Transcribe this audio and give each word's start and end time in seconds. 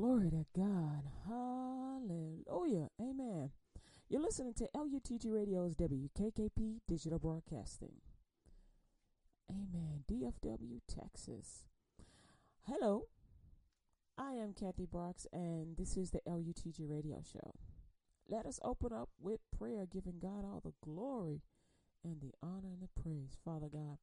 Glory 0.00 0.30
to 0.30 0.46
God. 0.56 1.02
Hallelujah. 1.28 2.88
Amen. 2.98 3.50
You're 4.08 4.22
listening 4.22 4.54
to 4.54 4.68
LUTG 4.74 5.30
Radio's 5.30 5.74
WKKP 5.74 6.78
Digital 6.88 7.18
Broadcasting. 7.18 7.96
Amen. 9.50 10.04
DFW, 10.10 10.80
Texas. 10.88 11.64
Hello. 12.62 13.08
I 14.16 14.36
am 14.36 14.54
Kathy 14.54 14.86
Brooks, 14.86 15.26
and 15.34 15.76
this 15.76 15.98
is 15.98 16.12
the 16.12 16.22
LUTG 16.26 16.88
Radio 16.88 17.18
Show. 17.22 17.52
Let 18.26 18.46
us 18.46 18.58
open 18.64 18.94
up 18.94 19.10
with 19.20 19.40
prayer, 19.54 19.84
giving 19.84 20.18
God 20.18 20.46
all 20.46 20.62
the 20.64 20.72
glory 20.82 21.42
and 22.02 22.22
the 22.22 22.32
honor 22.42 22.70
and 22.72 22.80
the 22.80 23.02
praise. 23.02 23.36
Father 23.44 23.68
God, 23.70 23.98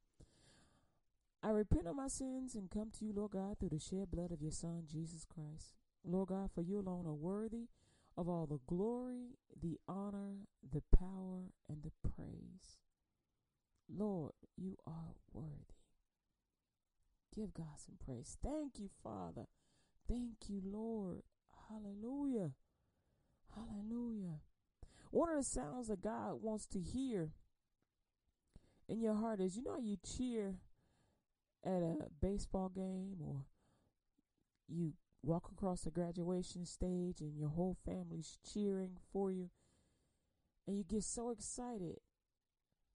I 1.42 1.50
repent 1.50 1.88
of 1.88 1.96
my 1.96 2.06
sins 2.06 2.54
and 2.54 2.70
come 2.70 2.92
to 3.00 3.04
you, 3.04 3.12
Lord 3.12 3.32
God, 3.32 3.58
through 3.58 3.70
the 3.70 3.80
shed 3.80 4.12
blood 4.12 4.30
of 4.30 4.40
your 4.40 4.52
Son, 4.52 4.84
Jesus 4.88 5.24
Christ. 5.24 5.77
Lord 6.04 6.28
God, 6.28 6.50
for 6.54 6.62
you 6.62 6.78
alone 6.78 7.06
are 7.06 7.12
worthy 7.12 7.68
of 8.16 8.28
all 8.28 8.46
the 8.46 8.60
glory, 8.66 9.36
the 9.60 9.78
honor, 9.88 10.46
the 10.72 10.82
power, 10.96 11.52
and 11.68 11.82
the 11.82 11.92
praise. 12.10 12.78
Lord, 13.88 14.32
you 14.56 14.76
are 14.86 15.14
worthy. 15.32 15.74
Give 17.34 17.54
God 17.54 17.78
some 17.78 17.96
praise. 18.04 18.36
Thank 18.42 18.78
you, 18.78 18.90
Father. 19.02 19.46
Thank 20.08 20.48
you, 20.48 20.60
Lord. 20.64 21.22
Hallelujah. 21.68 22.52
Hallelujah. 23.54 24.40
One 25.10 25.30
of 25.30 25.36
the 25.36 25.44
sounds 25.44 25.88
that 25.88 26.02
God 26.02 26.42
wants 26.42 26.66
to 26.68 26.80
hear 26.80 27.30
in 28.88 29.00
your 29.00 29.14
heart 29.14 29.40
is 29.40 29.56
you 29.56 29.62
know 29.62 29.78
you 29.78 29.96
cheer 30.04 30.56
at 31.64 31.82
a 31.82 31.96
baseball 32.20 32.70
game 32.70 33.16
or 33.20 33.44
you 34.68 34.92
walk 35.22 35.50
across 35.52 35.82
the 35.82 35.90
graduation 35.90 36.64
stage 36.64 37.20
and 37.20 37.36
your 37.36 37.48
whole 37.48 37.76
family's 37.84 38.38
cheering 38.52 38.96
for 39.12 39.30
you 39.32 39.50
and 40.66 40.76
you 40.76 40.84
get 40.84 41.02
so 41.02 41.30
excited. 41.30 41.98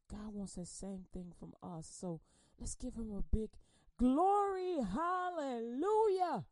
God 0.09 0.33
wants 0.33 0.55
that 0.55 0.67
same 0.67 1.05
thing 1.11 1.33
from 1.38 1.53
us. 1.63 1.91
So 1.91 2.21
let's 2.59 2.75
give 2.75 2.94
him 2.94 3.11
a 3.11 3.35
big 3.35 3.49
glory. 3.97 4.77
Hallelujah. 4.94 6.45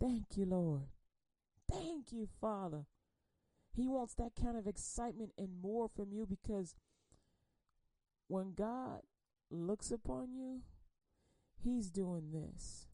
Thank 0.00 0.36
you, 0.36 0.44
Lord. 0.44 0.88
Thank 1.70 2.12
you, 2.12 2.28
Father. 2.40 2.86
He 3.72 3.88
wants 3.88 4.14
that 4.14 4.32
kind 4.40 4.56
of 4.56 4.66
excitement 4.66 5.32
and 5.36 5.60
more 5.60 5.88
from 5.88 6.12
you 6.12 6.26
because 6.26 6.74
when 8.28 8.54
God 8.54 9.00
looks 9.50 9.90
upon 9.90 10.32
you, 10.32 10.62
He's 11.58 11.90
doing 11.90 12.30
this. 12.32 12.86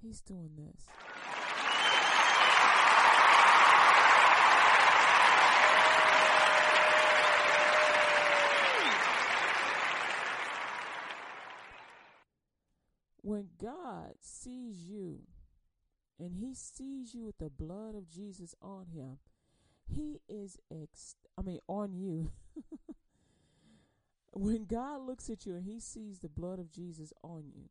He's 0.00 0.20
doing 0.20 0.50
this. 0.56 0.86
When 13.22 13.48
God 13.60 14.14
sees 14.20 14.84
you 14.84 15.20
and 16.18 16.34
he 16.34 16.54
sees 16.54 17.12
you 17.12 17.24
with 17.24 17.38
the 17.38 17.50
blood 17.50 17.94
of 17.94 18.08
Jesus 18.08 18.54
on 18.62 18.86
him, 18.86 19.18
he 19.86 20.20
is 20.28 20.58
ex 20.70 21.16
I 21.36 21.42
mean 21.42 21.58
on 21.68 21.92
you. 21.92 22.30
when 24.32 24.64
God 24.64 25.02
looks 25.06 25.28
at 25.28 25.44
you 25.44 25.54
and 25.56 25.64
he 25.64 25.78
sees 25.80 26.20
the 26.20 26.28
blood 26.28 26.58
of 26.58 26.70
Jesus 26.70 27.12
on 27.22 27.44
you, 27.54 27.68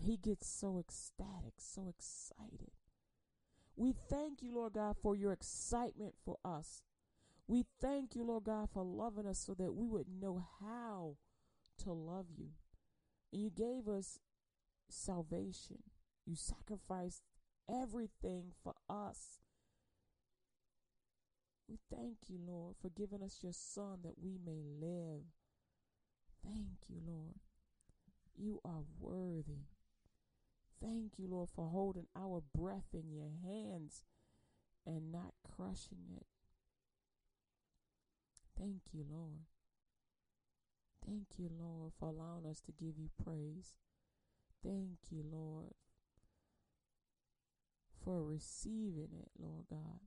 he 0.00 0.16
gets 0.16 0.48
so 0.48 0.78
ecstatic, 0.78 1.54
so 1.58 1.88
excited. 1.88 2.70
We 3.76 3.94
thank 4.10 4.42
you, 4.42 4.54
Lord 4.54 4.74
God, 4.74 4.96
for 5.00 5.14
your 5.14 5.32
excitement 5.32 6.14
for 6.24 6.36
us. 6.44 6.82
We 7.46 7.64
thank 7.80 8.14
you, 8.14 8.24
Lord 8.24 8.44
God, 8.44 8.68
for 8.72 8.82
loving 8.82 9.26
us 9.26 9.38
so 9.38 9.54
that 9.54 9.72
we 9.72 9.86
would 9.86 10.06
know 10.08 10.44
how 10.60 11.16
to 11.84 11.92
love 11.92 12.26
you. 12.36 12.48
And 13.32 13.40
you 13.40 13.50
gave 13.50 13.88
us 13.88 14.18
salvation. 14.90 15.78
You 16.26 16.34
sacrificed 16.34 17.22
everything 17.70 18.52
for 18.62 18.74
us. 18.90 19.38
We 21.68 21.78
thank 21.90 22.16
you, 22.28 22.38
Lord, 22.46 22.76
for 22.80 22.90
giving 22.90 23.22
us 23.22 23.38
your 23.42 23.52
Son 23.52 23.98
that 24.02 24.18
we 24.22 24.38
may 24.44 24.62
live. 24.80 25.22
Thank 26.42 26.88
you, 26.88 26.96
Lord. 27.06 27.36
You 28.36 28.60
are 28.64 28.84
worthy. 28.98 29.66
Thank 30.80 31.18
you, 31.18 31.26
Lord, 31.28 31.48
for 31.54 31.68
holding 31.68 32.06
our 32.16 32.42
breath 32.54 32.94
in 32.94 33.10
your 33.10 33.30
hands 33.44 34.04
and 34.86 35.10
not 35.10 35.34
crushing 35.42 36.06
it. 36.16 36.26
Thank 38.58 38.82
you, 38.92 39.04
Lord. 39.08 39.46
Thank 41.04 41.38
you, 41.38 41.48
Lord, 41.48 41.92
for 41.98 42.08
allowing 42.08 42.46
us 42.46 42.60
to 42.62 42.72
give 42.72 42.98
you 42.98 43.10
praise. 43.22 43.74
Thank 44.62 44.98
you, 45.10 45.24
Lord, 45.30 45.74
for 48.04 48.24
receiving 48.24 49.10
it, 49.18 49.30
Lord 49.38 49.66
God. 49.70 50.00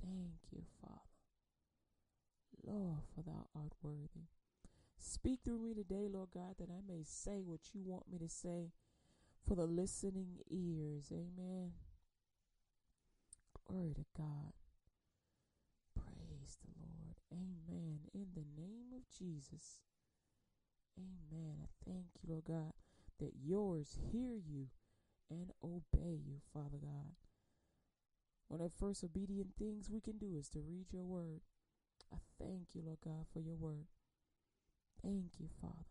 Thank 0.00 0.52
you, 0.52 0.62
Father. 0.80 1.00
Lord, 2.62 3.00
for 3.14 3.22
thou 3.22 3.46
art 3.54 3.72
worthy. 3.82 4.28
Speak 4.98 5.40
through 5.44 5.58
me 5.58 5.74
today, 5.74 6.08
Lord 6.10 6.30
God, 6.34 6.56
that 6.58 6.70
I 6.70 6.80
may 6.86 7.02
say 7.04 7.42
what 7.44 7.60
you 7.72 7.82
want 7.84 8.10
me 8.10 8.18
to 8.18 8.28
say 8.28 8.72
for 9.46 9.54
the 9.54 9.66
listening 9.66 10.38
ears. 10.50 11.12
Amen. 11.12 11.72
Glory 13.66 13.94
to 13.94 14.04
God. 14.16 14.52
Praise 15.94 16.58
the 16.62 16.72
Lord. 16.80 17.16
Amen. 17.32 18.00
In 18.12 18.26
the 18.34 18.46
name 18.60 18.92
of 18.94 19.08
Jesus. 19.10 19.80
Amen. 20.98 21.56
I 21.62 21.66
thank 21.84 22.06
you, 22.14 22.28
Lord 22.28 22.44
God, 22.46 22.72
that 23.18 23.32
yours 23.42 23.98
hear 24.12 24.36
you 24.36 24.68
and 25.30 25.52
obey 25.62 26.20
you, 26.24 26.40
Father 26.52 26.78
God. 26.80 27.16
One 28.48 28.60
of 28.60 28.70
the 28.70 28.78
first 28.78 29.02
obedient 29.02 29.56
things 29.58 29.90
we 29.90 30.00
can 30.00 30.18
do 30.18 30.36
is 30.38 30.48
to 30.50 30.60
read 30.60 30.92
your 30.92 31.04
word. 31.04 31.40
I 32.12 32.18
thank 32.38 32.74
you, 32.74 32.82
Lord 32.84 32.98
God, 33.04 33.26
for 33.32 33.40
your 33.40 33.56
word. 33.56 33.86
Thank 35.02 35.40
you, 35.40 35.48
Father. 35.60 35.86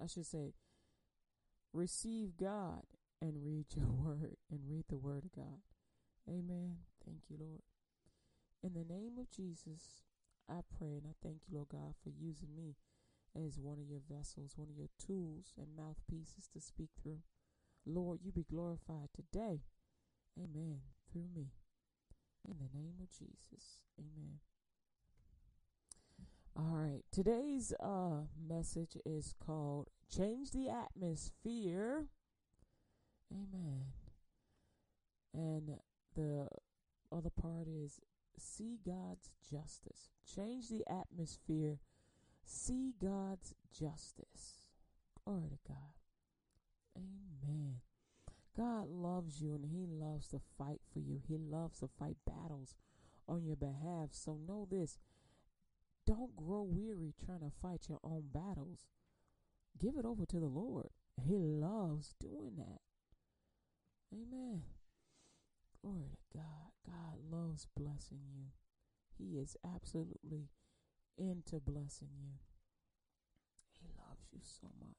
I 0.00 0.06
should 0.06 0.26
say, 0.26 0.52
receive 1.72 2.36
God 2.36 2.82
and 3.20 3.44
read 3.44 3.66
your 3.74 3.86
word 4.04 4.36
and 4.50 4.60
read 4.68 4.84
the 4.88 4.96
word 4.96 5.24
of 5.24 5.32
God. 5.32 5.60
Amen. 6.28 6.78
Thank 7.04 7.22
you, 7.28 7.36
Lord. 7.38 7.62
In 8.62 8.74
the 8.74 8.92
name 8.92 9.18
of 9.18 9.30
Jesus, 9.30 10.02
I 10.48 10.60
pray 10.76 10.96
and 10.96 11.06
I 11.06 11.14
thank 11.22 11.42
you, 11.46 11.56
Lord 11.56 11.68
God, 11.70 11.94
for 12.02 12.10
using 12.10 12.54
me 12.56 12.76
as 13.36 13.58
one 13.58 13.78
of 13.78 13.88
your 13.88 14.00
vessels, 14.10 14.54
one 14.56 14.68
of 14.68 14.76
your 14.76 14.90
tools 14.98 15.52
and 15.56 15.76
mouthpieces 15.76 16.48
to 16.52 16.60
speak 16.60 16.90
through. 17.00 17.20
Lord, 17.86 18.20
you 18.22 18.32
be 18.32 18.44
glorified 18.44 19.08
today. 19.14 19.62
Amen. 20.36 20.80
Through 21.10 21.28
me. 21.34 21.52
In 22.48 22.56
the 22.58 22.76
name 22.76 22.96
of 23.00 23.10
Jesus. 23.10 23.80
Amen. 23.98 24.40
All 26.58 26.74
right. 26.74 27.04
Today's 27.12 27.72
uh 27.78 28.22
message 28.48 28.96
is 29.06 29.32
called 29.38 29.90
Change 30.12 30.50
the 30.50 30.68
Atmosphere. 30.68 32.06
Amen. 33.32 33.84
And 35.32 35.78
the 36.16 36.48
other 37.12 37.30
part 37.30 37.68
is 37.68 38.00
see 38.40 38.80
God's 38.84 39.30
justice. 39.48 40.08
Change 40.34 40.68
the 40.68 40.82
atmosphere. 40.90 41.78
See 42.44 42.92
God's 43.00 43.54
justice. 43.72 44.72
Glory 45.24 45.50
to 45.50 45.58
God. 45.68 45.94
Amen. 46.96 47.76
God 48.56 48.88
loves 48.88 49.40
you 49.40 49.54
and 49.54 49.64
He 49.64 49.86
loves 49.86 50.26
to 50.30 50.40
fight 50.58 50.80
for 50.92 50.98
you. 50.98 51.20
He 51.28 51.38
loves 51.38 51.78
to 51.78 51.88
fight 52.00 52.16
battles 52.26 52.74
on 53.28 53.44
your 53.44 53.54
behalf. 53.54 54.08
So 54.10 54.36
know 54.44 54.66
this 54.68 54.98
don't 56.08 56.34
grow 56.34 56.62
weary 56.62 57.12
trying 57.22 57.40
to 57.40 57.52
fight 57.60 57.86
your 57.86 58.00
own 58.02 58.22
battles. 58.32 58.86
Give 59.78 59.98
it 59.98 60.06
over 60.06 60.24
to 60.24 60.40
the 60.40 60.46
Lord. 60.46 60.88
He 61.22 61.36
loves 61.36 62.14
doing 62.18 62.52
that. 62.56 62.80
Amen. 64.10 64.62
Glory 65.82 66.08
to 66.10 66.38
God. 66.38 66.72
God 66.86 67.18
loves 67.30 67.66
blessing 67.76 68.20
you. 68.34 68.46
He 69.18 69.38
is 69.38 69.54
absolutely 69.62 70.48
into 71.18 71.60
blessing 71.60 72.08
you. 72.18 72.38
He 73.70 73.88
loves 73.98 74.28
you 74.32 74.40
so 74.42 74.68
much. 74.80 74.96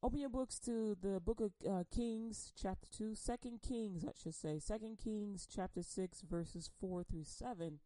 Open 0.00 0.20
your 0.20 0.30
books 0.30 0.60
to 0.60 0.96
the 1.00 1.18
book 1.18 1.40
of 1.40 1.52
uh, 1.68 1.82
Kings, 1.92 2.52
chapter 2.60 2.86
2, 2.96 3.16
Second 3.16 3.62
Kings, 3.62 4.04
I 4.04 4.12
should 4.20 4.34
say. 4.34 4.60
Second 4.60 4.98
Kings, 5.02 5.48
chapter 5.52 5.82
6, 5.82 6.22
verses 6.22 6.70
4 6.80 7.02
through 7.02 7.24
7. 7.24 7.80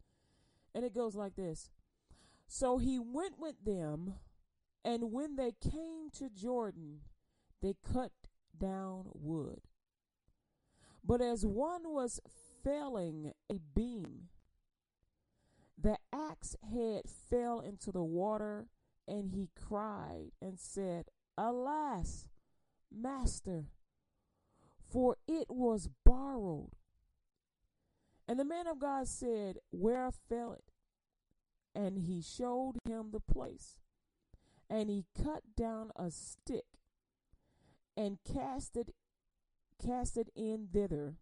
And 0.75 0.85
it 0.85 0.93
goes 0.93 1.15
like 1.15 1.35
this 1.35 1.71
So 2.47 2.77
he 2.77 2.97
went 2.97 3.37
with 3.37 3.55
them, 3.65 4.15
and 4.83 5.11
when 5.11 5.35
they 5.35 5.51
came 5.51 6.09
to 6.13 6.29
Jordan, 6.29 7.01
they 7.61 7.75
cut 7.83 8.11
down 8.57 9.09
wood. 9.13 9.61
But 11.03 11.21
as 11.21 11.45
one 11.45 11.83
was 11.85 12.19
felling 12.63 13.33
a 13.49 13.59
beam, 13.75 14.29
the 15.77 15.97
axe 16.11 16.55
head 16.63 17.03
fell 17.29 17.59
into 17.59 17.91
the 17.91 18.03
water, 18.03 18.67
and 19.07 19.31
he 19.31 19.49
cried 19.55 20.31
and 20.41 20.59
said, 20.59 21.05
Alas, 21.37 22.27
master, 22.91 23.65
for 24.89 25.17
it 25.27 25.47
was 25.49 25.89
borrowed. 26.05 26.71
And 28.27 28.39
the 28.39 28.45
man 28.45 28.67
of 28.67 28.79
God 28.79 29.07
said, 29.07 29.59
Where 29.71 30.09
fell 30.11 30.53
it? 30.53 30.63
And 31.77 31.99
he 31.99 32.23
showed 32.23 32.73
him 32.85 33.11
the 33.11 33.19
place. 33.19 33.77
And 34.67 34.89
he 34.89 35.05
cut 35.15 35.43
down 35.55 35.91
a 35.95 36.09
stick 36.09 36.65
and 37.95 38.17
cast 38.25 38.75
it 38.75 38.93
cast 39.83 40.17
it 40.17 40.29
in 40.35 40.69
thither, 40.73 41.15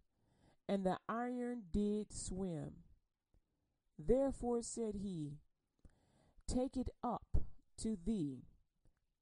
and 0.68 0.86
the 0.86 0.98
iron 1.10 1.64
did 1.72 2.14
swim. 2.14 2.72
Therefore 4.00 4.62
said 4.62 4.96
he, 5.02 5.40
Take 6.48 6.78
it 6.78 6.90
up 7.04 7.38
to 7.78 7.98
thee, 8.06 8.44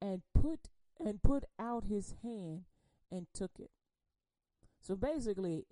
and 0.01 0.21
put 0.33 0.69
and 1.03 1.21
put 1.21 1.45
out 1.57 1.85
his 1.85 2.15
hand 2.21 2.65
and 3.11 3.27
took 3.33 3.51
it. 3.59 3.71
So 4.79 4.95
basically, 4.95 5.65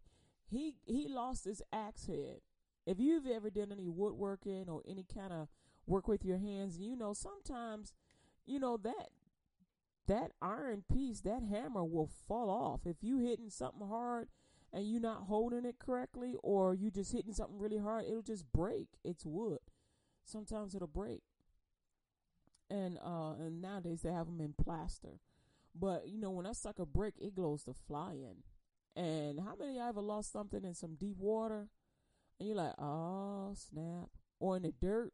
he 0.45 0.75
he 0.85 1.07
lost 1.07 1.45
his 1.45 1.61
axe 1.71 2.07
head. 2.07 2.41
If 2.85 2.99
you've 2.99 3.27
ever 3.27 3.49
done 3.49 3.71
any 3.71 3.87
woodworking 3.87 4.65
or 4.67 4.81
any 4.87 5.05
kind 5.13 5.31
of 5.31 5.47
work 5.85 6.07
with 6.07 6.25
your 6.25 6.37
hands, 6.37 6.79
you 6.79 6.95
know 6.95 7.13
sometimes, 7.13 7.93
you 8.45 8.59
know 8.59 8.77
that 8.77 9.09
that 10.07 10.31
iron 10.41 10.83
piece, 10.91 11.21
that 11.21 11.43
hammer 11.43 11.83
will 11.83 12.09
fall 12.27 12.49
off 12.49 12.81
if 12.85 12.97
you 13.01 13.19
hitting 13.19 13.49
something 13.49 13.87
hard 13.87 14.27
and 14.73 14.85
you're 14.85 15.01
not 15.01 15.23
holding 15.27 15.65
it 15.65 15.79
correctly, 15.79 16.35
or 16.43 16.73
you 16.73 16.89
just 16.89 17.11
hitting 17.11 17.33
something 17.33 17.59
really 17.59 17.77
hard. 17.77 18.05
It'll 18.05 18.21
just 18.21 18.51
break. 18.53 18.87
It's 19.03 19.25
wood. 19.25 19.59
Sometimes 20.23 20.75
it'll 20.75 20.87
break. 20.87 21.21
And 22.69 22.97
uh, 23.03 23.33
and 23.33 23.61
nowadays 23.61 24.01
they 24.01 24.11
have 24.11 24.27
them 24.27 24.39
in 24.39 24.53
plaster. 24.53 25.19
But 25.75 26.07
you 26.07 26.17
know 26.19 26.31
when 26.31 26.45
that 26.45 26.55
sucker 26.55 26.85
break, 26.85 27.15
it 27.19 27.35
goes 27.35 27.63
to 27.63 27.73
flying. 27.73 28.43
And 28.95 29.39
how 29.39 29.55
many 29.59 29.75
you 29.75 29.81
ever 29.81 30.01
lost 30.01 30.31
something 30.31 30.63
in 30.63 30.73
some 30.73 30.95
deep 30.95 31.17
water? 31.17 31.67
And 32.41 32.47
you're 32.47 32.57
like, 32.57 32.73
oh, 32.79 33.53
snap. 33.53 34.09
Or 34.39 34.57
in 34.57 34.63
the 34.63 34.73
dirt. 34.81 35.13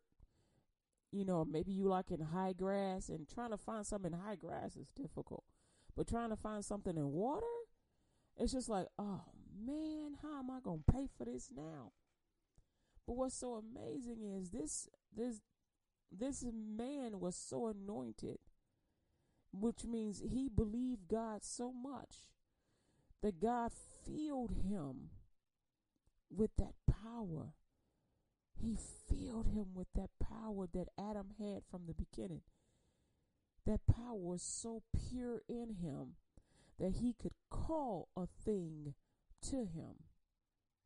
You 1.12 1.25
know, 1.25 1.44
maybe 1.44 1.74
you 1.74 1.89
like 1.89 2.09
in 2.09 2.21
high 2.21 2.53
grass 2.53 3.09
and 3.09 3.27
trying 3.27 3.50
to 3.50 3.57
find 3.57 3.85
something 3.85 4.13
in 4.13 4.18
high 4.18 4.35
grass 4.35 4.77
is 4.77 4.88
difficult. 4.95 5.44
But 5.94 6.07
trying 6.07 6.29
to 6.29 6.38
find 6.38 6.63
something 6.63 6.95
in 6.95 7.12
water, 7.12 7.45
it's 8.38 8.53
just 8.53 8.69
like, 8.69 8.88
oh 8.97 9.24
man, 9.62 10.15
how 10.21 10.39
am 10.39 10.51
I 10.51 10.59
to 10.63 10.81
pay 10.89 11.09
for 11.18 11.25
this 11.25 11.50
now? 11.53 11.91
But 13.06 13.18
what's 13.18 13.35
so 13.35 13.56
amazing 13.56 14.23
is 14.23 14.51
this 14.51 14.88
this 15.13 15.41
this 16.09 16.45
man 16.45 17.19
was 17.19 17.35
so 17.35 17.68
anointed, 17.68 18.38
which 19.51 19.83
means 19.83 20.23
he 20.25 20.47
believed 20.47 21.09
God 21.09 21.44
so 21.44 21.73
much 21.73 22.30
that 23.21 23.41
God 23.41 23.73
filled 24.06 24.51
him 24.51 25.09
with 26.29 26.51
that 26.57 26.74
power. 26.88 27.53
He 28.59 28.75
filled 28.75 29.47
him 29.47 29.68
with 29.74 29.88
that 29.95 30.09
power 30.19 30.68
that 30.74 30.89
Adam 30.97 31.31
had 31.39 31.62
from 31.69 31.83
the 31.85 31.94
beginning. 31.94 32.41
That 33.65 33.85
power 33.85 34.15
was 34.15 34.41
so 34.41 34.83
pure 35.09 35.41
in 35.47 35.75
him 35.81 36.15
that 36.79 36.97
he 37.01 37.13
could 37.13 37.33
call 37.50 38.09
a 38.15 38.25
thing 38.25 38.94
to 39.50 39.57
him. 39.65 40.03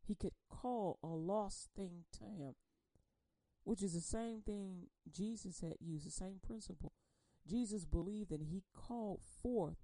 He 0.08 0.16
could 0.16 0.34
call 0.50 1.00
a 1.04 1.08
lost 1.08 1.70
thing 1.76 2.06
to 2.14 2.24
him, 2.24 2.56
which 3.64 3.84
is 3.84 3.94
the 3.94 4.02
same 4.02 4.42
thing 4.42 4.88
Jesus 5.10 5.62
had 5.62 5.76
used, 5.80 6.06
the 6.06 6.12
same 6.12 6.40
principle. 6.46 6.94
Jesus 7.48 7.86
believed 7.86 8.32
and 8.32 8.48
he 8.48 8.64
called 8.74 9.22
forth 9.42 9.78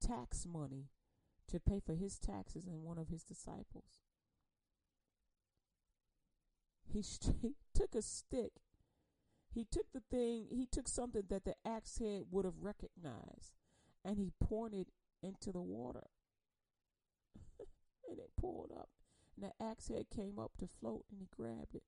tax 0.00 0.46
money 0.46 0.90
to 1.48 1.58
pay 1.58 1.80
for 1.80 1.94
his 1.94 2.18
taxes 2.18 2.66
and 2.66 2.82
one 2.82 2.98
of 2.98 3.08
his 3.08 3.24
disciples. 3.24 4.02
He, 6.92 7.04
he 7.42 7.54
took 7.74 7.94
a 7.94 8.02
stick. 8.02 8.52
He 9.54 9.64
took 9.64 9.86
the 9.92 10.02
thing, 10.10 10.46
he 10.50 10.66
took 10.70 10.86
something 10.86 11.22
that 11.30 11.44
the 11.44 11.54
axe 11.66 11.98
head 11.98 12.24
would 12.30 12.44
have 12.44 12.62
recognized, 12.62 13.54
and 14.04 14.18
he 14.18 14.30
pointed 14.44 14.88
into 15.22 15.50
the 15.50 15.60
water. 15.60 16.06
and 18.08 18.18
it 18.18 18.30
pulled 18.38 18.70
up. 18.76 18.90
And 19.36 19.50
the 19.50 19.64
axe 19.64 19.88
head 19.88 20.06
came 20.14 20.38
up 20.38 20.52
to 20.58 20.68
float, 20.80 21.04
and 21.10 21.20
he 21.20 21.28
grabbed 21.34 21.74
it. 21.74 21.82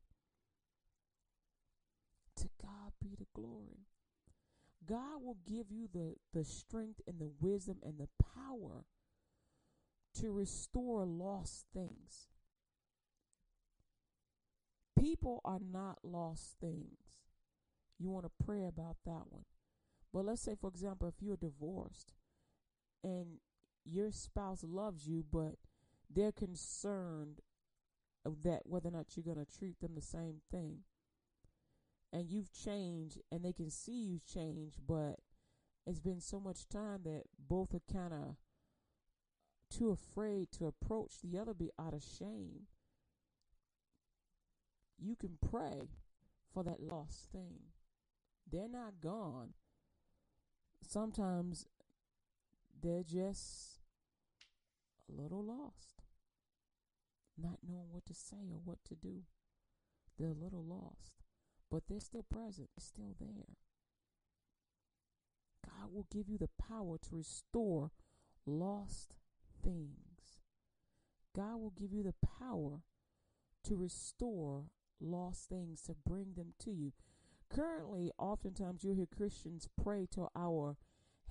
To 2.37 2.49
God 2.61 2.93
be 3.01 3.15
the 3.17 3.27
glory. 3.35 3.87
God 4.87 5.23
will 5.23 5.37
give 5.47 5.71
you 5.71 5.89
the, 5.93 6.15
the 6.33 6.45
strength 6.45 7.01
and 7.07 7.21
the 7.21 7.31
wisdom 7.41 7.79
and 7.83 7.99
the 7.99 8.09
power 8.35 8.87
to 10.15 10.33
restore 10.33 11.05
lost 11.05 11.67
things. 11.73 12.29
People 14.99 15.41
are 15.45 15.61
not 15.61 15.99
lost 16.03 16.57
things. 16.61 17.21
You 17.99 18.11
want 18.11 18.27
to 18.27 18.45
pray 18.45 18.65
about 18.65 18.97
that 19.05 19.25
one. 19.29 19.45
But 20.13 20.25
let's 20.25 20.43
say, 20.43 20.57
for 20.61 20.69
example, 20.69 21.09
if 21.09 21.23
you're 21.23 21.37
divorced 21.37 22.13
and 23.05 23.39
your 23.85 24.11
spouse 24.11 24.65
loves 24.65 25.07
you, 25.07 25.25
but 25.31 25.55
they're 26.13 26.33
concerned 26.33 27.41
that 28.25 28.63
whether 28.65 28.89
or 28.89 28.93
not 28.93 29.17
you're 29.17 29.35
going 29.35 29.45
to 29.45 29.59
treat 29.59 29.81
them 29.81 29.95
the 29.95 30.03
same 30.03 30.41
thing. 30.51 30.81
And 32.13 32.29
you've 32.29 32.53
changed 32.53 33.19
and 33.31 33.45
they 33.45 33.53
can 33.53 33.71
see 33.71 33.93
you've 33.93 34.27
changed, 34.27 34.81
but 34.87 35.21
it's 35.87 36.01
been 36.01 36.21
so 36.21 36.41
much 36.41 36.69
time 36.69 37.01
that 37.05 37.23
both 37.39 37.73
are 37.75 37.93
kind 37.93 38.13
of 38.13 38.37
too 39.71 39.91
afraid 39.91 40.51
to 40.53 40.67
approach 40.67 41.21
the 41.23 41.39
other 41.39 41.55
be 41.55 41.71
out 41.79 41.95
of 41.95 42.03
shame, 42.03 42.67
you 45.01 45.17
can 45.17 45.39
pray 45.51 45.89
for 46.53 46.63
that 46.65 46.81
lost 46.81 47.31
thing. 47.33 47.61
They're 48.51 48.69
not 48.69 49.01
gone. 49.01 49.55
Sometimes 50.87 51.67
they're 52.83 53.05
just 53.05 53.81
a 55.09 55.23
little 55.23 55.45
lost, 55.45 56.03
not 57.39 57.59
knowing 57.67 57.89
what 57.91 58.07
to 58.07 58.15
say 58.15 58.51
or 58.53 58.61
what 58.65 58.79
to 58.89 58.95
do. 58.95 59.23
They're 60.19 60.29
a 60.29 60.45
little 60.45 60.65
lost, 60.65 61.23
but 61.71 61.85
they're 61.89 62.01
still 62.01 62.25
present, 62.25 62.69
still 62.79 63.15
there. 63.21 63.57
God 65.65 65.93
will 65.93 66.07
give 66.11 66.29
you 66.29 66.39
the 66.39 66.51
power 66.69 66.97
to 66.99 67.17
restore 67.17 67.91
lost 68.47 69.15
things. 69.63 70.41
God 71.35 71.61
will 71.61 71.73
give 71.79 71.93
you 71.93 72.03
the 72.03 72.15
power 72.39 72.81
to 73.65 73.77
restore 73.77 74.65
lost 75.01 75.49
things, 75.49 75.83
to 75.83 75.95
bring 75.95 76.35
them 76.37 76.55
to 76.61 76.71
you. 76.71 76.93
Currently, 77.49 78.13
oftentimes 78.19 78.85
you 78.85 78.93
hear 78.95 79.07
Christians 79.07 79.69
pray 79.83 80.07
to 80.13 80.29
our 80.37 80.77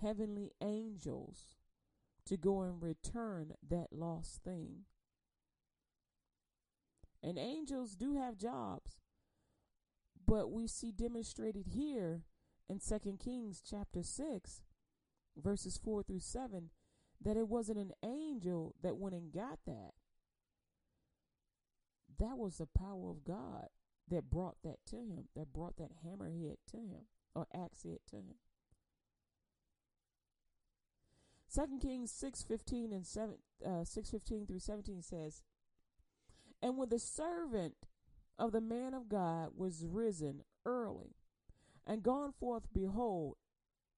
heavenly 0.01 0.51
angels 0.61 1.55
to 2.25 2.37
go 2.37 2.61
and 2.61 2.81
return 2.81 3.53
that 3.67 3.87
lost 3.91 4.43
thing. 4.43 4.85
And 7.23 7.37
angels 7.37 7.95
do 7.95 8.15
have 8.15 8.37
jobs, 8.37 9.01
but 10.25 10.51
we 10.51 10.67
see 10.67 10.91
demonstrated 10.91 11.67
here 11.67 12.23
in 12.69 12.79
2 12.79 13.17
Kings 13.17 13.61
chapter 13.67 14.03
6, 14.03 14.61
verses 15.35 15.79
4 15.83 16.03
through 16.03 16.19
7, 16.19 16.69
that 17.21 17.35
it 17.35 17.47
wasn't 17.47 17.79
an 17.79 17.91
angel 18.03 18.75
that 18.81 18.97
went 18.97 19.15
and 19.15 19.31
got 19.33 19.59
that. 19.65 19.93
That 22.19 22.37
was 22.37 22.57
the 22.57 22.67
power 22.67 23.09
of 23.09 23.23
God 23.23 23.67
that 24.09 24.29
brought 24.29 24.57
that 24.63 24.79
to 24.87 24.97
him, 24.97 25.29
that 25.35 25.53
brought 25.53 25.77
that 25.77 25.91
hammerhead 26.05 26.57
to 26.71 26.77
him, 26.77 27.05
or 27.33 27.47
axe 27.53 27.83
head 27.83 27.99
to 28.09 28.17
him. 28.17 28.35
Second 31.47 31.79
Kings 31.79 32.11
six 32.11 32.43
fifteen 32.43 32.91
and 32.91 33.05
seven 33.05 33.35
uh, 33.65 33.83
six 33.83 34.11
fifteen 34.11 34.45
through 34.45 34.59
seventeen 34.59 35.01
says, 35.01 35.43
and 36.61 36.77
when 36.77 36.89
the 36.89 36.99
servant 36.99 37.75
of 38.37 38.51
the 38.51 38.61
man 38.61 38.93
of 38.93 39.09
God 39.09 39.49
was 39.55 39.85
risen 39.87 40.43
early, 40.65 41.15
and 41.87 42.03
gone 42.03 42.33
forth, 42.39 42.63
behold, 42.73 43.35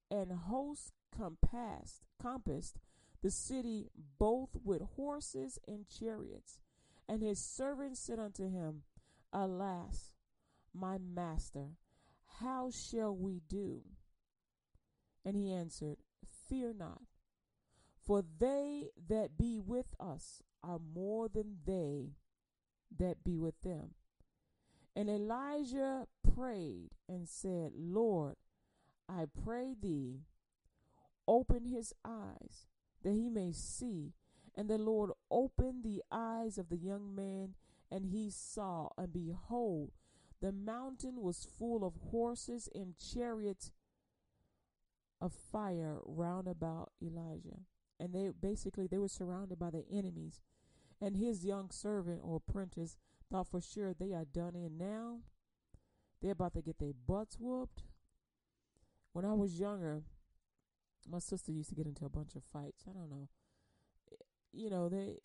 an 0.10 0.30
host 0.30 0.94
compassed 1.16 2.04
compassed 2.22 2.78
the 3.22 3.32
city 3.32 3.90
both 4.18 4.50
with 4.64 4.82
horses 4.96 5.60
and 5.68 5.86
chariots. 5.90 6.60
And 7.08 7.22
his 7.22 7.40
servants 7.40 8.00
said 8.00 8.20
unto 8.20 8.50
him, 8.50 8.84
Alas, 9.34 10.12
my 10.74 10.98
master, 10.98 11.68
how 12.40 12.70
shall 12.72 13.16
we 13.16 13.42
do? 13.48 13.82
And 15.26 15.36
he 15.36 15.52
answered, 15.52 15.98
Fear 16.48 16.76
not, 16.80 17.02
for 18.04 18.24
they 18.40 18.90
that 19.08 19.38
be 19.38 19.60
with 19.60 19.94
us 20.00 20.42
are 20.64 20.80
more 20.80 21.30
than 21.30 21.58
they 21.66 22.16
that 22.98 23.24
be 23.24 23.38
with 23.38 23.62
them. 23.62 23.92
And 24.96 25.10
Elijah 25.10 26.08
prayed 26.36 26.90
and 27.08 27.28
said, 27.28 27.72
Lord, 27.76 28.36
I 29.08 29.26
pray 29.44 29.76
thee, 29.80 30.22
open 31.28 31.66
his 31.66 31.94
eyes 32.06 32.68
that 33.04 33.14
he 33.14 33.30
may 33.30 33.52
see. 33.52 34.14
And 34.56 34.70
the 34.70 34.78
Lord 34.78 35.12
opened 35.30 35.84
the 35.84 36.04
eyes 36.12 36.58
of 36.58 36.70
the 36.70 36.78
young 36.78 37.16
man, 37.16 37.56
and 37.90 38.06
he 38.06 38.30
saw, 38.30 38.90
and 38.98 39.14
behold, 39.14 39.92
the 40.42 40.52
mountain 40.52 41.22
was 41.22 41.48
full 41.58 41.86
of 41.86 41.94
horses 42.12 42.68
and 42.74 42.96
chariots 42.98 43.72
of 45.22 45.34
fire 45.34 46.00
round 46.04 46.48
about 46.48 46.92
Elijah. 47.02 47.60
And 48.00 48.14
they 48.14 48.30
basically 48.30 48.88
they 48.88 48.98
were 48.98 49.08
surrounded 49.08 49.60
by 49.60 49.70
the 49.70 49.86
enemies. 49.92 50.42
And 51.00 51.16
his 51.16 51.46
young 51.46 51.70
servant 51.70 52.22
or 52.24 52.38
apprentice 52.38 52.98
thought 53.32 53.48
for 53.48 53.62
sure 53.62 53.94
they 53.94 54.14
are 54.14 54.26
done 54.26 54.56
in 54.56 54.78
now. 54.78 55.20
They're 56.22 56.32
about 56.32 56.54
to 56.54 56.62
get 56.62 56.80
their 56.80 56.94
butts 56.94 57.38
whooped. 57.40 57.84
When 59.14 59.26
I 59.26 59.34
was 59.34 59.60
younger, 59.60 60.04
my 61.10 61.20
sister 61.20 61.52
used 61.52 61.70
to 61.70 61.76
get 61.76 61.88
into 61.88 62.06
a 62.06 62.10
bunch 62.10 62.36
of 62.36 62.44
fights. 62.52 62.84
I 62.90 62.94
don't 62.94 63.10
know. 63.10 63.30
You 64.54 64.70
know, 64.70 64.90
they 64.90 65.18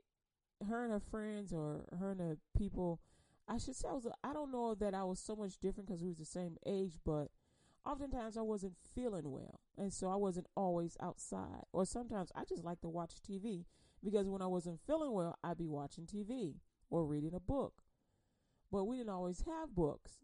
her 0.67 0.85
and 0.85 0.93
her 0.93 1.01
friends 1.01 1.53
or 1.53 1.85
her 1.99 2.13
and 2.13 2.21
her 2.21 2.39
people 2.57 3.01
I 3.49 3.59
should 3.59 3.77
say 3.77 3.89
I 3.89 3.93
was 3.93 4.07
I 4.25 4.33
don't 4.33 4.53
know 4.53 4.75
that 4.77 4.95
I 4.95 5.05
was 5.05 5.21
so 5.21 5.37
much 5.37 5.59
different 5.59 5.89
because 5.89 6.03
we 6.03 6.09
was 6.09 6.19
the 6.19 6.25
same 6.25 6.57
age, 6.67 6.99
but 7.05 7.29
oftentimes 7.87 8.37
I 8.37 8.43
wasn't 8.43 8.75
feeling 8.95 9.31
well, 9.31 9.61
and 9.79 9.93
so 9.93 10.09
I 10.11 10.17
wasn't 10.17 10.49
always 10.57 10.97
outside. 11.01 11.65
Or 11.73 11.85
sometimes 11.87 12.33
I 12.35 12.45
just 12.45 12.65
like 12.65 12.81
to 12.83 12.89
watch 12.89 13.23
TV 13.23 13.67
because 14.05 14.29
when 14.29 14.43
I 14.43 14.47
wasn't 14.49 14.81
feeling 14.87 15.13
well, 15.13 15.39
I'd 15.45 15.59
be 15.59 15.69
watching 15.69 16.07
TV 16.07 16.57
or 16.91 17.07
reading 17.07 17.35
a 17.35 17.41
book. 17.41 17.83
But 18.71 18.85
we 18.85 18.99
didn't 18.99 19.11
always 19.11 19.43
have 19.43 19.75
books. 19.75 20.19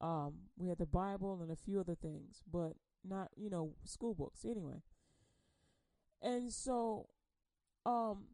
Um, 0.00 0.34
we 0.56 0.68
had 0.68 0.78
the 0.78 0.86
Bible 0.86 1.42
and 1.42 1.50
a 1.52 1.56
few 1.56 1.80
other 1.80 1.94
things, 1.96 2.42
but 2.50 2.74
not 3.04 3.30
you 3.36 3.50
know 3.50 3.74
school 3.84 4.14
books 4.14 4.44
anyway. 4.44 4.82
And 6.22 6.52
so, 6.52 7.08
um, 7.86 8.24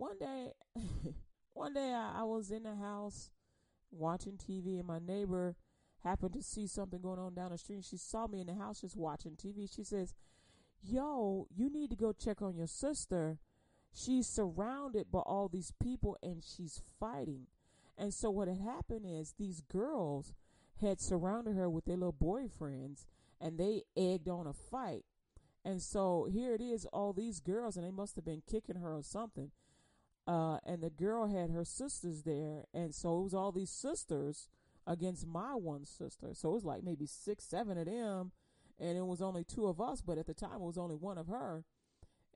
one 0.00 0.18
day, 0.18 0.52
one 1.52 1.74
day 1.74 1.92
I, 1.92 2.20
I 2.20 2.22
was 2.22 2.50
in 2.50 2.62
the 2.62 2.74
house 2.74 3.30
watching 3.90 4.38
TV, 4.38 4.78
and 4.78 4.86
my 4.86 4.98
neighbor 4.98 5.56
happened 6.02 6.32
to 6.32 6.42
see 6.42 6.66
something 6.66 7.02
going 7.02 7.18
on 7.18 7.34
down 7.34 7.50
the 7.50 7.58
street. 7.58 7.84
She 7.84 7.98
saw 7.98 8.26
me 8.26 8.40
in 8.40 8.46
the 8.46 8.54
house 8.54 8.80
just 8.80 8.96
watching 8.96 9.32
TV. 9.32 9.70
She 9.70 9.84
says, 9.84 10.14
Yo, 10.82 11.46
you 11.54 11.70
need 11.70 11.90
to 11.90 11.96
go 11.96 12.14
check 12.14 12.40
on 12.40 12.56
your 12.56 12.66
sister. 12.66 13.36
She's 13.92 14.26
surrounded 14.26 15.12
by 15.12 15.18
all 15.18 15.50
these 15.52 15.74
people 15.82 16.16
and 16.22 16.42
she's 16.42 16.80
fighting. 16.98 17.48
And 17.98 18.14
so, 18.14 18.30
what 18.30 18.48
had 18.48 18.60
happened 18.60 19.04
is 19.04 19.34
these 19.38 19.60
girls 19.60 20.32
had 20.80 20.98
surrounded 20.98 21.56
her 21.56 21.68
with 21.68 21.84
their 21.84 21.98
little 21.98 22.14
boyfriends 22.14 23.04
and 23.38 23.58
they 23.58 23.82
egged 23.94 24.30
on 24.30 24.46
a 24.46 24.54
fight. 24.54 25.04
And 25.62 25.82
so, 25.82 26.26
here 26.32 26.54
it 26.54 26.62
is, 26.62 26.86
all 26.86 27.12
these 27.12 27.40
girls, 27.40 27.76
and 27.76 27.84
they 27.84 27.90
must 27.90 28.16
have 28.16 28.24
been 28.24 28.42
kicking 28.50 28.76
her 28.76 28.96
or 28.96 29.02
something. 29.02 29.50
Uh, 30.26 30.58
and 30.64 30.82
the 30.82 30.90
girl 30.90 31.26
had 31.26 31.50
her 31.50 31.64
sisters 31.64 32.22
there, 32.22 32.64
and 32.72 32.94
so 32.94 33.18
it 33.18 33.22
was 33.24 33.34
all 33.34 33.50
these 33.50 33.70
sisters 33.70 34.48
against 34.86 35.26
my 35.26 35.54
one 35.54 35.84
sister. 35.84 36.28
So 36.34 36.50
it 36.50 36.54
was 36.54 36.64
like 36.64 36.82
maybe 36.84 37.06
six, 37.06 37.44
seven 37.44 37.78
of 37.78 37.86
them, 37.86 38.32
and 38.78 38.96
it 38.96 39.06
was 39.06 39.22
only 39.22 39.44
two 39.44 39.66
of 39.66 39.80
us. 39.80 40.00
But 40.00 40.18
at 40.18 40.26
the 40.26 40.34
time, 40.34 40.56
it 40.56 40.60
was 40.60 40.78
only 40.78 40.94
one 40.94 41.18
of 41.18 41.26
her 41.26 41.64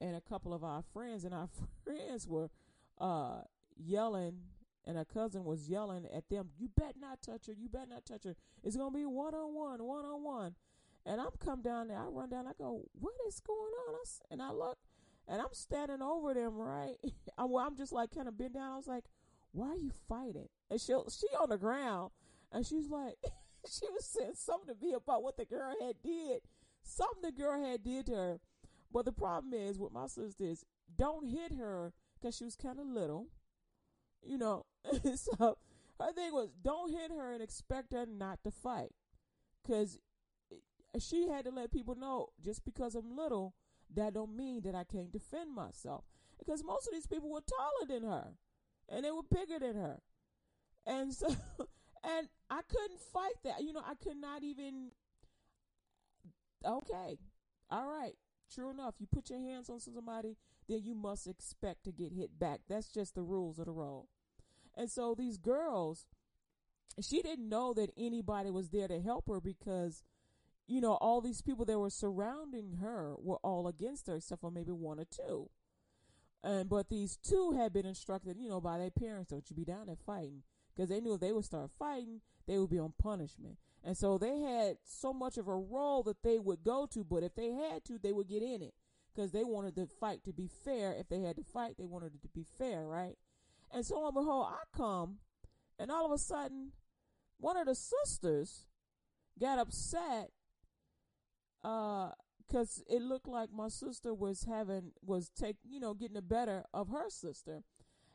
and 0.00 0.16
a 0.16 0.20
couple 0.20 0.52
of 0.52 0.64
our 0.64 0.82
friends, 0.92 1.24
and 1.24 1.34
our 1.34 1.48
friends 1.84 2.26
were 2.26 2.50
uh, 2.98 3.40
yelling, 3.76 4.40
and 4.84 4.98
our 4.98 5.04
cousin 5.04 5.44
was 5.44 5.68
yelling 5.68 6.06
at 6.12 6.28
them, 6.28 6.50
"You 6.58 6.68
bet 6.68 6.96
not 6.98 7.22
touch 7.22 7.46
her! 7.46 7.52
You 7.52 7.68
bet 7.68 7.88
not 7.88 8.04
touch 8.04 8.24
her! 8.24 8.36
It's 8.62 8.76
gonna 8.76 8.96
be 8.96 9.04
one 9.04 9.34
on 9.34 9.54
one, 9.54 9.82
one 9.82 10.04
on 10.04 10.22
one." 10.22 10.54
And 11.06 11.20
I'm 11.20 11.30
come 11.38 11.60
down 11.60 11.88
there. 11.88 11.98
I 11.98 12.06
run 12.06 12.30
down. 12.30 12.46
I 12.46 12.52
go, 12.58 12.88
"What 12.98 13.14
is 13.28 13.40
going 13.40 13.72
on?" 13.88 13.94
and 14.30 14.42
I 14.42 14.50
look, 14.50 14.78
and 15.28 15.40
I'm 15.40 15.52
standing 15.52 16.02
over 16.02 16.34
them, 16.34 16.56
right? 16.56 16.96
I'm, 17.38 17.54
I'm 17.54 17.76
just 17.76 17.92
like 17.92 18.14
kind 18.14 18.28
of 18.28 18.36
bent 18.36 18.54
down. 18.54 18.72
I 18.72 18.76
was 18.76 18.86
like, 18.86 19.04
why 19.52 19.68
are 19.68 19.76
you 19.76 19.92
fighting? 20.08 20.48
And 20.70 20.80
she 20.80 20.92
she 20.92 21.26
on 21.40 21.48
the 21.48 21.58
ground, 21.58 22.10
and 22.52 22.66
she's 22.66 22.90
like, 22.90 23.16
she 23.70 23.86
was 23.90 24.04
saying 24.04 24.34
something 24.34 24.74
to 24.74 24.84
me 24.84 24.92
about 24.92 25.22
what 25.22 25.36
the 25.36 25.44
girl 25.44 25.74
had 25.80 25.96
did, 26.02 26.40
something 26.82 27.22
the 27.22 27.32
girl 27.32 27.62
had 27.62 27.84
did 27.84 28.06
to 28.06 28.14
her. 28.14 28.40
But 28.92 29.04
the 29.04 29.12
problem 29.12 29.54
is 29.54 29.78
with 29.78 29.92
my 29.92 30.06
sister 30.06 30.44
is 30.44 30.64
don't 30.96 31.26
hit 31.26 31.52
her 31.58 31.92
because 32.20 32.36
she 32.36 32.44
was 32.44 32.56
kind 32.56 32.78
of 32.78 32.86
little, 32.86 33.26
you 34.22 34.38
know. 34.38 34.66
so 35.14 35.58
her 36.00 36.12
thing 36.12 36.32
was 36.32 36.50
don't 36.62 36.92
hit 36.92 37.10
her 37.10 37.32
and 37.32 37.42
expect 37.42 37.92
her 37.92 38.06
not 38.06 38.42
to 38.44 38.50
fight, 38.50 38.92
because 39.62 39.98
she 40.98 41.28
had 41.28 41.44
to 41.44 41.50
let 41.50 41.72
people 41.72 41.94
know 41.94 42.28
just 42.44 42.64
because 42.64 42.94
I'm 42.94 43.16
little 43.16 43.54
that 43.94 44.14
don't 44.14 44.36
mean 44.36 44.62
that 44.62 44.74
I 44.74 44.84
can't 44.84 45.12
defend 45.12 45.54
myself. 45.54 46.04
Because 46.38 46.64
most 46.64 46.86
of 46.88 46.94
these 46.94 47.06
people 47.06 47.30
were 47.30 47.40
taller 47.40 47.86
than 47.88 48.08
her 48.08 48.28
and 48.88 49.04
they 49.04 49.10
were 49.10 49.22
bigger 49.22 49.58
than 49.58 49.76
her. 49.76 50.00
And 50.86 51.12
so 51.14 51.28
and 52.04 52.28
I 52.50 52.60
couldn't 52.68 53.00
fight 53.00 53.34
that. 53.44 53.62
You 53.62 53.72
know, 53.72 53.82
I 53.84 53.94
could 53.94 54.16
not 54.16 54.42
even 54.42 54.90
Okay. 56.64 57.18
All 57.70 57.86
right. 57.86 58.14
True 58.52 58.70
enough, 58.70 58.94
you 58.98 59.06
put 59.06 59.30
your 59.30 59.40
hands 59.40 59.68
on 59.68 59.80
somebody, 59.80 60.36
then 60.68 60.82
you 60.84 60.94
must 60.94 61.26
expect 61.26 61.84
to 61.84 61.92
get 61.92 62.12
hit 62.12 62.38
back. 62.38 62.60
That's 62.68 62.88
just 62.88 63.14
the 63.14 63.22
rules 63.22 63.58
of 63.58 63.66
the 63.66 63.72
road. 63.72 64.06
And 64.76 64.90
so 64.90 65.14
these 65.16 65.38
girls, 65.38 66.06
she 67.00 67.22
didn't 67.22 67.48
know 67.48 67.72
that 67.74 67.90
anybody 67.96 68.50
was 68.50 68.68
there 68.68 68.86
to 68.86 69.00
help 69.00 69.28
her 69.28 69.40
because 69.40 70.02
you 70.66 70.80
know, 70.80 70.94
all 70.94 71.20
these 71.20 71.42
people 71.42 71.64
that 71.66 71.78
were 71.78 71.90
surrounding 71.90 72.78
her 72.80 73.14
were 73.18 73.38
all 73.42 73.68
against 73.68 74.06
her, 74.06 74.16
except 74.16 74.40
for 74.40 74.50
maybe 74.50 74.72
one 74.72 74.98
or 74.98 75.04
two. 75.04 75.50
And 76.42 76.68
but 76.68 76.88
these 76.88 77.16
two 77.16 77.52
had 77.52 77.72
been 77.72 77.86
instructed, 77.86 78.36
you 78.38 78.48
know, 78.48 78.60
by 78.60 78.78
their 78.78 78.90
parents, 78.90 79.30
don't 79.30 79.48
you 79.48 79.56
be 79.56 79.64
down 79.64 79.86
there 79.86 79.96
fighting, 80.06 80.42
because 80.74 80.88
they 80.88 81.00
knew 81.00 81.14
if 81.14 81.20
they 81.20 81.32
would 81.32 81.44
start 81.44 81.70
fighting, 81.78 82.20
they 82.46 82.58
would 82.58 82.70
be 82.70 82.78
on 82.78 82.92
punishment. 82.98 83.56
And 83.82 83.96
so 83.96 84.16
they 84.16 84.40
had 84.40 84.78
so 84.84 85.12
much 85.12 85.36
of 85.36 85.48
a 85.48 85.54
role 85.54 86.02
that 86.04 86.22
they 86.22 86.38
would 86.38 86.64
go 86.64 86.86
to, 86.92 87.04
but 87.04 87.22
if 87.22 87.34
they 87.34 87.50
had 87.50 87.84
to, 87.86 87.98
they 87.98 88.12
would 88.12 88.28
get 88.28 88.42
in 88.42 88.62
it, 88.62 88.74
because 89.14 89.32
they 89.32 89.44
wanted 89.44 89.74
the 89.74 89.86
fight 89.86 90.24
to 90.24 90.32
be 90.32 90.48
fair. 90.64 90.94
If 90.98 91.08
they 91.08 91.20
had 91.20 91.36
to 91.36 91.44
fight, 91.44 91.76
they 91.78 91.84
wanted 91.84 92.14
it 92.14 92.22
to 92.22 92.28
be 92.28 92.46
fair, 92.58 92.86
right? 92.86 93.16
And 93.70 93.84
so 93.84 93.96
on 93.96 94.14
the 94.14 94.22
whole, 94.22 94.44
I 94.44 94.62
come, 94.74 95.16
and 95.78 95.90
all 95.90 96.06
of 96.06 96.12
a 96.12 96.18
sudden, 96.18 96.72
one 97.38 97.56
of 97.56 97.66
the 97.66 97.74
sisters 97.74 98.66
got 99.38 99.58
upset 99.58 100.30
uh 101.64 102.10
because 102.46 102.82
it 102.88 103.02
looked 103.02 103.26
like 103.26 103.50
my 103.52 103.68
sister 103.68 104.12
was 104.12 104.44
having 104.44 104.92
was 105.04 105.30
take 105.30 105.56
you 105.64 105.80
know 105.80 105.94
getting 105.94 106.14
the 106.14 106.22
better 106.22 106.64
of 106.72 106.88
her 106.88 107.08
sister. 107.08 107.62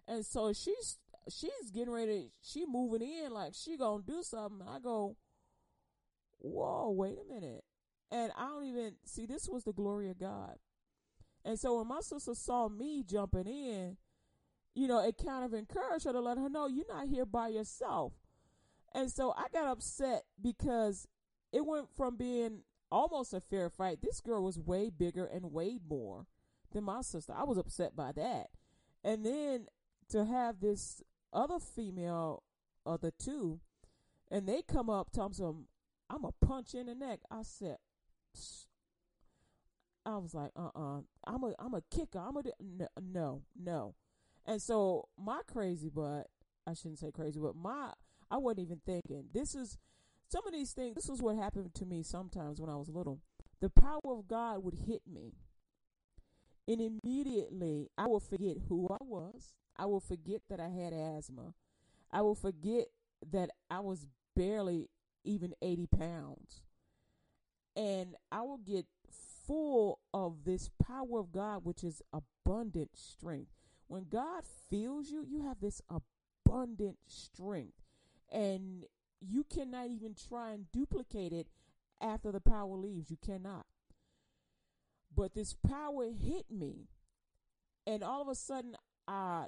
And 0.08 0.25
so 0.25 0.53
she's 0.53 0.98
she's 1.29 1.72
getting 1.74 1.94
ready 1.94 2.32
she 2.41 2.65
moving 2.65 3.01
in 3.01 3.32
like 3.32 3.53
she 3.53 3.77
gonna 3.77 4.03
do 4.06 4.22
something. 4.24 4.65
I 4.68 4.79
go 4.79 5.18
whoa 6.39 6.91
wait 6.91 7.18
a 7.20 7.34
minute. 7.34 7.63
And 8.12 8.32
i 8.38 8.48
don't 8.48 8.65
even 8.65 8.94
see 9.06 9.25
this 9.25 9.48
was 9.48 9.63
the 9.63 9.74
glory 9.74 10.10
of 10.10 10.20
god. 10.20 10.56
And 11.44 11.60
so 11.60 11.77
when 11.77 11.88
my 11.88 12.01
sister 12.01 12.36
saw 12.36 12.70
me 12.70 13.03
jumping 13.03 13.48
in 13.48 13.98
you 14.75 14.88
know 14.88 15.00
it 15.06 15.15
kind 15.24 15.44
of 15.44 15.53
encouraged 15.53 16.06
her 16.06 16.13
to 16.13 16.22
let 16.22 16.38
her 16.38 16.50
know 16.50 16.68
you're 16.68 16.86
not 16.88 17.08
here 17.08 17.25
by 17.25 17.48
yourself. 17.50 18.13
And 18.94 19.12
so 19.12 19.34
i 19.36 19.46
got 19.51 19.68
upset 19.68 20.24
because 20.41 21.08
it 21.51 21.65
went 21.65 21.88
from 21.96 22.15
being 22.15 22.62
almost 22.91 23.34
a 23.34 23.41
fair 23.41 23.69
fight. 23.69 24.00
This 24.01 24.22
girl 24.22 24.43
was 24.43 24.58
way 24.58 24.89
bigger 24.89 25.25
and 25.25 25.51
weighed 25.51 25.81
more 25.88 26.25
than 26.72 26.84
my 26.84 27.01
sister. 27.01 27.34
I 27.36 27.43
was 27.43 27.58
upset 27.58 27.96
by 27.96 28.12
that. 28.13 28.48
And 29.03 29.25
then 29.25 29.67
to 30.10 30.25
have 30.25 30.60
this 30.60 31.01
other 31.31 31.60
female 31.60 32.43
of 32.86 33.01
the 33.01 33.12
two, 33.12 33.60
and 34.31 34.48
they 34.48 34.62
come 34.62 34.89
up, 34.89 35.12
them, 35.12 35.65
I'm 36.10 36.25
a 36.25 36.31
punch 36.46 36.74
in 36.74 36.88
the 36.88 36.96
neck. 36.96 37.19
I 37.31 37.43
said, 37.43 37.77
I 40.05 40.17
was 40.17 40.34
like, 40.34 40.51
uh 40.55 40.69
uh-uh. 40.75 40.98
uh, 40.98 41.01
i 41.27 41.34
am 41.34 41.43
a, 41.43 41.53
I'm 41.60 41.74
a 41.74 41.81
kicker. 41.91 42.19
I'm 42.19 42.38
a, 42.38 42.41
no, 43.01 43.43
no. 43.60 43.96
And 44.46 44.62
so 44.62 45.08
my 45.17 45.41
crazy 45.51 45.89
butt, 45.89 46.27
I 46.65 46.74
shouldn't 46.74 47.00
say 47.00 47.12
crazy, 47.12 47.39
but 47.39 47.55
my, 47.55 47.91
I 48.31 48.38
wasn't 48.38 48.62
even 48.62 48.81
thinking. 48.86 49.25
This 49.34 49.53
is, 49.55 49.77
some 50.29 50.45
of 50.45 50.53
these 50.53 50.71
things, 50.71 50.95
this 50.95 51.09
was 51.09 51.21
what 51.21 51.36
happened 51.36 51.74
to 51.75 51.86
me 51.86 52.03
sometimes 52.03 52.59
when 52.59 52.69
I 52.69 52.75
was 52.75 52.89
little. 52.89 53.19
The 53.62 53.69
power 53.69 54.00
of 54.05 54.27
God 54.27 54.63
would 54.63 54.75
hit 54.86 55.01
me. 55.12 55.33
And 56.67 56.79
immediately 56.81 57.89
I 57.98 58.07
will 58.07 58.19
forget 58.19 58.57
who 58.67 58.88
I 58.89 58.98
was. 59.01 59.53
I 59.77 59.86
will 59.86 60.00
forget 60.00 60.41
that 60.50 60.59
I 60.59 60.69
had 60.69 60.93
asthma. 60.93 61.53
I 62.12 62.21
will 62.21 62.36
forget 62.36 62.88
that 63.31 63.50
I 63.69 63.79
was 63.79 64.05
barely 64.36 64.89
even 65.24 65.53
80 65.62 65.88
pounds. 65.88 66.62
And 67.75 68.15
I 68.31 68.41
will 68.41 68.57
get 68.57 68.86
full 69.48 70.00
of 70.13 70.43
this 70.45 70.69
power 70.81 71.19
of 71.19 71.31
God, 71.31 71.65
which 71.65 71.83
is 71.83 72.01
abundant 72.13 72.91
strength, 72.95 73.51
when 73.89 74.05
God 74.07 74.43
fills 74.69 75.09
you, 75.09 75.25
you 75.27 75.41
have 75.41 75.59
this 75.59 75.81
abundant 75.89 77.00
strength. 77.07 77.81
And 78.31 78.83
you 79.21 79.43
cannot 79.43 79.88
even 79.88 80.15
try 80.15 80.51
and 80.51 80.71
duplicate 80.71 81.33
it 81.33 81.47
after 82.01 82.31
the 82.31 82.39
power 82.39 82.75
leaves. 82.75 83.09
You 83.09 83.17
cannot. 83.23 83.65
But 85.15 85.33
this 85.33 85.53
power 85.53 86.05
hit 86.05 86.45
me. 86.49 86.88
And 87.85 88.03
all 88.03 88.21
of 88.21 88.27
a 88.27 88.35
sudden, 88.35 88.75
I 89.07 89.45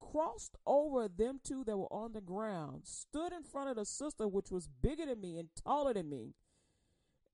crossed 0.00 0.56
over 0.66 1.08
them 1.08 1.40
two 1.42 1.64
that 1.64 1.76
were 1.76 1.92
on 1.92 2.12
the 2.12 2.20
ground, 2.20 2.82
stood 2.84 3.32
in 3.32 3.42
front 3.42 3.70
of 3.70 3.76
the 3.76 3.84
sister, 3.84 4.28
which 4.28 4.50
was 4.50 4.68
bigger 4.68 5.06
than 5.06 5.20
me 5.20 5.38
and 5.38 5.48
taller 5.62 5.94
than 5.94 6.08
me. 6.08 6.34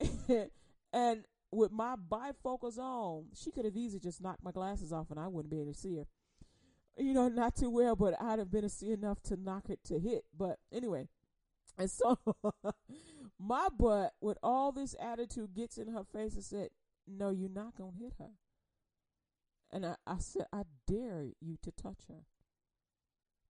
and 0.93 1.25
with 1.53 1.73
my 1.73 1.97
bifocals 1.97 2.79
on, 2.79 3.27
she 3.35 3.51
could 3.51 3.65
have 3.65 3.77
easily 3.77 4.01
just 4.01 4.21
knocked 4.21 4.43
my 4.43 4.53
glasses 4.53 4.93
off 4.93 5.11
and 5.11 5.19
I 5.19 5.29
wouldn't 5.29 5.51
be 5.51 5.61
able 5.61 5.73
to 5.73 5.79
see 5.79 5.97
her. 5.97 6.07
You 6.97 7.13
know, 7.13 7.29
not 7.29 7.57
too 7.57 7.71
well, 7.71 7.97
but 7.97 8.21
I'd 8.21 8.39
have 8.39 8.51
been 8.51 8.63
to 8.63 8.69
see 8.69 8.93
enough 8.93 9.23
to 9.25 9.37
knock 9.37 9.69
it 9.69 9.81
to 9.85 9.99
hit. 9.99 10.25
But 10.37 10.59
anyway, 10.73 11.09
and 11.83 11.91
so 11.91 12.19
my 13.39 13.69
butt, 13.77 14.13
with 14.21 14.39
all 14.43 14.71
this 14.71 14.95
attitude, 15.01 15.55
gets 15.55 15.79
in 15.79 15.89
her 15.89 16.05
face 16.05 16.35
and 16.35 16.45
said, 16.45 16.69
No, 17.09 17.31
you're 17.31 17.49
not 17.49 17.77
going 17.77 17.93
to 17.93 17.99
hit 17.99 18.13
her. 18.19 18.33
And 19.73 19.87
I, 19.87 19.95
I 20.07 20.19
said, 20.19 20.47
I 20.53 20.63
dare 20.87 21.29
you 21.41 21.57
to 21.63 21.71
touch 21.71 22.01
her. 22.09 22.25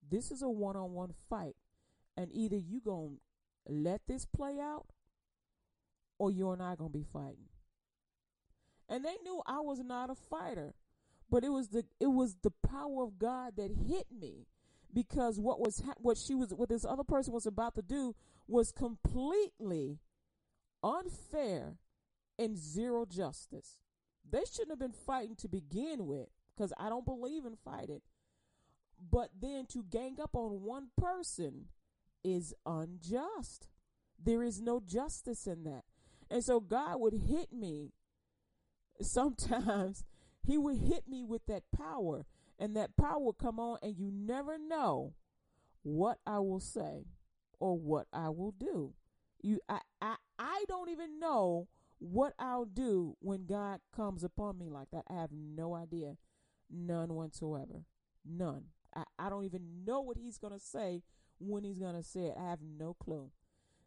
This 0.09 0.31
is 0.31 0.41
a 0.41 0.49
one 0.49 0.75
on 0.75 0.91
one 0.91 1.13
fight. 1.29 1.55
And 2.15 2.29
either 2.33 2.57
you 2.57 2.79
going 2.79 3.17
to 3.67 3.73
let 3.73 4.01
this 4.07 4.25
play 4.25 4.59
out 4.59 4.87
or 6.17 6.31
you 6.31 6.51
and 6.51 6.61
I 6.61 6.75
going 6.75 6.91
to 6.91 6.97
be 6.97 7.05
fighting. 7.11 7.49
And 8.87 9.03
they 9.03 9.15
knew 9.23 9.41
I 9.45 9.59
was 9.59 9.79
not 9.79 10.09
a 10.09 10.15
fighter. 10.15 10.73
But 11.29 11.43
it 11.43 11.49
was 11.49 11.69
the 11.69 11.85
it 11.99 12.07
was 12.07 12.35
the 12.43 12.51
power 12.51 13.03
of 13.03 13.17
God 13.17 13.53
that 13.55 13.71
hit 13.71 14.07
me 14.11 14.47
because 14.93 15.39
what 15.39 15.59
was 15.59 15.81
ha- 15.85 15.93
what 15.97 16.17
she 16.17 16.35
was 16.35 16.53
what 16.53 16.69
this 16.69 16.85
other 16.85 17.03
person 17.03 17.33
was 17.33 17.45
about 17.45 17.75
to 17.75 17.81
do 17.81 18.15
was 18.47 18.71
completely 18.71 19.99
unfair 20.83 21.77
and 22.37 22.57
zero 22.57 23.05
justice. 23.05 23.77
They 24.29 24.43
shouldn't 24.45 24.71
have 24.71 24.79
been 24.79 24.91
fighting 24.91 25.35
to 25.37 25.47
begin 25.47 26.05
with 26.05 26.27
because 26.55 26.73
I 26.77 26.89
don't 26.89 27.05
believe 27.05 27.45
in 27.45 27.55
fighting. 27.63 28.01
But 29.11 29.29
then 29.39 29.65
to 29.67 29.83
gang 29.83 30.17
up 30.21 30.35
on 30.35 30.61
one 30.61 30.89
person 30.97 31.65
is 32.23 32.53
unjust. 32.65 33.67
There 34.23 34.43
is 34.43 34.61
no 34.61 34.79
justice 34.79 35.47
in 35.47 35.63
that. 35.63 35.83
And 36.29 36.43
so 36.43 36.59
God 36.59 36.99
would 36.99 37.13
hit 37.13 37.51
me 37.51 37.91
sometimes 39.01 40.05
he 40.45 40.57
would 40.57 40.77
hit 40.77 41.07
me 41.07 41.23
with 41.23 41.45
that 41.47 41.63
power 41.75 42.25
and 42.61 42.75
that 42.77 42.95
power 42.95 43.19
will 43.19 43.33
come 43.33 43.59
on 43.59 43.79
and 43.81 43.97
you 43.97 44.11
never 44.13 44.57
know 44.59 45.15
what 45.81 46.19
I 46.27 46.37
will 46.37 46.59
say 46.59 47.07
or 47.59 47.75
what 47.75 48.05
I 48.13 48.29
will 48.29 48.53
do. 48.57 48.93
You 49.41 49.59
I 49.67 49.79
I, 49.99 50.15
I 50.37 50.63
don't 50.67 50.89
even 50.89 51.19
know 51.19 51.67
what 51.97 52.33
I'll 52.37 52.65
do 52.65 53.17
when 53.19 53.47
God 53.47 53.79
comes 53.95 54.23
upon 54.23 54.59
me 54.59 54.69
like 54.69 54.91
that. 54.91 55.05
I 55.09 55.15
have 55.15 55.31
no 55.31 55.73
idea. 55.73 56.17
None 56.69 57.15
whatsoever. 57.15 57.85
None. 58.23 58.65
I, 58.95 59.03
I 59.17 59.29
don't 59.29 59.45
even 59.45 59.83
know 59.83 60.01
what 60.01 60.17
he's 60.17 60.37
gonna 60.37 60.59
say 60.59 61.01
when 61.39 61.63
he's 61.63 61.79
gonna 61.79 62.03
say 62.03 62.25
it. 62.25 62.35
I 62.39 62.47
have 62.51 62.59
no 62.61 62.93
clue. 62.93 63.31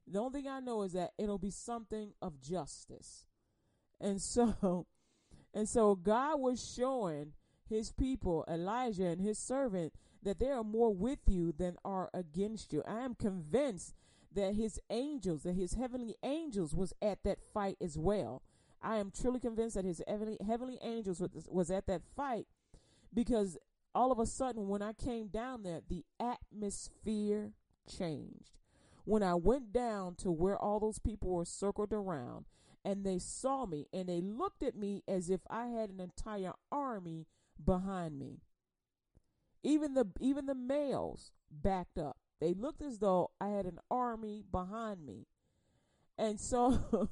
The 0.08 0.18
only 0.18 0.42
thing 0.42 0.50
I 0.50 0.58
know 0.58 0.82
is 0.82 0.92
that 0.94 1.12
it'll 1.16 1.38
be 1.38 1.50
something 1.50 2.12
of 2.20 2.40
justice. 2.40 3.26
And 4.00 4.20
so 4.20 4.86
and 5.54 5.68
so 5.68 5.94
God 5.94 6.40
was 6.40 6.74
showing 6.76 7.34
his 7.68 7.92
people, 7.92 8.44
Elijah 8.48 9.06
and 9.06 9.20
his 9.20 9.38
servant, 9.38 9.94
that 10.22 10.38
they 10.38 10.50
are 10.50 10.64
more 10.64 10.92
with 10.92 11.20
you 11.26 11.52
than 11.52 11.76
are 11.84 12.10
against 12.14 12.72
you. 12.72 12.82
I 12.86 13.00
am 13.00 13.14
convinced 13.14 13.94
that 14.34 14.54
his 14.54 14.80
angels, 14.90 15.42
that 15.44 15.54
his 15.54 15.74
heavenly 15.74 16.16
angels 16.22 16.74
was 16.74 16.92
at 17.00 17.22
that 17.24 17.38
fight 17.52 17.76
as 17.80 17.96
well. 17.98 18.42
I 18.82 18.96
am 18.96 19.10
truly 19.10 19.40
convinced 19.40 19.76
that 19.76 19.84
his 19.84 20.02
heavenly 20.06 20.36
heavenly 20.44 20.78
angels 20.82 21.20
was, 21.20 21.48
was 21.50 21.70
at 21.70 21.86
that 21.86 22.02
fight 22.16 22.46
because 23.12 23.56
all 23.94 24.12
of 24.12 24.18
a 24.18 24.26
sudden 24.26 24.68
when 24.68 24.82
I 24.82 24.92
came 24.92 25.28
down 25.28 25.62
there, 25.62 25.80
the 25.88 26.04
atmosphere 26.20 27.52
changed. 27.88 28.50
When 29.04 29.22
I 29.22 29.34
went 29.34 29.72
down 29.72 30.16
to 30.16 30.30
where 30.30 30.58
all 30.58 30.80
those 30.80 30.98
people 30.98 31.30
were 31.30 31.44
circled 31.44 31.92
around, 31.92 32.46
and 32.84 33.04
they 33.04 33.18
saw 33.18 33.64
me 33.64 33.86
and 33.92 34.08
they 34.08 34.20
looked 34.20 34.62
at 34.62 34.76
me 34.76 35.02
as 35.08 35.30
if 35.30 35.40
I 35.48 35.68
had 35.68 35.90
an 35.90 36.00
entire 36.00 36.52
army 36.70 37.26
behind 37.62 38.18
me. 38.18 38.40
Even 39.62 39.94
the 39.94 40.06
even 40.20 40.46
the 40.46 40.54
males 40.54 41.32
backed 41.50 41.98
up. 41.98 42.18
They 42.40 42.54
looked 42.54 42.82
as 42.82 42.98
though 42.98 43.30
I 43.40 43.48
had 43.48 43.64
an 43.66 43.78
army 43.90 44.44
behind 44.50 45.04
me. 45.04 45.26
And 46.18 46.38
so 46.38 47.08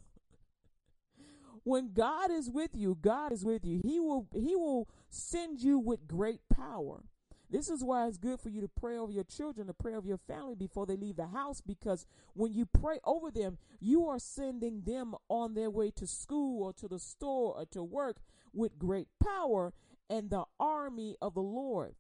when 1.65 1.93
God 1.93 2.31
is 2.31 2.51
with 2.51 2.71
you, 2.75 2.99
God 3.01 3.33
is 3.33 3.45
with 3.45 3.65
you. 3.65 3.81
He 3.83 4.01
will 4.01 4.29
he 4.35 4.55
will 4.55 4.89
send 5.09 5.61
you 5.61 5.79
with 5.79 6.07
great 6.07 6.41
power. 6.53 7.05
This 7.53 7.69
is 7.69 7.85
why 7.85 8.07
it's 8.07 8.17
good 8.17 8.41
for 8.41 8.49
you 8.49 8.63
to 8.63 8.69
pray 8.69 8.97
over 8.97 9.13
your 9.13 9.25
children, 9.25 9.67
to 9.67 9.75
pray 9.75 9.95
over 9.95 10.09
your 10.09 10.21
family 10.27 10.55
before 10.55 10.87
they 10.87 10.97
leave 10.97 11.17
the 11.17 11.27
house, 11.27 11.61
because 11.61 12.07
when 12.33 12.55
you 12.55 12.65
pray 12.65 12.99
over 13.05 13.31
them, 13.31 13.59
you 13.79 14.07
are 14.07 14.19
sending 14.19 14.81
them 14.87 15.15
on 15.29 15.53
their 15.53 15.69
way 15.69 15.91
to 15.91 16.07
school 16.07 16.63
or 16.63 16.73
to 16.73 16.89
the 16.89 16.99
store 16.99 17.55
or 17.59 17.67
to 17.67 17.83
work 17.83 18.23
with 18.55 18.79
great 18.79 19.09
power 19.23 19.75
and 20.13 20.29
the 20.29 20.45
army 20.61 21.17
of 21.23 21.35
the 21.35 21.41
Lord. 21.41 21.95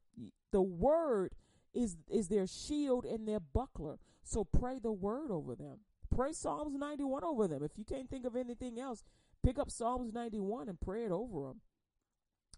The 0.52 0.62
word 0.62 1.34
is 1.72 1.96
is 2.10 2.28
their 2.28 2.46
shield 2.46 3.06
and 3.06 3.26
their 3.26 3.40
buckler. 3.40 3.96
So 4.22 4.44
pray 4.44 4.78
the 4.78 4.92
word 4.92 5.30
over 5.30 5.54
them. 5.54 5.78
Pray 6.14 6.32
Psalms 6.32 6.76
91 6.78 7.24
over 7.24 7.48
them. 7.48 7.64
If 7.64 7.72
you 7.76 7.84
can't 7.84 8.10
think 8.10 8.26
of 8.26 8.36
anything 8.36 8.78
else, 8.78 9.02
pick 9.42 9.58
up 9.58 9.70
Psalms 9.70 10.12
91 10.12 10.68
and 10.68 10.78
pray 10.78 11.04
it 11.04 11.10
over 11.10 11.48
them. 11.48 11.60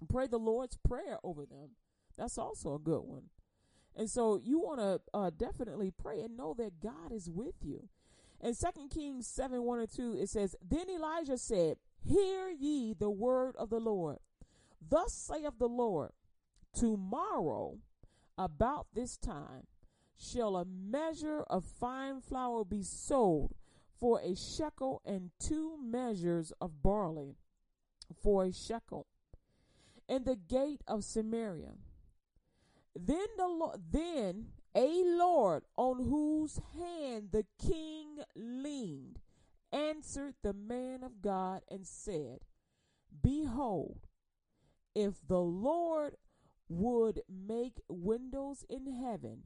Pray 0.08 0.26
the 0.26 0.38
Lord's 0.38 0.76
prayer 0.76 1.18
over 1.22 1.46
them. 1.46 1.70
That's 2.18 2.36
also 2.36 2.74
a 2.74 2.80
good 2.80 3.02
one. 3.02 3.30
And 3.96 4.10
so 4.10 4.40
you 4.42 4.58
want 4.58 4.80
to 4.80 5.00
uh, 5.16 5.30
definitely 5.30 5.92
pray 5.92 6.20
and 6.20 6.36
know 6.36 6.52
that 6.58 6.80
God 6.80 7.12
is 7.12 7.30
with 7.30 7.54
you. 7.62 7.88
In 8.42 8.54
2 8.54 8.88
Kings 8.92 9.28
7 9.28 9.62
1 9.62 9.78
and 9.78 9.94
2, 9.94 10.16
it 10.20 10.28
says, 10.28 10.56
Then 10.60 10.90
Elijah 10.90 11.38
said, 11.38 11.76
Hear 12.04 12.50
ye 12.50 12.92
the 12.92 13.08
word 13.08 13.54
of 13.56 13.70
the 13.70 13.78
Lord. 13.78 14.18
Thus 14.88 15.12
saith 15.12 15.58
the 15.58 15.68
Lord, 15.68 16.10
Tomorrow, 16.74 17.78
about 18.36 18.88
this 18.94 19.16
time, 19.16 19.66
shall 20.16 20.56
a 20.56 20.64
measure 20.64 21.42
of 21.42 21.64
fine 21.64 22.20
flour 22.20 22.64
be 22.64 22.82
sold 22.82 23.54
for 23.98 24.20
a 24.20 24.34
shekel, 24.34 25.00
and 25.04 25.30
two 25.38 25.78
measures 25.80 26.52
of 26.60 26.82
barley 26.82 27.36
for 28.22 28.44
a 28.44 28.52
shekel, 28.52 29.06
in 30.08 30.24
the 30.24 30.36
gate 30.36 30.82
of 30.86 31.04
Samaria. 31.04 31.72
Then 32.94 33.26
the 33.36 33.48
Lord, 33.48 33.80
then 33.90 34.48
a 34.74 35.02
Lord 35.04 35.62
on 35.76 36.04
whose 36.04 36.60
hand 36.74 37.30
the 37.32 37.46
king 37.58 38.18
leaned 38.34 39.20
answered 39.72 40.34
the 40.42 40.52
man 40.52 41.02
of 41.02 41.22
God 41.22 41.62
and 41.70 41.86
said, 41.86 42.40
Behold, 43.22 44.00
if 44.94 45.14
the 45.26 45.40
Lord 45.40 46.16
would 46.68 47.20
make 47.28 47.80
windows 47.88 48.64
in 48.68 48.86
heaven, 48.86 49.44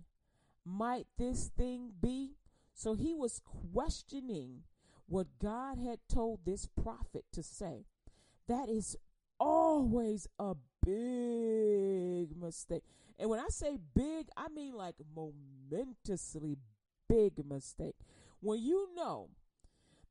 might 0.64 1.06
this 1.16 1.50
thing 1.56 1.92
be? 2.00 2.36
So 2.74 2.94
he 2.94 3.14
was 3.14 3.40
questioning 3.72 4.62
what 5.06 5.26
God 5.40 5.78
had 5.78 5.98
told 6.08 6.40
this 6.44 6.66
prophet 6.66 7.24
to 7.32 7.42
say. 7.42 7.86
That 8.46 8.68
is 8.68 8.96
always 9.40 10.26
a 10.38 10.54
big 10.84 12.36
mistake. 12.40 12.82
And 13.18 13.28
when 13.30 13.40
I 13.40 13.48
say 13.48 13.78
big, 13.94 14.28
I 14.36 14.48
mean 14.48 14.74
like 14.74 14.96
momentously 15.14 16.56
big 17.08 17.44
mistake. 17.44 17.96
When 18.40 18.60
you 18.60 18.88
know 18.94 19.30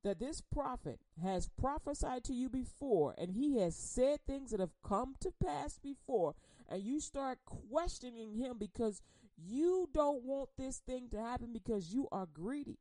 that 0.07 0.19
this 0.19 0.41
prophet 0.41 1.01
has 1.21 1.49
prophesied 1.59 2.23
to 2.23 2.33
you 2.33 2.49
before 2.49 3.13
and 3.17 3.31
he 3.31 3.59
has 3.59 3.75
said 3.75 4.19
things 4.25 4.51
that 4.51 4.61
have 4.61 4.71
come 4.81 5.15
to 5.19 5.31
pass 5.43 5.77
before, 5.77 6.33
and 6.69 6.81
you 6.81 7.01
start 7.01 7.39
questioning 7.45 8.33
him 8.33 8.57
because 8.57 9.01
you 9.37 9.89
don't 9.93 10.23
want 10.23 10.49
this 10.57 10.77
thing 10.77 11.09
to 11.11 11.19
happen 11.19 11.51
because 11.51 11.93
you 11.93 12.07
are 12.09 12.25
greedy 12.25 12.79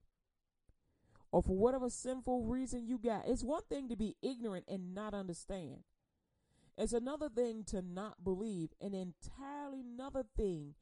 or 1.33 1.43
for 1.43 1.57
whatever 1.57 1.91
sinful 1.91 2.45
reason 2.45 2.87
you 2.87 2.97
got. 2.97 3.25
It's 3.27 3.43
one 3.43 3.63
thing 3.69 3.89
to 3.89 3.97
be 3.97 4.15
ignorant 4.23 4.67
and 4.69 4.95
not 4.95 5.13
understand. 5.13 5.79
It's 6.79 6.93
another 6.93 7.29
thing 7.29 7.65
to 7.69 7.83
not 7.83 8.23
believe, 8.23 8.71
and 8.81 8.95
entirely 8.95 9.81
another 9.81 10.25
thing 10.37 10.75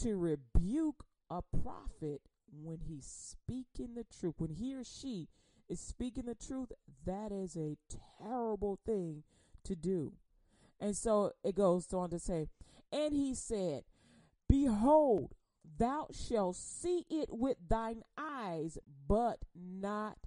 to 0.00 0.16
rebuke 0.16 1.04
a 1.30 1.42
prophet 1.42 2.22
when 2.50 2.80
he's 2.80 3.06
speaking 3.06 3.94
the 3.94 4.04
truth. 4.18 4.34
When 4.38 4.50
he 4.50 4.74
or 4.74 4.82
she 4.82 5.28
is 5.70 5.80
speaking 5.80 6.26
the 6.26 6.34
truth, 6.34 6.72
that 7.06 7.30
is 7.32 7.56
a 7.56 7.76
terrible 8.18 8.78
thing 8.84 9.22
to 9.64 9.76
do. 9.76 10.12
And 10.80 10.96
so 10.96 11.32
it 11.44 11.54
goes 11.54 11.92
on 11.94 12.10
to 12.10 12.18
say, 12.18 12.48
and 12.92 13.14
he 13.14 13.34
said, 13.34 13.84
Behold, 14.48 15.34
thou 15.78 16.08
shalt 16.12 16.56
see 16.56 17.06
it 17.08 17.28
with 17.30 17.56
thine 17.68 18.02
eyes, 18.18 18.78
but 19.06 19.44
not, 19.54 20.18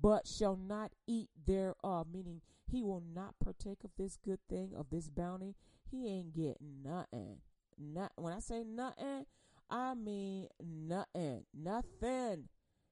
but 0.00 0.26
shall 0.26 0.56
not 0.56 0.92
eat 1.06 1.28
thereof. 1.46 2.06
Meaning, 2.10 2.40
he 2.70 2.82
will 2.82 3.02
not 3.14 3.34
partake 3.42 3.84
of 3.84 3.90
this 3.98 4.16
good 4.16 4.40
thing, 4.48 4.72
of 4.76 4.86
this 4.90 5.10
bounty. 5.10 5.54
He 5.90 6.08
ain't 6.08 6.32
getting 6.32 6.82
nothing. 6.82 7.38
Not 7.78 8.12
when 8.16 8.32
I 8.32 8.40
say 8.40 8.64
nothing, 8.64 9.26
I 9.70 9.94
mean 9.94 10.48
nothing. 10.62 11.44
Nothing. 11.54 12.48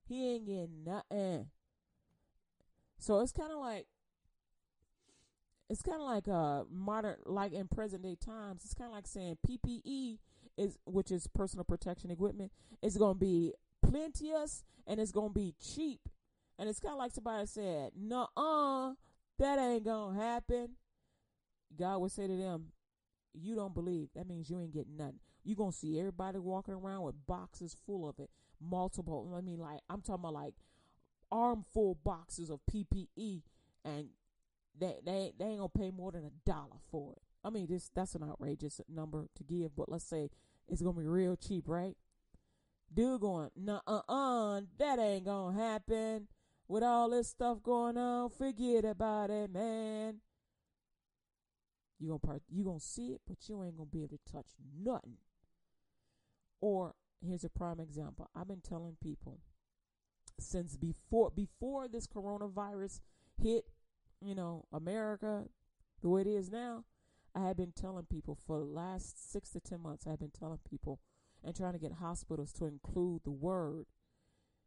He 0.07 0.35
ain't 0.35 0.47
getting 0.47 0.85
nothing. 0.85 1.47
So 3.07 3.21
it's 3.21 3.31
kind 3.31 3.53
of 3.53 3.61
like 3.61 3.87
it's 5.71 5.81
kind 5.81 6.01
of 6.01 6.09
like 6.09 6.27
uh 6.27 6.65
modern 6.69 7.15
like 7.25 7.53
in 7.53 7.69
present 7.69 8.03
day 8.03 8.17
times 8.17 8.65
it's 8.65 8.75
kind 8.75 8.89
of 8.89 8.95
like 8.95 9.07
saying 9.07 9.39
ppe 9.47 10.19
is 10.57 10.77
which 10.87 11.13
is 11.13 11.29
personal 11.29 11.63
protection 11.63 12.11
equipment 12.11 12.51
is 12.83 12.97
going 12.97 13.15
to 13.15 13.21
be 13.21 13.53
plenteous 13.81 14.65
and 14.89 14.99
it's 14.99 15.13
going 15.13 15.29
to 15.29 15.35
be 15.35 15.55
cheap. 15.63 16.01
And 16.59 16.69
it's 16.69 16.81
kind 16.81 16.95
of 16.95 16.99
like 16.99 17.13
somebody 17.13 17.47
said 17.47 17.93
no 17.97 18.27
uh 18.37 18.95
that 19.39 19.61
ain't 19.61 19.85
to 19.85 20.13
happen. 20.13 20.71
God 21.79 21.99
would 21.99 22.11
say 22.11 22.27
to 22.27 22.37
them 22.37 22.73
you 23.35 23.55
don't 23.55 23.75
believe. 23.75 24.09
That 24.17 24.27
means 24.27 24.51
you 24.51 24.59
ain't 24.59 24.75
getting 24.75 24.97
nothing. 24.97 25.21
You're 25.45 25.55
going 25.55 25.71
to 25.71 25.79
see 25.79 26.01
everybody 26.01 26.39
walking 26.41 26.75
around 26.75 27.03
with 27.03 27.25
boxes 27.25 27.77
full 27.87 28.09
of 28.09 28.19
it. 28.19 28.31
Multiple 28.61 29.33
i 29.39 29.41
mean 29.43 29.61
like 29.61 29.79
i'm 29.89 30.01
talking 30.01 30.25
about 30.25 30.35
like 30.35 30.55
armful 31.31 31.97
boxes 32.05 32.51
of 32.51 32.61
ppe 32.71 33.43
and 33.85 34.09
they 34.79 34.97
they 35.05 35.33
they 35.39 35.45
ain't 35.47 35.59
gonna 35.59 35.69
pay 35.69 35.91
more 35.91 36.13
than 36.13 36.25
a 36.25 36.49
dollar 36.49 36.79
for 36.91 37.13
it. 37.13 37.23
I 37.45 37.51
mean, 37.51 37.67
this 37.69 37.91
that's 37.95 38.15
an 38.15 38.25
outrageous 38.25 38.81
number 38.89 39.27
to 39.37 39.45
give, 39.45 39.75
but 39.77 39.91
let's 39.91 40.05
say 40.05 40.31
it's 40.69 40.83
gonna 40.83 40.99
be 40.99 41.07
real 41.07 41.37
cheap, 41.37 41.65
right? 41.67 41.97
Dude 42.93 43.21
going, 43.21 43.51
nah, 43.57 43.81
uh, 43.87 44.01
uh, 44.09 44.61
that 44.79 44.99
ain't 44.99 45.25
gonna 45.25 45.57
happen. 45.57 46.29
With 46.69 46.83
all 46.83 47.11
this 47.11 47.29
stuff 47.29 47.63
going 47.63 47.97
on, 47.97 48.31
forget 48.31 48.85
about 48.85 49.31
it, 49.31 49.53
man. 49.53 50.17
You 51.99 52.09
gonna 52.09 52.19
part, 52.19 52.43
you 52.49 52.65
gonna 52.65 52.81
see 52.81 53.09
it, 53.09 53.21
but 53.27 53.49
you 53.49 53.63
ain't 53.63 53.77
gonna 53.77 53.89
be 53.89 54.03
able 54.03 54.17
to 54.17 54.33
touch 54.33 54.49
nothing. 54.79 55.19
Or 56.61 56.95
here's 57.25 57.45
a 57.45 57.49
prime 57.49 57.81
example. 57.81 58.29
I've 58.35 58.49
been 58.49 58.61
telling 58.61 58.97
people 59.01 59.39
since 60.39 60.77
before 60.77 61.31
before 61.31 61.89
this 61.89 62.07
coronavirus 62.07 63.01
hit 63.41 63.67
you 64.21 64.35
know, 64.35 64.65
America 64.73 65.45
the 66.03 66.09
way 66.09 66.23
it 66.23 66.27
is 66.27 66.51
now, 66.51 66.85
I 67.35 67.47
have 67.47 67.57
been 67.57 67.73
telling 67.73 68.05
people 68.05 68.39
for 68.47 68.59
the 68.59 68.65
last 68.65 69.33
six 69.33 69.51
to 69.51 69.61
ten 69.61 69.83
months, 69.83 70.07
I've 70.07 70.19
been 70.19 70.31
telling 70.31 70.59
people 70.69 71.01
and 71.45 71.55
trying 71.55 71.73
to 71.73 71.79
get 71.79 71.93
hospitals 71.93 72.53
to 72.55 72.67
include 72.67 73.23
the 73.25 73.31
word. 73.31 73.87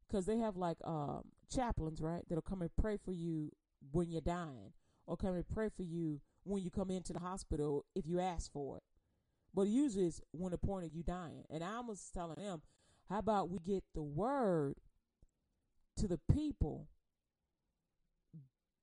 Because 0.07 0.25
they 0.25 0.37
have 0.37 0.57
like 0.57 0.77
um, 0.83 1.23
chaplains, 1.53 2.01
right, 2.01 2.23
that'll 2.27 2.41
come 2.41 2.61
and 2.61 2.75
pray 2.81 2.97
for 2.97 3.11
you 3.11 3.51
when 3.91 4.09
you're 4.09 4.21
dying, 4.21 4.73
or 5.05 5.17
come 5.17 5.35
and 5.35 5.47
pray 5.47 5.69
for 5.69 5.83
you 5.83 6.19
when 6.43 6.63
you 6.63 6.71
come 6.71 6.89
into 6.89 7.13
the 7.13 7.19
hospital 7.19 7.85
if 7.95 8.07
you 8.07 8.19
ask 8.19 8.51
for 8.51 8.77
it. 8.77 8.83
But 9.53 9.63
usually 9.63 10.05
it's 10.05 10.21
when 10.31 10.51
the 10.51 10.57
point 10.57 10.85
of 10.85 10.93
you 10.93 11.03
dying. 11.03 11.43
And 11.49 11.63
I 11.63 11.79
was 11.81 12.09
telling 12.13 12.37
them, 12.37 12.61
how 13.07 13.19
about 13.19 13.49
we 13.49 13.59
get 13.59 13.83
the 13.93 14.03
word 14.03 14.75
to 15.99 16.07
the 16.07 16.19
people 16.31 16.87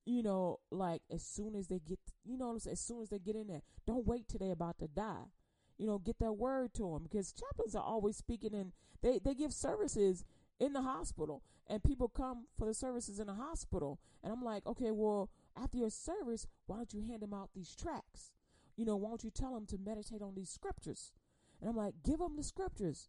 you 0.07 0.22
know, 0.22 0.61
like 0.70 1.02
as 1.12 1.22
soon 1.22 1.57
as 1.57 1.66
they 1.66 1.81
get, 1.81 1.98
you 2.24 2.38
know, 2.38 2.55
as 2.55 2.81
soon 2.81 3.02
as 3.02 3.11
they 3.11 3.18
get 3.18 3.35
in 3.35 3.48
there, 3.48 3.62
don't 3.87 4.07
wait 4.07 4.29
till 4.29 4.38
they're 4.38 4.52
about 4.52 4.79
to 4.79 4.87
die. 4.87 5.24
You 5.76 5.87
know, 5.87 5.98
get 5.98 6.20
that 6.20 6.33
word 6.33 6.72
to 6.74 6.92
them 6.92 7.02
because 7.02 7.33
chaplains 7.33 7.74
are 7.74 7.83
always 7.83 8.16
speaking 8.16 8.55
and 8.55 8.72
they, 9.02 9.18
they 9.22 9.35
give 9.35 9.52
services 9.52 10.24
in 10.59 10.72
the 10.72 10.81
hospital 10.81 11.42
and 11.66 11.83
people 11.83 12.09
come 12.09 12.46
for 12.57 12.66
the 12.66 12.72
services 12.72 13.18
in 13.18 13.26
the 13.26 13.35
hospital. 13.35 13.98
And 14.22 14.33
I'm 14.33 14.42
like, 14.42 14.64
okay, 14.66 14.92
well, 14.92 15.29
after 15.61 15.76
your 15.76 15.90
service, 15.90 16.46
why 16.66 16.76
don't 16.76 16.94
you 16.94 17.02
hand 17.02 17.20
them 17.20 17.35
out 17.35 17.50
these 17.55 17.74
tracts? 17.74 18.33
You 18.76 18.85
know, 18.85 18.96
why 18.96 19.09
don't 19.09 19.24
you 19.24 19.31
tell 19.31 19.55
them 19.55 19.66
to 19.66 19.79
meditate 19.79 20.22
on 20.22 20.35
these 20.35 20.50
scriptures? 20.50 21.12
And 21.61 21.68
I'm 21.68 21.76
like, 21.76 21.94
give 22.05 22.20
them 22.20 22.37
the 22.37 22.44
scriptures. 22.44 23.09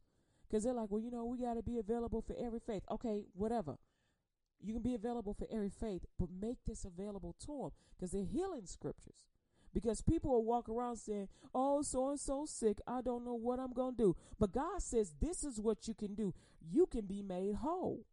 Because 0.50 0.64
they're 0.64 0.74
like, 0.74 0.90
well, 0.90 1.02
you 1.02 1.12
know, 1.12 1.26
we 1.26 1.40
got 1.40 1.56
to 1.56 1.62
be 1.62 1.78
available 1.78 2.22
for 2.22 2.36
every 2.42 2.60
faith. 2.60 2.84
Okay, 2.90 3.26
whatever. 3.34 3.78
You 4.62 4.74
can 4.74 4.82
be 4.82 4.96
available 4.96 5.34
for 5.34 5.48
every 5.52 5.70
faith, 5.70 6.06
but 6.20 6.30
make 6.42 6.58
this 6.66 6.86
available 6.86 7.36
to 7.46 7.48
them 7.48 7.72
because 7.96 8.12
they're 8.12 8.24
healing 8.24 8.66
scriptures. 8.66 9.26
Because 9.74 10.02
people 10.02 10.32
will 10.32 10.44
walk 10.44 10.70
around 10.70 10.96
saying, 10.96 11.28
Oh, 11.54 11.82
so 11.84 12.10
and 12.10 12.20
so 12.20 12.46
sick, 12.46 12.80
I 12.88 13.02
don't 13.02 13.24
know 13.24 13.36
what 13.36 13.60
I'm 13.60 13.74
going 13.74 13.96
to 13.96 14.04
do. 14.04 14.16
But 14.40 14.54
God 14.54 14.82
says, 14.82 15.14
This 15.22 15.44
is 15.44 15.60
what 15.60 15.88
you 15.88 15.94
can 15.94 16.16
do. 16.16 16.34
You 16.60 16.88
can 16.88 17.06
be 17.06 17.22
made 17.22 17.56
whole. 17.56 18.06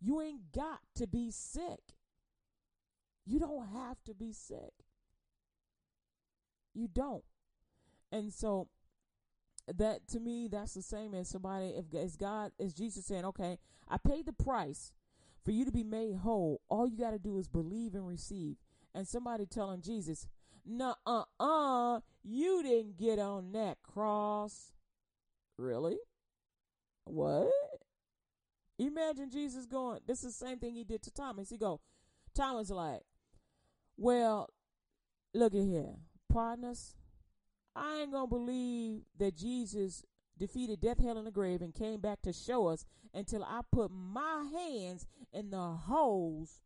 You 0.00 0.20
ain't 0.20 0.52
got 0.52 0.80
to 0.96 1.06
be 1.06 1.30
sick. 1.30 1.80
You 3.24 3.38
don't 3.38 3.68
have 3.68 4.02
to 4.04 4.14
be 4.14 4.32
sick. 4.32 4.72
You 6.74 6.88
don't. 6.88 7.24
And 8.10 8.32
so 8.32 8.68
that 9.72 10.06
to 10.08 10.20
me 10.20 10.46
that's 10.48 10.74
the 10.74 10.82
same 10.82 11.14
as 11.14 11.28
somebody 11.28 11.68
if 11.68 11.94
as 11.94 12.16
God 12.16 12.52
as 12.60 12.74
Jesus 12.74 13.06
saying, 13.06 13.24
Okay, 13.24 13.58
I 13.88 13.96
paid 13.96 14.26
the 14.26 14.32
price 14.32 14.92
for 15.44 15.50
you 15.50 15.64
to 15.64 15.72
be 15.72 15.84
made 15.84 16.16
whole, 16.16 16.60
all 16.68 16.88
you 16.88 16.98
got 16.98 17.10
to 17.10 17.18
do 17.18 17.38
is 17.38 17.48
believe 17.48 17.94
and 17.94 18.06
receive. 18.06 18.56
And 18.94 19.06
somebody 19.06 19.46
telling 19.46 19.82
Jesus, 19.82 20.26
"No, 20.64 20.94
uh, 21.06 21.24
uh, 21.40 22.00
you 22.22 22.62
didn't 22.62 22.96
get 22.96 23.18
on 23.18 23.52
that 23.52 23.82
cross." 23.82 24.72
Really? 25.58 25.98
What? 27.04 27.50
Imagine 28.78 29.30
Jesus 29.30 29.66
going. 29.66 30.00
This 30.06 30.24
is 30.24 30.36
the 30.36 30.46
same 30.46 30.58
thing 30.58 30.74
he 30.74 30.84
did 30.84 31.02
to 31.02 31.10
Thomas. 31.10 31.50
He 31.50 31.58
go, 31.58 31.80
Thomas 32.34 32.70
like, 32.70 33.02
well, 33.96 34.50
look 35.32 35.54
at 35.54 35.62
here, 35.62 35.94
partners. 36.28 36.96
I 37.76 38.00
ain't 38.00 38.12
gonna 38.12 38.26
believe 38.26 39.02
that 39.18 39.36
Jesus 39.36 40.04
defeated 40.38 40.80
death, 40.80 40.98
hell, 40.98 41.18
and 41.18 41.26
the 41.26 41.30
grave, 41.30 41.62
and 41.62 41.74
came 41.74 42.00
back 42.00 42.22
to 42.22 42.32
show 42.32 42.66
us 42.68 42.84
until 43.12 43.44
I 43.44 43.60
put 43.70 43.90
my 43.90 44.46
hands 44.52 45.06
in 45.32 45.50
the 45.50 45.58
holes 45.58 46.60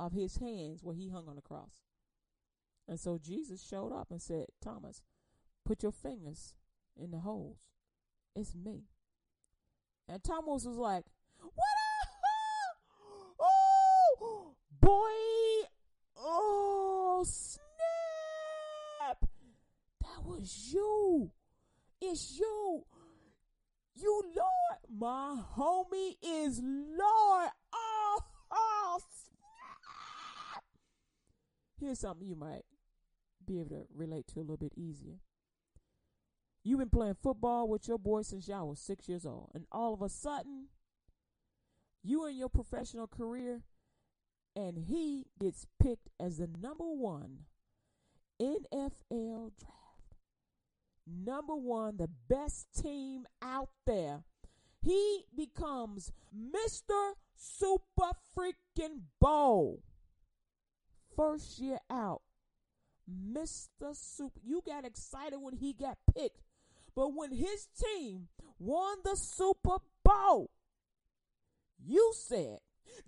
of 0.00 0.12
his 0.12 0.36
hands 0.36 0.82
where 0.82 0.94
he 0.94 1.08
hung 1.08 1.28
on 1.28 1.36
the 1.36 1.42
cross. 1.42 1.82
And 2.88 2.98
so 2.98 3.18
Jesus 3.18 3.62
showed 3.66 3.92
up 3.92 4.10
and 4.10 4.20
said, 4.20 4.46
Thomas, 4.62 5.02
put 5.64 5.82
your 5.82 5.92
fingers 5.92 6.54
in 6.96 7.10
the 7.10 7.18
holes. 7.18 7.58
It's 8.36 8.54
me. 8.54 8.84
And 10.08 10.22
Thomas 10.22 10.64
was 10.64 10.76
like, 10.76 11.04
What? 11.40 11.54
Oh, 13.40 14.54
boy. 14.80 15.68
Oh, 16.16 17.24
snap. 17.26 17.64
That 20.00 20.24
was 20.24 20.72
you. 20.72 21.30
It's 22.00 22.38
you. 22.38 22.84
You 23.94 24.22
Lord. 24.36 24.80
My 24.90 25.40
homie 25.56 26.16
is 26.22 26.60
Lord. 26.62 27.50
Oh, 27.72 28.18
oh, 28.50 28.98
snap. 29.00 30.64
Here's 31.80 32.00
something 32.00 32.26
you 32.26 32.36
might 32.36 32.64
be 33.46 33.60
able 33.60 33.70
to 33.70 33.86
relate 33.94 34.26
to 34.28 34.38
a 34.38 34.42
little 34.42 34.56
bit 34.56 34.72
easier. 34.76 35.18
You've 36.64 36.78
been 36.78 36.88
playing 36.88 37.16
football 37.22 37.68
with 37.68 37.86
your 37.86 37.98
boy 37.98 38.22
since 38.22 38.48
y'all 38.48 38.68
was 38.68 38.80
six 38.80 39.08
years 39.08 39.26
old, 39.26 39.50
and 39.54 39.66
all 39.70 39.92
of 39.92 40.00
a 40.00 40.08
sudden, 40.08 40.68
you 42.02 42.26
in 42.26 42.36
your 42.36 42.48
professional 42.48 43.06
career, 43.06 43.62
and 44.56 44.78
he 44.78 45.26
gets 45.38 45.66
picked 45.82 46.08
as 46.18 46.38
the 46.38 46.48
number 46.60 46.84
one 46.84 47.40
NFL 48.40 49.52
draft 49.58 49.83
number 51.06 51.54
one, 51.54 51.96
the 51.96 52.08
best 52.28 52.66
team 52.80 53.26
out 53.42 53.70
there. 53.86 54.22
He 54.82 55.24
becomes 55.34 56.12
Mr. 56.36 57.12
Super 57.36 58.10
Freaking 58.36 59.00
Bowl. 59.20 59.82
First 61.16 61.58
year 61.58 61.78
out. 61.88 62.22
Mr. 63.10 63.94
Super. 63.94 64.40
You 64.44 64.62
got 64.66 64.84
excited 64.84 65.38
when 65.38 65.54
he 65.54 65.72
got 65.72 65.98
picked. 66.14 66.42
But 66.94 67.14
when 67.14 67.32
his 67.32 67.66
team 67.76 68.28
won 68.58 68.98
the 69.04 69.16
Super 69.16 69.78
Bowl, 70.04 70.50
you 71.84 72.12
said, 72.14 72.58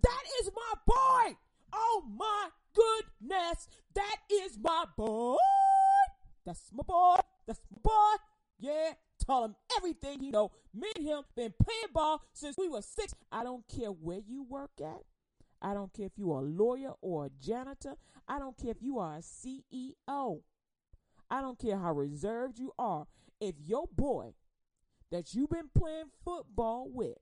That 0.03 0.23
is 0.41 0.51
my 0.55 0.75
boy! 0.87 1.37
Oh 1.73 2.05
my 2.17 2.49
goodness! 2.75 3.69
That 3.95 4.17
is 4.31 4.59
my 4.59 4.85
boy! 4.97 5.37
That's 6.45 6.71
my 6.73 6.83
boy! 6.87 7.21
That's 7.47 7.61
my 7.71 7.79
boy. 7.83 8.23
Yeah, 8.59 8.93
tell 9.25 9.45
him 9.45 9.55
everything 9.77 10.21
he 10.21 10.31
know. 10.31 10.53
Me 10.75 10.89
and 10.97 11.07
him 11.07 11.23
been 11.35 11.53
playing 11.63 11.93
ball 11.93 12.23
since 12.33 12.57
we 12.57 12.69
were 12.69 12.83
six. 12.83 13.15
I 13.31 13.45
don't 13.45 13.65
care 13.69 13.89
where 13.91 14.21
you 14.27 14.45
work 14.49 14.73
at. 14.81 15.03
I 15.61 15.75
don't 15.75 15.93
care 15.93 16.07
if 16.07 16.13
you 16.17 16.33
are 16.33 16.41
a 16.41 16.45
lawyer 16.45 16.93
or 17.01 17.27
a 17.27 17.31
janitor. 17.41 17.95
I 18.29 18.39
don't 18.39 18.57
care 18.57 18.71
if 18.71 18.83
you 18.83 18.99
are 18.99 19.17
a 19.17 19.21
CEO. 19.21 20.41
I 21.31 21.41
don't 21.41 21.59
care 21.59 21.79
how 21.79 21.93
reserved 21.93 22.59
you 22.59 22.73
are. 22.79 23.07
If 23.41 23.55
your 23.65 23.87
boy 23.95 24.33
that 25.11 25.35
you've 25.35 25.51
been 25.51 25.71
playing 25.77 26.11
football 26.25 26.89
with 26.91 27.19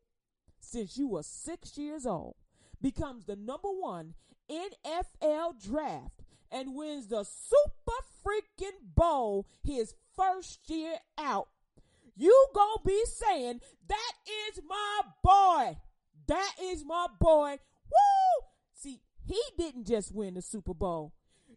since 0.60 0.96
you 0.96 1.08
were 1.08 1.22
six 1.22 1.76
years 1.76 2.06
old 2.06 2.36
becomes 2.80 3.24
the 3.26 3.36
number 3.36 3.68
one 3.68 4.14
NFL 4.50 5.62
draft 5.62 6.22
and 6.50 6.74
wins 6.74 7.08
the 7.08 7.24
Super 7.24 7.98
freaking 8.24 8.94
Bowl 8.94 9.46
his 9.62 9.94
first 10.16 10.68
year 10.68 10.96
out, 11.18 11.48
you 12.16 12.46
gonna 12.54 12.82
be 12.84 13.02
saying, 13.06 13.60
that 13.88 14.12
is 14.48 14.60
my 14.66 15.00
boy. 15.22 15.78
That 16.26 16.52
is 16.62 16.84
my 16.84 17.06
boy. 17.20 17.58
Woo! 17.90 18.46
See, 18.72 19.00
he 19.26 19.40
didn't 19.58 19.86
just 19.86 20.14
win 20.14 20.34
the 20.34 20.42
Super 20.42 20.74
Bowl. 20.74 21.12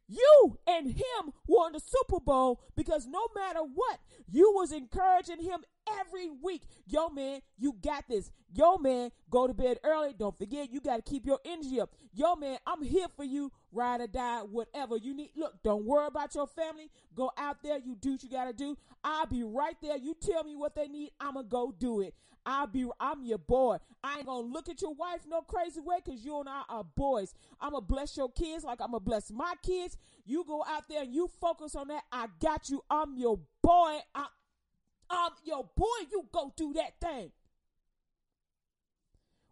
You 0.08 0.58
and 0.65 0.88
him 0.88 1.34
won 1.48 1.74
the 1.74 1.80
Super 1.80 2.20
Bowl 2.20 2.62
because 2.76 3.08
no 3.08 3.28
matter 3.36 3.60
what, 3.60 4.00
you 4.30 4.52
was 4.56 4.72
encouraging 4.72 5.43
him 5.43 5.63
every 6.00 6.30
week. 6.30 6.63
Yo, 6.86 7.10
man, 7.10 7.41
you 7.58 7.76
got 7.82 8.08
this. 8.08 8.32
Yo, 8.54 8.78
man, 8.78 9.12
go 9.30 9.47
to 9.47 9.54
bed 9.54 9.80
early. 9.84 10.13
Don't 10.17 10.38
forget, 10.38 10.71
you 10.71 10.80
got 10.80 10.97
to 10.97 11.02
keep 11.02 11.26
your 11.26 11.39
energy 11.45 11.80
up. 11.80 11.93
Yo, 12.13 12.36
man, 12.36 12.58
I'm 12.65 12.82
here 12.82 13.08
for 13.15 13.23
you. 13.23 13.52
Ride 13.71 14.02
or 14.02 14.08
die, 14.08 14.39
whatever 14.41 14.97
you 14.97 15.13
need. 15.13 15.32
Look, 15.36 15.62
don't 15.63 15.86
worry 15.86 16.08
about 16.08 16.34
your 16.36 16.47
family. 16.47 16.89
Go 17.15 17.32
out 17.38 17.62
there. 17.63 17.78
You 17.78 17.95
do 17.95 18.13
what 18.13 18.23
you 18.23 18.30
got 18.30 18.45
to 18.45 18.54
do. 18.54 18.78
I'll 19.04 19.26
be 19.26 19.43
right 19.43 19.76
there. 19.82 19.97
You 19.97 20.15
tell 20.19 20.43
me 20.43 20.56
what 20.56 20.76
they 20.76 20.88
need. 20.88 21.12
I'm 21.19 21.34
going 21.34 21.45
to 21.45 21.50
go 21.50 21.73
do 21.78 22.02
it. 22.02 22.13
I'll 22.47 22.65
be, 22.65 22.88
I'm 22.97 23.23
your 23.26 23.39
boy. 23.39 23.78
I 24.02 24.17
ain't 24.17 24.26
gonna 24.26 24.47
look 24.47 24.69
at 24.69 24.82
your 24.82 24.93
wife 24.93 25.19
no 25.28 25.41
crazy 25.41 25.82
way 25.82 25.97
because 26.04 26.23
you 26.23 26.39
and 26.39 26.47
I 26.47 26.63
are 26.69 26.86
boys. 26.95 27.36
I'm 27.60 27.71
gonna 27.71 27.82
bless 27.82 28.15
your 28.15 28.32
kids 28.32 28.63
like 28.63 28.80
I'm 28.80 28.91
gonna 28.91 29.02
bless 29.02 29.30
my 29.32 29.54
kids. 29.62 29.97
You 30.26 30.45
go 30.47 30.63
out 30.65 30.88
there 30.88 31.04
and 31.04 31.13
you 31.13 31.30
focus 31.41 31.76
on 31.76 31.89
that. 31.89 32.04
I 32.10 32.28
got 32.39 32.69
you. 32.69 32.82
I'm 32.89 33.17
your 33.17 33.38
boy. 33.62 33.97
I, 34.15 34.28
Um, 35.10 35.17
I'm 35.17 35.32
your 35.43 35.70
boy. 35.76 36.08
You 36.12 36.28
go 36.32 36.54
do 36.56 36.74
that 36.74 37.00
thing. 37.00 37.32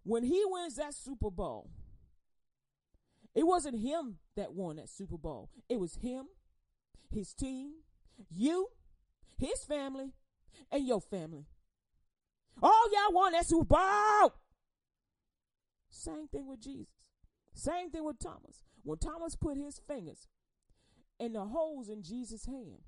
When 0.03 0.23
he 0.23 0.43
wins 0.45 0.75
that 0.75 0.93
Super 0.93 1.31
Bowl, 1.31 1.69
it 3.33 3.45
wasn't 3.45 3.79
him 3.79 4.17
that 4.35 4.53
won 4.53 4.75
that 4.77 4.89
Super 4.89 5.17
Bowl. 5.17 5.49
It 5.67 5.79
was 5.79 5.95
him, 5.95 6.27
his 7.11 7.33
team, 7.33 7.71
you, 8.29 8.69
his 9.37 9.63
family, 9.65 10.11
and 10.71 10.85
your 10.87 11.01
family. 11.01 11.45
All 12.61 12.85
y'all 12.91 13.13
won 13.13 13.33
that 13.33 13.45
Super 13.45 13.65
Bowl. 13.65 14.35
Same 15.89 16.27
thing 16.27 16.47
with 16.47 16.61
Jesus. 16.61 16.93
Same 17.53 17.89
thing 17.89 18.03
with 18.03 18.19
Thomas. 18.19 18.63
When 18.83 18.99
Thomas 18.99 19.35
put 19.35 19.57
his 19.57 19.81
fingers 19.87 20.27
in 21.19 21.33
the 21.33 21.45
holes 21.45 21.89
in 21.89 22.03
Jesus' 22.03 22.45
hand, 22.45 22.83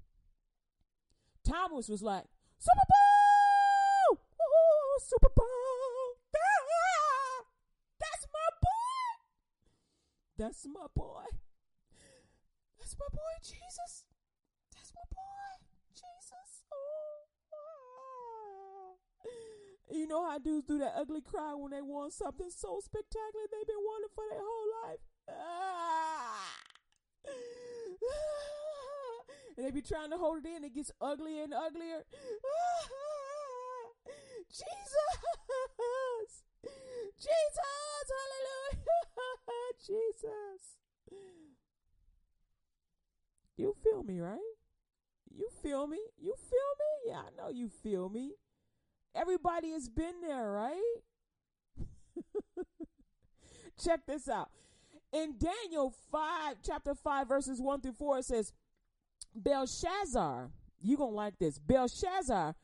Thomas 1.44 1.90
was 1.90 2.04
like, 2.04 2.26
Super 2.60 2.88
Bowl! 2.90 4.20
Woo, 4.40 5.00
Super 5.00 5.30
Bowl! 5.36 5.46
Ah, 6.36 7.46
that's 8.00 8.26
my 8.34 8.50
boy! 8.62 9.08
That's 10.38 10.66
my 10.68 10.88
boy. 10.96 11.26
That's 12.80 12.96
my 13.00 13.08
boy, 13.12 13.34
Jesus. 13.42 14.06
That's 14.74 14.92
my 14.96 15.06
boy, 15.12 15.66
Jesus. 15.94 16.64
You 19.90 20.06
know 20.06 20.30
how 20.30 20.38
dudes 20.38 20.68
do 20.68 20.78
that 20.80 20.94
ugly 20.96 21.22
cry 21.22 21.54
when 21.56 21.72
they 21.72 21.82
want 21.82 22.14
something 22.14 22.50
so 22.50 22.80
spectacular 22.84 23.46
they've 23.52 23.68
been 23.68 23.78
wanting 23.78 24.10
for 24.14 24.26
their 24.30 24.42
whole 24.42 24.70
life? 24.84 25.00
Ah. 25.30 26.07
And 29.58 29.66
they 29.66 29.72
be 29.72 29.82
trying 29.82 30.12
to 30.12 30.18
hold 30.18 30.46
it 30.46 30.46
in. 30.46 30.64
It 30.64 30.76
gets 30.76 30.92
uglier 31.02 31.44
and 31.44 31.54
uglier. 31.54 32.06
Jesus! 34.50 34.64
Jesus! 37.18 38.06
Hallelujah! 38.14 38.86
Jesus! 39.86 40.78
You 43.58 43.76
feel 43.84 44.04
me, 44.04 44.20
right? 44.20 44.38
You 45.36 45.50
feel 45.64 45.88
me? 45.88 45.98
You 46.20 46.36
feel 46.38 46.74
me? 46.80 47.12
Yeah, 47.12 47.22
I 47.22 47.30
know 47.36 47.50
you 47.50 47.70
feel 47.70 48.10
me. 48.10 48.34
Everybody 49.16 49.72
has 49.72 49.90
been 49.90 50.22
there, 50.22 50.52
right? 50.52 51.02
Check 53.84 54.06
this 54.06 54.30
out. 54.30 54.50
In 55.12 55.36
Daniel 55.38 55.94
5, 56.12 56.58
chapter 56.64 56.94
5, 56.94 57.28
verses 57.28 57.60
1 57.60 57.82
through 57.82 57.94
4, 57.94 58.20
it 58.20 58.26
says, 58.26 58.54
Belshazzar, 59.44 60.50
you 60.82 60.98
gonna 60.98 61.12
like 61.12 61.40
this. 61.40 61.60
Belshazzar, 61.60 62.56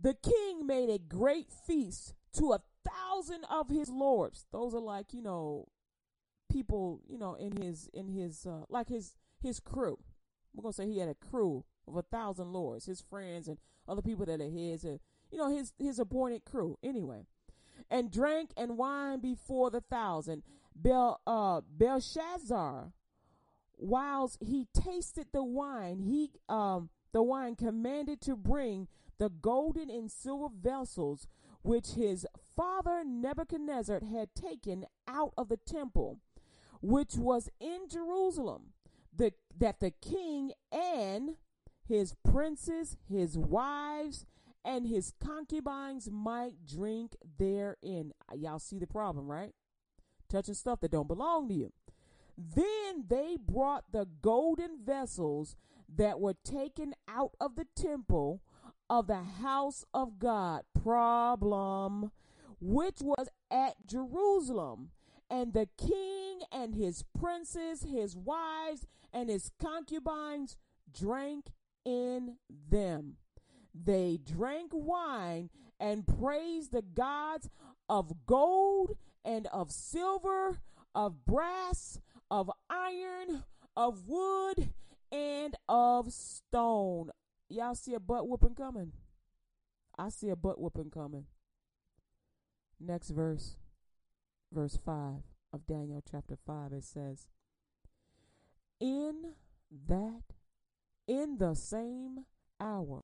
the 0.00 0.14
king 0.14 0.66
made 0.66 0.90
a 0.90 0.98
great 0.98 1.50
feast 1.50 2.14
to 2.34 2.52
a 2.52 2.62
thousand 2.88 3.44
of 3.50 3.68
his 3.68 3.88
lords. 3.88 4.46
Those 4.52 4.74
are 4.74 4.80
like, 4.80 5.12
you 5.12 5.22
know, 5.22 5.66
people, 6.50 7.00
you 7.08 7.18
know, 7.18 7.34
in 7.34 7.52
his 7.52 7.88
in 7.92 8.08
his 8.08 8.46
uh, 8.46 8.64
like 8.68 8.88
his 8.88 9.14
his 9.40 9.60
crew. 9.60 9.98
We're 10.54 10.62
gonna 10.62 10.72
say 10.72 10.86
he 10.86 10.98
had 10.98 11.08
a 11.08 11.14
crew 11.14 11.64
of 11.86 11.96
a 11.96 12.02
thousand 12.02 12.52
lords, 12.52 12.86
his 12.86 13.00
friends 13.00 13.48
and 13.48 13.58
other 13.86 14.02
people 14.02 14.26
that 14.26 14.40
are 14.40 14.50
his 14.50 14.84
and 14.84 15.00
you 15.30 15.38
know, 15.38 15.50
his, 15.50 15.72
his 15.78 15.98
appointed 15.98 16.44
crew 16.44 16.78
anyway, 16.82 17.26
and 17.90 18.10
drank 18.10 18.50
and 18.56 18.76
wine 18.76 19.20
before 19.20 19.70
the 19.70 19.80
thousand. 19.80 20.42
Bel, 20.74 21.20
uh, 21.26 21.60
Belshazzar, 21.68 22.92
whilst 23.78 24.38
he 24.42 24.66
tasted 24.74 25.28
the 25.32 25.42
wine, 25.42 26.00
he, 26.00 26.30
um, 26.48 26.90
the 27.12 27.22
wine 27.22 27.56
commanded 27.56 28.20
to 28.22 28.36
bring 28.36 28.88
the 29.18 29.30
golden 29.30 29.90
and 29.90 30.10
silver 30.10 30.48
vessels 30.54 31.26
which 31.62 31.90
his 31.90 32.26
father 32.56 33.02
Nebuchadnezzar 33.04 34.00
had 34.10 34.34
taken 34.34 34.86
out 35.06 35.32
of 35.36 35.48
the 35.48 35.56
temple, 35.56 36.18
which 36.80 37.14
was 37.16 37.48
in 37.60 37.88
Jerusalem, 37.90 38.72
the, 39.14 39.32
that 39.58 39.80
the 39.80 39.90
king 39.90 40.52
and 40.72 41.36
his 41.86 42.14
princes, 42.24 42.96
his 43.08 43.36
wives, 43.36 44.24
and 44.64 44.86
his 44.86 45.12
concubines 45.24 46.10
might 46.10 46.66
drink 46.66 47.16
therein. 47.38 48.12
Y'all 48.34 48.58
see 48.58 48.78
the 48.78 48.86
problem, 48.86 49.26
right? 49.26 49.54
Touching 50.28 50.54
stuff 50.54 50.80
that 50.80 50.90
don't 50.90 51.08
belong 51.08 51.48
to 51.48 51.54
you. 51.54 51.72
Then 52.38 53.06
they 53.08 53.36
brought 53.36 53.90
the 53.90 54.06
golden 54.22 54.78
vessels 54.84 55.56
that 55.96 56.20
were 56.20 56.36
taken 56.44 56.94
out 57.08 57.32
of 57.40 57.56
the 57.56 57.66
temple 57.74 58.42
of 58.88 59.08
the 59.08 59.22
house 59.42 59.84
of 59.92 60.20
God, 60.20 60.62
problem, 60.80 62.12
which 62.60 63.00
was 63.00 63.28
at 63.50 63.74
Jerusalem. 63.86 64.90
And 65.28 65.52
the 65.52 65.68
king 65.76 66.40
and 66.52 66.74
his 66.74 67.02
princes, 67.18 67.82
his 67.82 68.16
wives, 68.16 68.86
and 69.12 69.28
his 69.28 69.50
concubines 69.60 70.56
drank 70.92 71.46
in 71.84 72.36
them. 72.70 73.16
They 73.74 74.18
drank 74.22 74.70
wine 74.72 75.50
and 75.80 76.06
praised 76.06 76.72
the 76.72 76.82
gods 76.82 77.48
of 77.88 78.26
gold 78.26 78.96
and 79.24 79.46
of 79.48 79.70
silver, 79.70 80.60
of 80.94 81.24
brass, 81.24 82.00
of 82.30 82.50
iron, 82.68 83.44
of 83.76 84.06
wood, 84.06 84.70
and 85.10 85.54
of 85.68 86.12
stone. 86.12 87.10
Y'all 87.48 87.74
see 87.74 87.94
a 87.94 88.00
butt 88.00 88.28
whooping 88.28 88.54
coming? 88.54 88.92
I 89.98 90.10
see 90.10 90.28
a 90.28 90.36
butt 90.36 90.60
whooping 90.60 90.90
coming. 90.90 91.26
Next 92.80 93.10
verse, 93.10 93.56
verse 94.52 94.78
5 94.84 95.22
of 95.52 95.66
Daniel 95.66 96.02
chapter 96.08 96.36
5, 96.46 96.72
it 96.72 96.84
says, 96.84 97.26
In 98.80 99.34
that, 99.88 100.22
in 101.08 101.38
the 101.38 101.54
same 101.54 102.24
hour, 102.60 103.02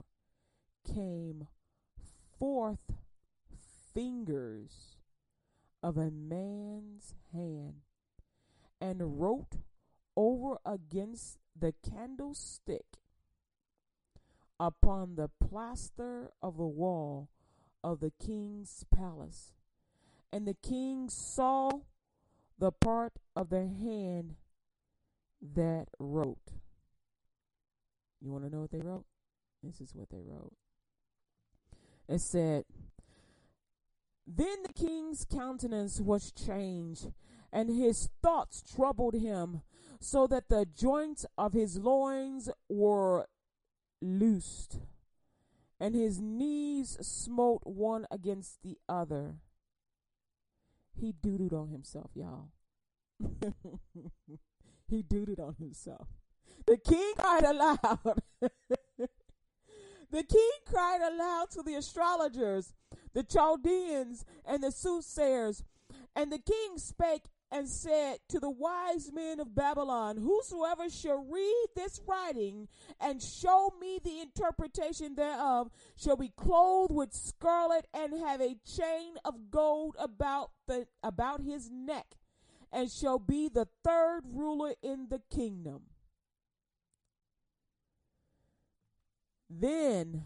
came 0.87 1.49
forth 2.39 2.93
fingers 3.95 4.97
of 5.83 5.97
a 5.97 6.11
man's 6.11 7.15
hand 7.33 7.83
and 8.85 9.19
wrote 9.19 9.57
over 10.15 10.59
against 10.67 11.39
the 11.59 11.73
candlestick 11.89 12.85
upon 14.61 15.15
the 15.15 15.31
plaster 15.49 16.31
of 16.43 16.59
the 16.59 16.67
wall 16.67 17.31
of 17.83 18.01
the 18.01 18.13
king's 18.23 18.85
palace. 18.95 19.53
And 20.31 20.47
the 20.47 20.57
king 20.63 21.09
saw 21.09 21.71
the 22.59 22.73
part 22.73 23.15
of 23.35 23.49
the 23.49 23.67
hand 23.67 24.35
that 25.55 25.87
wrote. 25.99 26.53
You 28.21 28.33
want 28.33 28.45
to 28.45 28.51
know 28.51 28.61
what 28.61 28.71
they 28.71 28.81
wrote? 28.81 29.07
This 29.63 29.81
is 29.81 29.95
what 29.95 30.11
they 30.11 30.21
wrote. 30.23 30.53
It 32.07 32.21
said, 32.21 32.65
Then 34.27 34.63
the 34.63 34.75
king's 34.75 35.25
countenance 35.25 36.01
was 36.03 36.33
changed, 36.33 37.13
and 37.55 37.71
his 37.71 38.11
thoughts 38.21 38.65
troubled 38.75 39.15
him, 39.15 39.63
so 40.01 40.27
that 40.27 40.49
the 40.49 40.67
joints 40.67 41.25
of 41.39 41.53
his 41.53 41.79
loins 41.79 42.51
were 42.69 43.27
loosed, 44.03 44.81
and 45.79 45.95
his 45.95 46.21
knees 46.21 46.99
smote 47.01 47.63
one 47.65 48.07
against 48.11 48.63
the 48.63 48.77
other. 48.89 49.37
He 51.01 51.13
doodled 51.13 51.53
on 51.53 51.69
himself, 51.69 52.11
y'all. 52.15 52.51
he 54.89 55.03
doodled 55.03 55.41
on 55.41 55.55
himself. 55.59 56.09
The 56.67 56.77
king 56.77 57.13
cried 57.17 57.45
aloud. 57.45 58.21
the 59.01 60.23
king 60.23 60.51
cried 60.67 61.01
aloud 61.03 61.51
to 61.53 61.63
the 61.63 61.75
astrologers, 61.75 62.75
the 63.13 63.23
Chaldeans, 63.23 64.25
and 64.45 64.63
the 64.63 64.73
soothsayers. 64.73 65.63
And 66.17 66.33
the 66.33 66.39
king 66.39 66.79
spake 66.79 67.25
and 67.55 67.69
said 67.69 68.19
to 68.29 68.41
the 68.41 68.51
wise 68.51 69.13
men 69.13 69.39
of 69.39 69.55
Babylon, 69.55 70.17
Whosoever 70.17 70.91
shall 70.91 71.25
read 71.25 71.67
this 71.77 72.01
writing 72.05 72.67
and 73.01 73.23
show 73.23 73.73
me 73.81 74.01
the 74.03 74.21
interpretation 74.21 75.15
thereof 75.15 75.71
shall 75.95 76.17
be 76.17 76.33
clothed 76.37 76.93
with 76.93 77.13
scarlet 77.13 77.87
and 77.95 78.13
have 78.19 78.41
a 78.41 78.57
chain 78.67 79.15
of 79.25 79.53
gold 79.53 79.95
about 80.01 80.51
the 80.67 80.89
about 81.01 81.43
his 81.43 81.71
neck, 81.71 82.17
and 82.73 82.91
shall 82.91 83.21
be 83.21 83.49
the 83.49 83.69
third 83.85 84.23
ruler 84.33 84.75
in 84.83 85.07
the 85.09 85.23
kingdom. 85.33 85.83
Then 89.49 90.25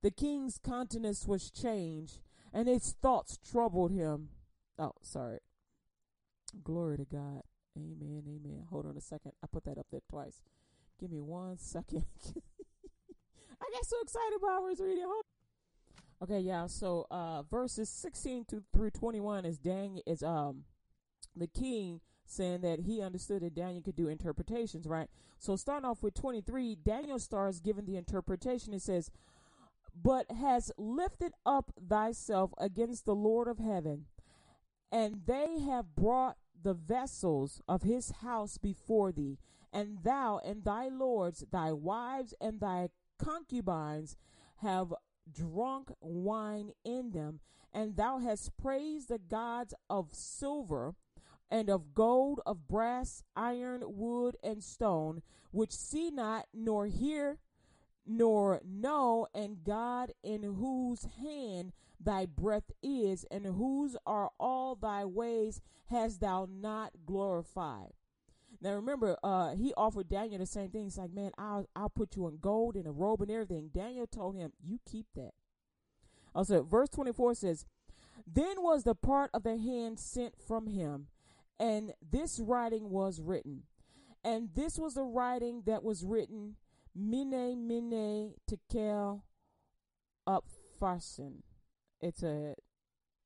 the 0.00 0.12
king's 0.12 0.58
countenance 0.58 1.26
was 1.26 1.50
changed, 1.50 2.20
and 2.52 2.68
his 2.68 2.94
thoughts 3.02 3.36
troubled 3.50 3.90
him. 3.90 4.28
Oh, 4.78 4.92
sorry. 5.02 5.40
Glory 6.64 6.98
to 6.98 7.04
God. 7.04 7.42
Amen. 7.76 8.22
Amen. 8.26 8.64
Hold 8.70 8.86
on 8.86 8.96
a 8.96 9.00
second. 9.00 9.32
I 9.42 9.46
put 9.46 9.64
that 9.64 9.78
up 9.78 9.86
there 9.90 10.02
twice. 10.08 10.42
Give 11.00 11.10
me 11.10 11.20
one 11.20 11.58
second. 11.58 12.04
I 13.60 13.70
got 13.72 13.84
so 13.86 13.96
excited 14.02 14.36
while 14.40 14.56
I 14.56 14.58
was 14.60 14.80
reading. 14.80 15.04
Hold 15.06 15.24
okay, 16.22 16.40
yeah. 16.40 16.66
So 16.66 17.06
uh 17.10 17.42
verses 17.42 17.88
16 17.88 18.44
to 18.46 18.62
through 18.72 18.90
21 18.90 19.44
is 19.44 19.58
Daniel 19.58 20.02
is 20.06 20.22
um 20.22 20.64
the 21.34 21.46
king 21.46 22.00
saying 22.26 22.60
that 22.62 22.80
he 22.80 23.02
understood 23.02 23.42
that 23.42 23.54
Daniel 23.54 23.82
could 23.82 23.96
do 23.96 24.08
interpretations, 24.08 24.86
right? 24.86 25.08
So 25.38 25.56
starting 25.56 25.88
off 25.88 26.02
with 26.02 26.14
23, 26.14 26.76
Daniel 26.76 27.18
starts 27.18 27.60
giving 27.60 27.84
the 27.84 27.96
interpretation. 27.96 28.72
It 28.72 28.82
says, 28.82 29.10
But 29.94 30.30
has 30.30 30.72
lifted 30.78 31.32
up 31.44 31.72
thyself 31.88 32.52
against 32.58 33.04
the 33.04 33.14
Lord 33.14 33.48
of 33.48 33.58
heaven, 33.58 34.06
and 34.90 35.22
they 35.26 35.60
have 35.60 35.94
brought 35.94 36.36
the 36.62 36.74
vessels 36.74 37.60
of 37.68 37.82
his 37.82 38.10
house 38.22 38.58
before 38.58 39.12
thee, 39.12 39.38
and 39.72 39.98
thou 40.02 40.40
and 40.44 40.64
thy 40.64 40.88
lords, 40.88 41.44
thy 41.50 41.72
wives 41.72 42.34
and 42.40 42.60
thy 42.60 42.88
concubines 43.18 44.16
have 44.56 44.92
drunk 45.32 45.92
wine 46.00 46.72
in 46.84 47.12
them, 47.12 47.40
and 47.72 47.96
thou 47.96 48.18
hast 48.18 48.56
praised 48.56 49.08
the 49.08 49.18
gods 49.18 49.74
of 49.88 50.08
silver 50.12 50.94
and 51.50 51.68
of 51.68 51.94
gold, 51.94 52.40
of 52.46 52.66
brass, 52.66 53.22
iron, 53.36 53.82
wood, 53.84 54.36
and 54.42 54.62
stone, 54.62 55.22
which 55.50 55.72
see 55.72 56.10
not, 56.10 56.46
nor 56.54 56.86
hear, 56.86 57.38
nor 58.06 58.60
know, 58.64 59.26
and 59.34 59.62
God 59.62 60.12
in 60.22 60.42
whose 60.42 61.06
hand 61.20 61.72
thy 62.04 62.26
breath 62.26 62.70
is, 62.82 63.24
and 63.30 63.44
whose 63.46 63.96
are 64.06 64.30
all 64.38 64.74
thy 64.74 65.04
ways, 65.04 65.60
hast 65.86 66.20
thou 66.20 66.48
not 66.50 66.92
glorified. 67.06 67.92
Now 68.60 68.74
remember, 68.74 69.16
uh, 69.24 69.54
he 69.56 69.72
offered 69.76 70.08
Daniel 70.08 70.38
the 70.38 70.46
same 70.46 70.70
thing. 70.70 70.84
He's 70.84 70.98
like, 70.98 71.12
man, 71.12 71.32
I'll 71.36 71.66
I'll 71.74 71.88
put 71.88 72.16
you 72.16 72.28
in 72.28 72.38
gold 72.38 72.76
and 72.76 72.86
a 72.86 72.92
robe 72.92 73.22
and 73.22 73.30
everything. 73.30 73.70
Daniel 73.74 74.06
told 74.06 74.36
him, 74.36 74.52
you 74.62 74.78
keep 74.88 75.06
that. 75.16 75.32
Also, 76.34 76.62
verse 76.62 76.88
24 76.90 77.34
says, 77.34 77.66
Then 78.26 78.62
was 78.62 78.84
the 78.84 78.94
part 78.94 79.30
of 79.34 79.42
the 79.42 79.58
hand 79.58 79.98
sent 79.98 80.34
from 80.40 80.66
him, 80.68 81.08
and 81.58 81.92
this 82.08 82.40
writing 82.40 82.90
was 82.90 83.20
written. 83.20 83.64
And 84.24 84.50
this 84.54 84.78
was 84.78 84.94
the 84.94 85.02
writing 85.02 85.62
that 85.66 85.82
was 85.82 86.04
written, 86.04 86.56
Mene, 86.94 87.66
Mene, 87.66 88.34
Tekel, 88.48 89.22
Upharsin. 90.28 91.42
It's 92.02 92.22
a, 92.22 92.54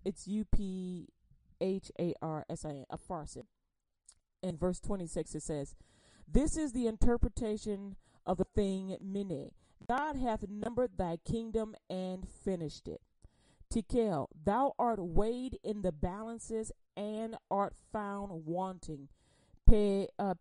it's 0.05 0.29
U 0.29 0.45
P 0.45 1.09
H 1.61 1.91
A 1.99 2.15
R 2.23 2.45
S 2.49 2.65
I 2.65 2.85
a 2.91 2.99
farcid. 2.99 3.45
In 4.43 4.57
verse 4.57 4.79
26, 4.81 5.35
it 5.35 5.43
says, 5.43 5.75
This 6.31 6.57
is 6.57 6.73
the 6.73 6.87
interpretation 6.87 7.97
of 8.27 8.37
the 8.37 8.45
thing 8.45 8.97
Mene. 9.01 9.51
God 9.89 10.17
hath 10.17 10.49
numbered 10.49 10.93
thy 10.97 11.17
kingdom 11.25 11.75
and 11.89 12.29
finished 12.29 12.87
it. 12.87 13.01
Tekel, 13.73 14.29
thou 14.45 14.75
art 14.79 15.05
weighed 15.05 15.59
in 15.65 15.83
the 15.83 15.93
balances 15.93 16.71
and 16.97 17.37
art 17.51 17.75
found 17.93 18.45
wanting. 18.47 19.09
Pe, 19.67 20.07
uh, 20.19 20.35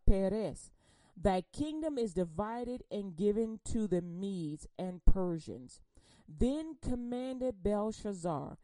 thy 1.17 1.43
kingdom 1.51 1.97
is 1.97 2.13
divided 2.13 2.83
and 2.91 3.15
given 3.15 3.59
to 3.65 3.87
the 3.87 4.01
Medes 4.01 4.67
and 4.77 5.03
Persians. 5.05 5.81
Then 6.27 6.77
commanded 6.81 7.63
Belshazzar, 7.63 8.57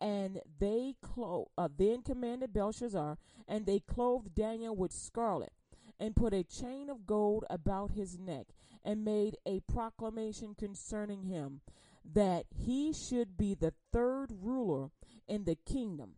and 0.00 0.40
they 0.58 0.94
clo- 1.02 1.50
uh, 1.58 1.68
then 1.76 2.02
commanded 2.02 2.52
Belshazzar, 2.52 3.18
and 3.46 3.66
they 3.66 3.80
clothed 3.80 4.34
Daniel 4.34 4.76
with 4.76 4.92
scarlet, 4.92 5.52
and 5.98 6.14
put 6.14 6.32
a 6.32 6.44
chain 6.44 6.88
of 6.88 7.06
gold 7.06 7.44
about 7.50 7.90
his 7.92 8.18
neck, 8.18 8.46
and 8.84 9.04
made 9.04 9.36
a 9.44 9.60
proclamation 9.60 10.54
concerning 10.54 11.24
him, 11.24 11.60
that 12.04 12.46
he 12.54 12.92
should 12.92 13.36
be 13.36 13.54
the 13.54 13.74
third 13.92 14.32
ruler 14.32 14.90
in 15.26 15.44
the 15.44 15.56
kingdom. 15.56 16.14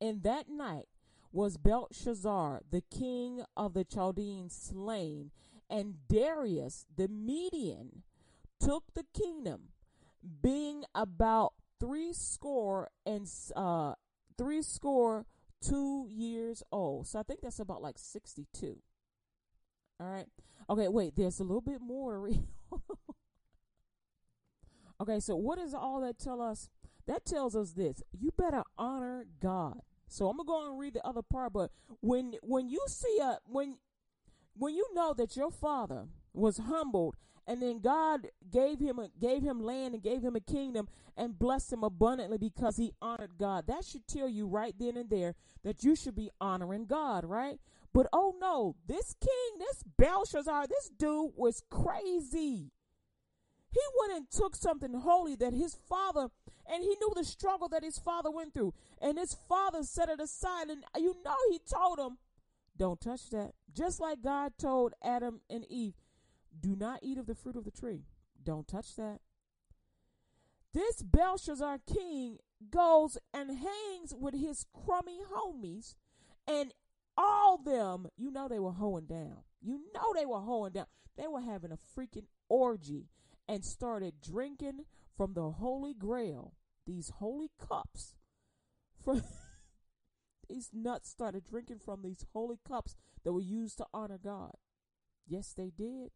And 0.00 0.22
that 0.24 0.48
night 0.48 0.88
was 1.32 1.56
Belshazzar, 1.56 2.62
the 2.70 2.82
king 2.90 3.42
of 3.56 3.74
the 3.74 3.84
Chaldeans, 3.84 4.54
slain, 4.54 5.30
and 5.70 6.08
Darius 6.08 6.84
the 6.94 7.08
Median 7.08 8.02
took 8.60 8.84
the 8.94 9.04
kingdom, 9.14 9.68
being 10.42 10.84
about 10.94 11.52
three 11.80 12.12
score 12.12 12.90
and 13.04 13.28
uh 13.54 13.94
three 14.38 14.62
score 14.62 15.26
two 15.60 16.06
years 16.08 16.62
old. 16.72 17.06
So 17.06 17.18
I 17.18 17.22
think 17.22 17.40
that's 17.40 17.58
about 17.58 17.82
like 17.82 17.98
sixty 17.98 18.46
two. 18.52 18.78
All 20.00 20.08
right. 20.08 20.26
Okay, 20.68 20.88
wait, 20.88 21.14
there's 21.16 21.40
a 21.40 21.44
little 21.44 21.60
bit 21.60 21.80
more 21.80 22.12
to 22.12 22.18
read. 22.18 22.44
okay, 25.00 25.20
so 25.20 25.36
what 25.36 25.58
does 25.58 25.74
all 25.74 26.00
that 26.00 26.18
tell 26.18 26.42
us? 26.42 26.68
That 27.06 27.24
tells 27.24 27.54
us 27.54 27.72
this. 27.72 28.02
You 28.12 28.32
better 28.36 28.64
honor 28.76 29.26
God. 29.40 29.80
So 30.08 30.28
I'm 30.28 30.36
gonna 30.36 30.46
go 30.46 30.70
and 30.70 30.78
read 30.78 30.94
the 30.94 31.06
other 31.06 31.22
part, 31.22 31.52
but 31.52 31.70
when 32.00 32.34
when 32.42 32.68
you 32.68 32.80
see 32.88 33.18
a 33.20 33.38
when 33.44 33.76
when 34.54 34.74
you 34.74 34.86
know 34.94 35.14
that 35.14 35.36
your 35.36 35.50
father 35.50 36.06
was 36.32 36.58
humbled 36.58 37.16
and 37.46 37.62
then 37.62 37.80
God 37.80 38.28
gave 38.50 38.80
him 38.80 38.98
a, 38.98 39.08
gave 39.20 39.42
him 39.42 39.62
land 39.62 39.94
and 39.94 40.02
gave 40.02 40.22
him 40.22 40.34
a 40.34 40.40
kingdom 40.40 40.88
and 41.16 41.38
blessed 41.38 41.72
him 41.72 41.84
abundantly 41.84 42.38
because 42.38 42.76
he 42.76 42.92
honored 43.00 43.38
God. 43.38 43.66
That 43.66 43.84
should 43.84 44.06
tell 44.06 44.28
you 44.28 44.46
right 44.46 44.74
then 44.78 44.96
and 44.96 45.08
there 45.08 45.34
that 45.62 45.84
you 45.84 45.94
should 45.94 46.16
be 46.16 46.30
honoring 46.40 46.86
God, 46.86 47.24
right? 47.24 47.58
But 47.92 48.08
oh 48.12 48.34
no, 48.40 48.76
this 48.86 49.14
king, 49.20 49.58
this 49.58 49.82
Belshazzar, 49.96 50.66
this 50.66 50.90
dude 50.98 51.32
was 51.36 51.62
crazy. 51.70 52.72
He 53.70 53.80
went 54.00 54.12
and 54.16 54.30
took 54.30 54.56
something 54.56 54.94
holy 54.94 55.36
that 55.36 55.52
his 55.52 55.74
father, 55.88 56.28
and 56.66 56.82
he 56.82 56.96
knew 57.00 57.12
the 57.14 57.24
struggle 57.24 57.68
that 57.68 57.84
his 57.84 57.98
father 57.98 58.30
went 58.30 58.54
through, 58.54 58.74
and 59.00 59.18
his 59.18 59.36
father 59.48 59.82
set 59.82 60.08
it 60.08 60.20
aside. 60.20 60.68
And 60.68 60.82
you 60.96 61.14
know, 61.24 61.36
he 61.50 61.58
told 61.58 61.98
him, 61.98 62.18
Don't 62.76 63.00
touch 63.00 63.30
that. 63.30 63.52
Just 63.72 64.00
like 64.00 64.22
God 64.22 64.52
told 64.58 64.94
Adam 65.02 65.40
and 65.50 65.64
Eve, 65.68 65.94
do 66.60 66.76
not 66.76 67.00
eat 67.02 67.18
of 67.18 67.26
the 67.26 67.34
fruit 67.34 67.56
of 67.56 67.64
the 67.64 67.70
tree. 67.70 68.04
Don't 68.42 68.66
touch 68.66 68.96
that. 68.96 69.20
This 70.72 71.02
Belshazzar 71.02 71.80
king 71.86 72.38
goes 72.70 73.18
and 73.32 73.50
hangs 73.50 74.14
with 74.18 74.34
his 74.34 74.66
crummy 74.74 75.20
homies, 75.32 75.94
and 76.46 76.72
all 77.16 77.58
them, 77.58 78.08
you 78.16 78.30
know, 78.30 78.48
they 78.48 78.58
were 78.58 78.72
hoeing 78.72 79.06
down. 79.06 79.38
You 79.62 79.80
know, 79.94 80.12
they 80.14 80.26
were 80.26 80.40
hoeing 80.40 80.72
down. 80.72 80.86
They 81.16 81.26
were 81.26 81.40
having 81.40 81.72
a 81.72 81.78
freaking 81.98 82.26
orgy 82.48 83.08
and 83.48 83.64
started 83.64 84.20
drinking 84.20 84.84
from 85.16 85.34
the 85.34 85.50
holy 85.50 85.94
grail, 85.94 86.54
these 86.86 87.10
holy 87.18 87.50
cups. 87.58 88.14
From 89.02 89.22
these 90.48 90.70
nuts 90.72 91.08
started 91.08 91.44
drinking 91.48 91.78
from 91.78 92.02
these 92.02 92.26
holy 92.32 92.58
cups 92.66 92.96
that 93.24 93.32
were 93.32 93.40
used 93.40 93.78
to 93.78 93.86
honor 93.94 94.18
God. 94.22 94.52
Yes, 95.26 95.54
they 95.56 95.70
did. 95.76 96.10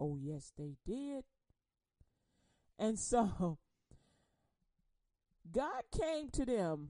Oh, 0.00 0.16
yes, 0.18 0.52
they 0.56 0.76
did. 0.86 1.24
And 2.78 2.98
so 2.98 3.58
God 5.52 5.82
came 5.92 6.30
to 6.30 6.46
them. 6.46 6.88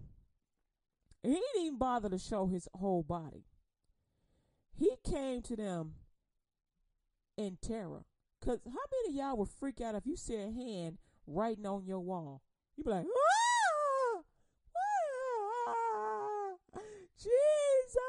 He 1.22 1.30
didn't 1.30 1.62
even 1.62 1.78
bother 1.78 2.08
to 2.08 2.18
show 2.18 2.46
his 2.46 2.68
whole 2.72 3.02
body. 3.02 3.44
He 4.76 4.94
came 5.04 5.42
to 5.42 5.56
them 5.56 5.94
in 7.36 7.58
terror. 7.61 8.04
Cause 8.42 8.61
how 8.64 8.70
many 8.70 9.08
of 9.08 9.14
y'all 9.14 9.36
would 9.36 9.50
freak 9.50 9.80
out 9.82 9.94
if 9.94 10.06
you 10.06 10.16
see 10.16 10.36
a 10.36 10.50
hand 10.50 10.96
writing 11.26 11.66
on 11.66 11.84
your 11.84 12.00
wall? 12.00 12.42
You'd 12.76 12.84
be 12.84 12.90
like, 12.90 13.04
ah, 13.04 14.22
ah, 15.68 16.80
Jesus. 17.18 18.00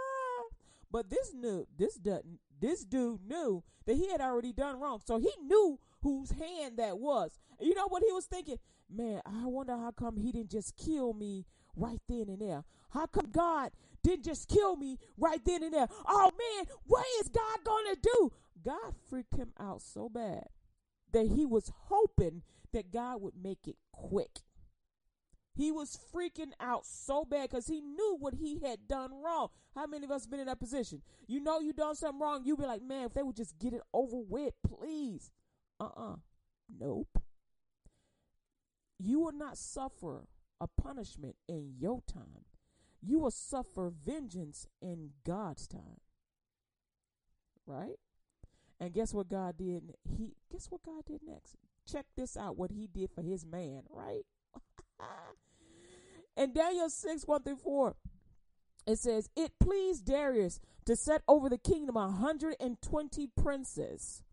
But 0.91 1.09
this 1.09 1.33
knew 1.33 1.65
this 1.77 1.95
doesn't 1.95 2.39
this 2.59 2.83
dude 2.83 3.27
knew 3.27 3.63
that 3.85 3.95
he 3.95 4.09
had 4.09 4.21
already 4.21 4.53
done 4.53 4.79
wrong. 4.79 5.01
So 5.05 5.17
he 5.17 5.31
knew 5.43 5.79
whose 6.01 6.31
hand 6.31 6.77
that 6.77 6.99
was. 6.99 7.39
You 7.59 7.73
know 7.73 7.87
what 7.87 8.03
he 8.05 8.11
was 8.11 8.25
thinking? 8.25 8.57
Man, 8.89 9.21
I 9.25 9.45
wonder 9.47 9.75
how 9.75 9.91
come 9.91 10.17
he 10.17 10.31
didn't 10.31 10.51
just 10.51 10.75
kill 10.77 11.13
me 11.13 11.45
right 11.75 12.01
then 12.07 12.25
and 12.27 12.39
there. 12.39 12.63
How 12.91 13.05
come 13.05 13.29
God 13.31 13.71
didn't 14.03 14.25
just 14.25 14.47
kill 14.47 14.75
me 14.75 14.97
right 15.17 15.43
then 15.45 15.63
and 15.63 15.73
there? 15.73 15.87
Oh 16.07 16.31
man, 16.37 16.65
what 16.85 17.05
is 17.19 17.29
God 17.29 17.59
gonna 17.63 17.95
do? 18.01 18.31
God 18.63 18.93
freaked 19.09 19.35
him 19.35 19.53
out 19.59 19.81
so 19.81 20.09
bad 20.09 20.45
that 21.13 21.27
he 21.27 21.45
was 21.45 21.71
hoping 21.85 22.43
that 22.73 22.91
God 22.91 23.21
would 23.21 23.35
make 23.41 23.67
it 23.67 23.77
quick. 23.91 24.39
He 25.53 25.71
was 25.71 25.99
freaking 26.13 26.53
out 26.59 26.85
so 26.85 27.25
bad 27.25 27.49
because 27.49 27.67
he 27.67 27.81
knew 27.81 28.17
what 28.19 28.35
he 28.35 28.59
had 28.63 28.87
done 28.87 29.11
wrong. 29.23 29.49
How 29.75 29.85
many 29.85 30.05
of 30.05 30.11
us 30.11 30.25
been 30.25 30.39
in 30.39 30.45
that 30.45 30.59
position? 30.59 31.01
You 31.27 31.41
know 31.41 31.59
you 31.59 31.73
done 31.73 31.95
something 31.95 32.19
wrong. 32.19 32.43
You 32.45 32.55
be 32.55 32.65
like, 32.65 32.81
man, 32.81 33.05
if 33.05 33.13
they 33.13 33.23
would 33.23 33.35
just 33.35 33.59
get 33.59 33.73
it 33.73 33.81
over 33.93 34.17
with, 34.17 34.53
please. 34.65 35.29
Uh-uh. 35.79 36.15
Nope. 36.79 37.21
You 38.97 39.19
will 39.19 39.33
not 39.33 39.57
suffer 39.57 40.27
a 40.61 40.67
punishment 40.67 41.35
in 41.49 41.73
your 41.79 42.01
time. 42.01 42.45
You 43.01 43.19
will 43.19 43.31
suffer 43.31 43.91
vengeance 43.91 44.67
in 44.81 45.11
God's 45.25 45.67
time. 45.67 45.99
Right? 47.65 47.97
And 48.79 48.93
guess 48.93 49.13
what 49.13 49.27
God 49.29 49.57
did? 49.57 49.95
He 50.03 50.33
guess 50.51 50.67
what 50.69 50.83
God 50.83 51.05
did 51.05 51.21
next? 51.23 51.55
Check 51.91 52.05
this 52.15 52.37
out 52.37 52.57
what 52.57 52.71
he 52.71 52.87
did 52.87 53.09
for 53.13 53.21
his 53.21 53.45
man, 53.45 53.83
right? 53.89 54.23
In 56.37 56.53
Daniel 56.53 56.89
6, 56.89 57.27
1 57.27 57.43
through 57.43 57.55
4, 57.57 57.95
it 58.87 58.97
says, 58.97 59.29
It 59.35 59.59
pleased 59.59 60.05
Darius 60.05 60.59
to 60.85 60.95
set 60.95 61.21
over 61.27 61.49
the 61.49 61.57
kingdom 61.57 61.95
a 61.97 62.07
120 62.07 63.27
princes, 63.27 64.23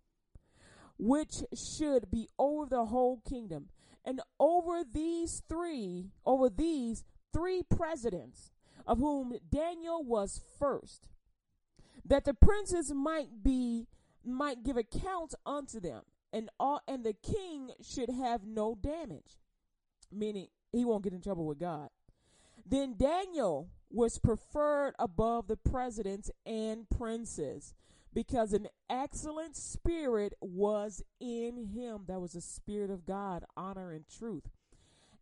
which 0.99 1.43
should 1.55 2.11
be 2.11 2.29
over 2.39 2.67
the 2.67 2.87
whole 2.87 3.21
kingdom. 3.29 3.69
And 4.05 4.21
over 4.41 4.85
these 4.85 5.43
three, 5.49 6.13
over 6.25 6.49
these 6.49 7.05
three 7.33 7.63
presidents, 7.63 8.53
of 8.87 8.99
whom 8.99 9.37
Daniel 9.51 10.03
was 10.03 10.41
first, 10.59 11.09
that 12.05 12.25
the 12.25 12.33
princes 12.33 12.93
might 12.93 13.43
be 13.43 13.87
might 14.25 14.65
give 14.65 14.77
account 14.77 15.35
unto 15.45 15.79
them, 15.79 16.03
and 16.33 16.49
all 16.59 16.81
and 16.89 17.05
the 17.05 17.13
king 17.13 17.71
should 17.83 18.11
have 18.11 18.47
no 18.47 18.75
damage, 18.75 19.39
meaning 20.11 20.49
he 20.73 20.85
won't 20.85 21.05
get 21.05 21.13
in 21.13 21.21
trouble 21.21 21.47
with 21.47 21.59
God. 21.59 21.89
Then 22.67 22.97
Daniel 22.99 23.69
was 23.91 24.19
preferred 24.19 24.95
above 24.99 25.49
the 25.49 25.57
presidents 25.57 26.31
and 26.45 26.89
princes 26.91 27.75
because 28.13 28.53
an 28.53 28.69
excellent 28.91 29.57
spirit 29.57 30.35
was 30.41 31.03
in 31.21 31.69
him. 31.75 32.05
That 32.07 32.21
was 32.21 32.33
the 32.33 32.41
spirit 32.41 32.91
of 32.91 33.07
God, 33.07 33.45
honor 33.57 33.93
and 33.93 34.05
truth 34.09 34.51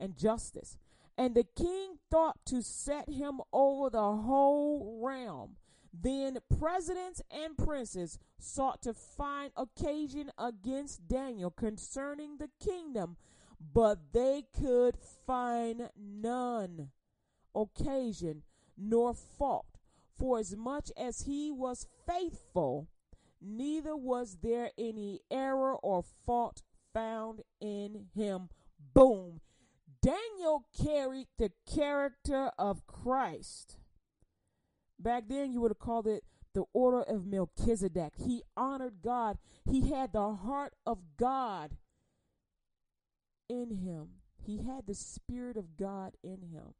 and 0.01 0.16
justice. 0.16 0.76
And 1.18 1.34
the 1.34 1.44
king 1.44 1.99
thought 2.11 2.38
to 2.47 2.62
set 2.62 3.09
him 3.09 3.40
over 3.53 3.90
the 3.90 3.99
whole 3.99 5.01
realm. 5.03 5.57
Then 5.99 6.38
presidents 6.59 7.22
and 7.30 7.57
princes 7.57 8.18
sought 8.38 8.82
to 8.82 8.92
find 8.92 9.51
occasion 9.57 10.30
against 10.36 11.09
Daniel 11.09 11.51
concerning 11.51 12.36
the 12.36 12.51
kingdom, 12.62 13.16
but 13.61 14.13
they 14.13 14.45
could 14.59 14.97
find 15.27 15.91
none 15.97 16.91
occasion 17.55 18.43
nor 18.77 19.15
fault. 19.15 19.67
For 20.19 20.39
as 20.39 20.57
much 20.57 20.91
as 20.97 21.23
he 21.23 21.51
was 21.51 21.87
faithful, 22.07 22.89
neither 23.41 23.97
was 23.97 24.39
there 24.43 24.71
any 24.79 25.21
error 25.31 25.75
or 25.75 26.03
fault 26.03 26.63
found 26.95 27.43
in 27.61 28.07
him. 28.15 28.49
Boom. 28.95 29.41
Daniel 30.01 30.67
carried 30.83 31.29
the 31.37 31.53
character 31.71 32.51
of 32.59 32.87
Christ. 32.87 33.79
Back 34.99 35.25
then, 35.29 35.53
you 35.53 35.61
would 35.61 35.71
have 35.71 35.79
called 35.79 36.07
it 36.07 36.25
the 36.55 36.65
order 36.73 37.03
of 37.03 37.27
Melchizedek. 37.27 38.15
He 38.17 38.43
honored 38.57 39.03
God, 39.03 39.37
he 39.71 39.91
had 39.91 40.13
the 40.13 40.33
heart 40.33 40.75
of 40.87 40.99
God 41.19 41.77
in 43.49 43.70
him. 43.70 44.09
He 44.44 44.59
had 44.59 44.86
the 44.86 44.94
Spirit 44.94 45.57
of 45.57 45.76
God 45.76 46.14
in 46.22 46.42
him. 46.42 46.74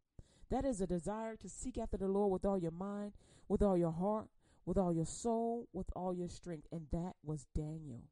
That 0.51 0.65
is 0.65 0.81
a 0.81 0.87
desire 0.87 1.37
to 1.37 1.49
seek 1.49 1.79
after 1.79 1.97
the 1.97 2.09
Lord 2.09 2.31
with 2.31 2.45
all 2.45 2.59
your 2.59 2.71
mind, 2.71 3.13
with 3.49 3.63
all 3.63 3.77
your 3.77 3.93
heart, 3.93 4.29
with 4.65 4.79
all 4.79 4.93
your 4.93 5.07
soul, 5.07 5.69
with 5.73 5.91
all 5.97 6.15
your 6.15 6.29
strength. 6.29 6.67
And 6.71 6.87
that 6.93 7.15
was 7.25 7.47
Daniel. 7.55 8.05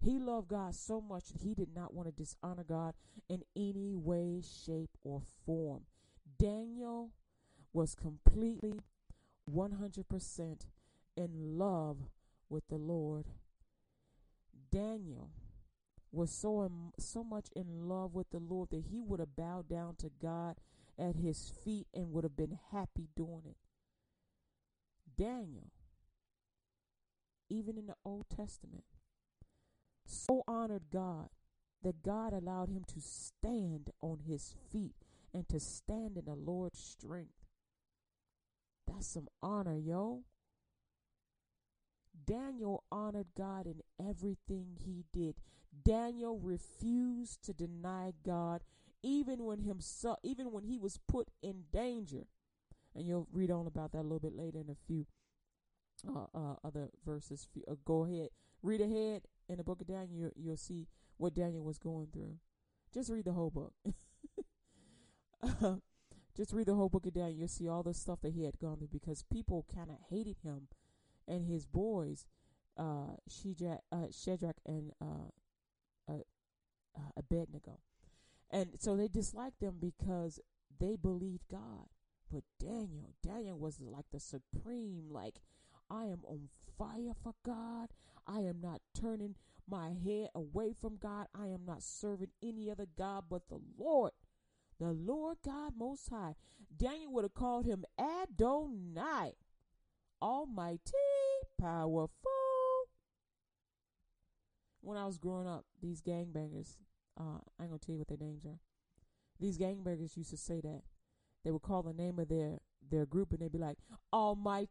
He 0.00 0.18
loved 0.18 0.48
God 0.48 0.74
so 0.74 1.00
much 1.00 1.28
that 1.28 1.42
he 1.42 1.54
did 1.54 1.74
not 1.74 1.94
want 1.94 2.08
to 2.08 2.12
dishonor 2.12 2.64
God 2.64 2.94
in 3.28 3.42
any 3.56 3.94
way, 3.94 4.42
shape, 4.42 4.90
or 5.02 5.22
form. 5.46 5.82
Daniel 6.38 7.10
was 7.72 7.94
completely 7.94 8.80
100% 9.50 10.66
in 11.16 11.58
love 11.58 11.96
with 12.48 12.66
the 12.68 12.76
Lord. 12.76 13.26
Daniel 14.70 15.30
was 16.14 16.30
so 16.30 16.70
so 16.98 17.24
much 17.24 17.48
in 17.54 17.88
love 17.88 18.14
with 18.14 18.30
the 18.30 18.38
Lord 18.38 18.70
that 18.70 18.84
he 18.90 19.00
would 19.00 19.20
have 19.20 19.36
bowed 19.36 19.68
down 19.68 19.96
to 19.96 20.10
God 20.20 20.56
at 20.98 21.16
his 21.16 21.52
feet 21.64 21.86
and 21.92 22.12
would 22.12 22.24
have 22.24 22.36
been 22.36 22.58
happy 22.70 23.08
doing 23.16 23.42
it. 23.46 23.56
Daniel, 25.16 25.70
even 27.48 27.76
in 27.76 27.86
the 27.86 27.96
Old 28.04 28.26
Testament, 28.34 28.84
so 30.06 30.42
honored 30.46 30.90
God 30.92 31.28
that 31.82 32.02
God 32.02 32.32
allowed 32.32 32.68
him 32.70 32.84
to 32.88 33.00
stand 33.00 33.90
on 34.00 34.20
his 34.26 34.54
feet 34.72 34.96
and 35.32 35.48
to 35.48 35.60
stand 35.60 36.16
in 36.16 36.24
the 36.24 36.34
Lord's 36.34 36.78
strength. 36.78 37.44
That's 38.86 39.06
some 39.06 39.28
honor, 39.42 39.76
yo. 39.76 40.22
Daniel 42.26 42.84
honored 42.90 43.26
God 43.36 43.66
in 43.66 43.80
everything 44.00 44.78
he 44.78 45.04
did. 45.12 45.34
Daniel 45.82 46.38
refused 46.38 47.44
to 47.44 47.52
deny 47.52 48.12
God 48.24 48.62
even 49.02 49.44
when 49.44 49.60
himself 49.60 50.18
even 50.22 50.52
when 50.52 50.64
he 50.64 50.78
was 50.78 50.98
put 51.08 51.28
in 51.42 51.64
danger. 51.72 52.26
And 52.94 53.06
you'll 53.06 53.26
read 53.32 53.50
on 53.50 53.66
about 53.66 53.92
that 53.92 54.00
a 54.00 54.02
little 54.02 54.20
bit 54.20 54.36
later 54.36 54.60
in 54.60 54.70
a 54.70 54.76
few 54.86 55.06
uh, 56.08 56.26
uh, 56.34 56.54
other 56.64 56.90
verses. 57.04 57.48
Uh, 57.68 57.74
go 57.84 58.04
ahead, 58.04 58.28
read 58.62 58.80
ahead 58.80 59.22
in 59.48 59.56
the 59.56 59.64
book 59.64 59.80
of 59.80 59.88
Daniel. 59.88 60.08
You'll, 60.12 60.32
you'll 60.36 60.56
see 60.56 60.86
what 61.16 61.34
Daniel 61.34 61.64
was 61.64 61.78
going 61.78 62.08
through. 62.12 62.36
Just 62.92 63.10
read 63.10 63.24
the 63.24 63.32
whole 63.32 63.50
book. 63.50 63.72
just 66.36 66.52
read 66.52 66.66
the 66.66 66.74
whole 66.74 66.88
book 66.88 67.06
of 67.06 67.14
Daniel. 67.14 67.38
You'll 67.38 67.48
see 67.48 67.68
all 67.68 67.82
the 67.82 67.94
stuff 67.94 68.20
that 68.22 68.32
he 68.32 68.44
had 68.44 68.58
gone 68.58 68.78
through 68.78 68.88
because 68.92 69.24
people 69.24 69.66
kind 69.74 69.90
of 69.90 69.96
hated 70.08 70.36
him 70.44 70.68
and 71.26 71.46
his 71.46 71.66
boys, 71.66 72.26
uh, 72.76 73.16
Shadrach, 73.28 73.80
uh, 73.90 74.06
Shadrach 74.12 74.56
and 74.66 74.92
uh, 75.00 75.04
uh, 75.04 75.30
uh, 76.96 77.10
Abednego. 77.16 77.80
And 78.50 78.70
so 78.78 78.96
they 78.96 79.08
disliked 79.08 79.60
them 79.60 79.76
because 79.80 80.40
they 80.78 80.96
believed 80.96 81.48
God. 81.50 81.88
But 82.30 82.44
Daniel, 82.58 83.14
Daniel 83.22 83.58
was 83.58 83.80
like 83.80 84.06
the 84.12 84.20
supreme, 84.20 85.08
like, 85.10 85.36
I 85.90 86.04
am 86.04 86.20
on 86.26 86.48
fire 86.78 87.14
for 87.22 87.34
God. 87.44 87.90
I 88.26 88.40
am 88.40 88.60
not 88.60 88.80
turning 88.98 89.36
my 89.68 89.90
head 89.90 90.28
away 90.34 90.72
from 90.78 90.96
God. 90.96 91.26
I 91.34 91.46
am 91.46 91.64
not 91.66 91.82
serving 91.82 92.30
any 92.42 92.70
other 92.70 92.86
God 92.96 93.24
but 93.28 93.48
the 93.48 93.60
Lord, 93.78 94.12
the 94.80 94.92
Lord 94.92 95.38
God 95.44 95.72
Most 95.76 96.08
High. 96.08 96.34
Daniel 96.76 97.12
would 97.12 97.24
have 97.24 97.34
called 97.34 97.66
him 97.66 97.84
Adonai, 97.98 99.34
Almighty, 100.20 100.90
powerful. 101.60 102.43
When 104.84 104.98
I 104.98 105.06
was 105.06 105.18
growing 105.18 105.48
up, 105.48 105.64
these 105.80 106.02
gangbangers, 106.02 106.76
uh, 107.18 107.40
I 107.58 107.62
ain't 107.62 107.70
gonna 107.70 107.78
tell 107.78 107.94
you 107.94 107.98
what 107.98 108.08
their 108.08 108.18
names 108.18 108.44
are. 108.44 108.58
These 109.40 109.58
gangbangers 109.58 110.16
used 110.16 110.30
to 110.30 110.36
say 110.36 110.60
that. 110.60 110.82
They 111.44 111.50
would 111.50 111.62
call 111.62 111.82
the 111.82 111.92
name 111.92 112.18
of 112.18 112.28
their 112.28 112.58
their 112.90 113.06
group 113.06 113.32
and 113.32 113.40
they'd 113.40 113.52
be 113.52 113.58
like, 113.58 113.78
Almighty, 114.12 114.68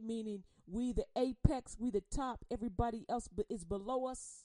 meaning 0.00 0.44
we 0.66 0.92
the 0.92 1.06
apex, 1.16 1.76
we 1.78 1.90
the 1.90 2.02
top, 2.14 2.44
everybody 2.50 3.04
else 3.08 3.28
is 3.48 3.64
below 3.64 4.06
us. 4.06 4.44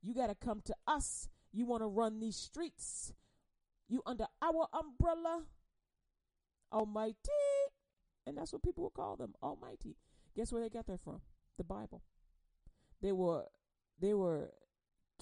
You 0.00 0.14
got 0.14 0.28
to 0.28 0.34
come 0.34 0.62
to 0.64 0.74
us. 0.86 1.28
You 1.52 1.66
want 1.66 1.82
to 1.82 1.86
run 1.86 2.20
these 2.20 2.36
streets. 2.36 3.12
You 3.88 4.02
under 4.06 4.26
our 4.42 4.68
umbrella. 4.72 5.44
Almighty. 6.72 7.16
And 8.26 8.36
that's 8.36 8.52
what 8.52 8.62
people 8.62 8.84
would 8.84 8.94
call 8.94 9.16
them, 9.16 9.34
Almighty. 9.42 9.96
Guess 10.36 10.52
where 10.52 10.62
they 10.62 10.68
got 10.68 10.86
that 10.86 11.00
from? 11.02 11.20
The 11.58 11.64
Bible. 11.64 12.02
They 13.00 13.12
were 13.12 13.44
they 14.00 14.14
were 14.14 14.50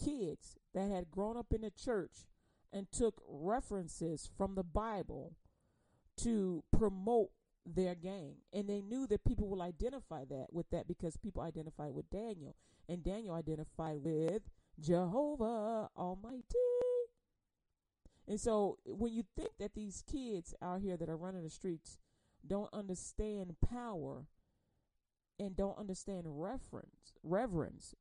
kids 0.03 0.57
that 0.75 0.91
had 0.91 1.11
grown 1.11 1.37
up 1.37 1.53
in 1.53 1.63
the 1.63 1.71
church 1.71 2.27
and 2.73 2.91
took 2.91 3.23
references 3.29 4.29
from 4.37 4.55
the 4.55 4.65
Bible 4.65 5.37
to 6.19 6.65
promote 6.77 7.31
their 7.65 7.95
gang. 7.95 8.37
And 8.53 8.69
they 8.69 8.81
knew 8.81 9.07
that 9.07 9.25
people 9.25 9.49
will 9.49 9.63
identify 9.63 10.25
that 10.25 10.47
with 10.53 10.69
that 10.71 10.89
because 10.89 11.17
people 11.17 11.43
identified 11.43 11.95
with 11.95 12.11
Daniel. 12.11 12.57
And 12.89 13.03
Daniel 13.03 13.35
identified 13.35 13.99
with 14.03 14.43
Jehovah 14.81 15.89
Almighty. 15.97 16.43
And 18.27 18.41
so 18.41 18.79
when 18.85 19.13
you 19.13 19.23
think 19.37 19.51
that 19.59 19.75
these 19.75 20.03
kids 20.11 20.55
out 20.63 20.81
here 20.81 20.97
that 20.97 21.09
are 21.09 21.17
running 21.17 21.43
the 21.43 21.51
streets 21.51 21.99
don't 22.47 22.73
understand 22.73 23.57
power 23.71 24.27
and 25.39 25.57
don't 25.57 25.79
understand 25.79 26.25
reference 26.27 27.13
reverence, 27.23 27.95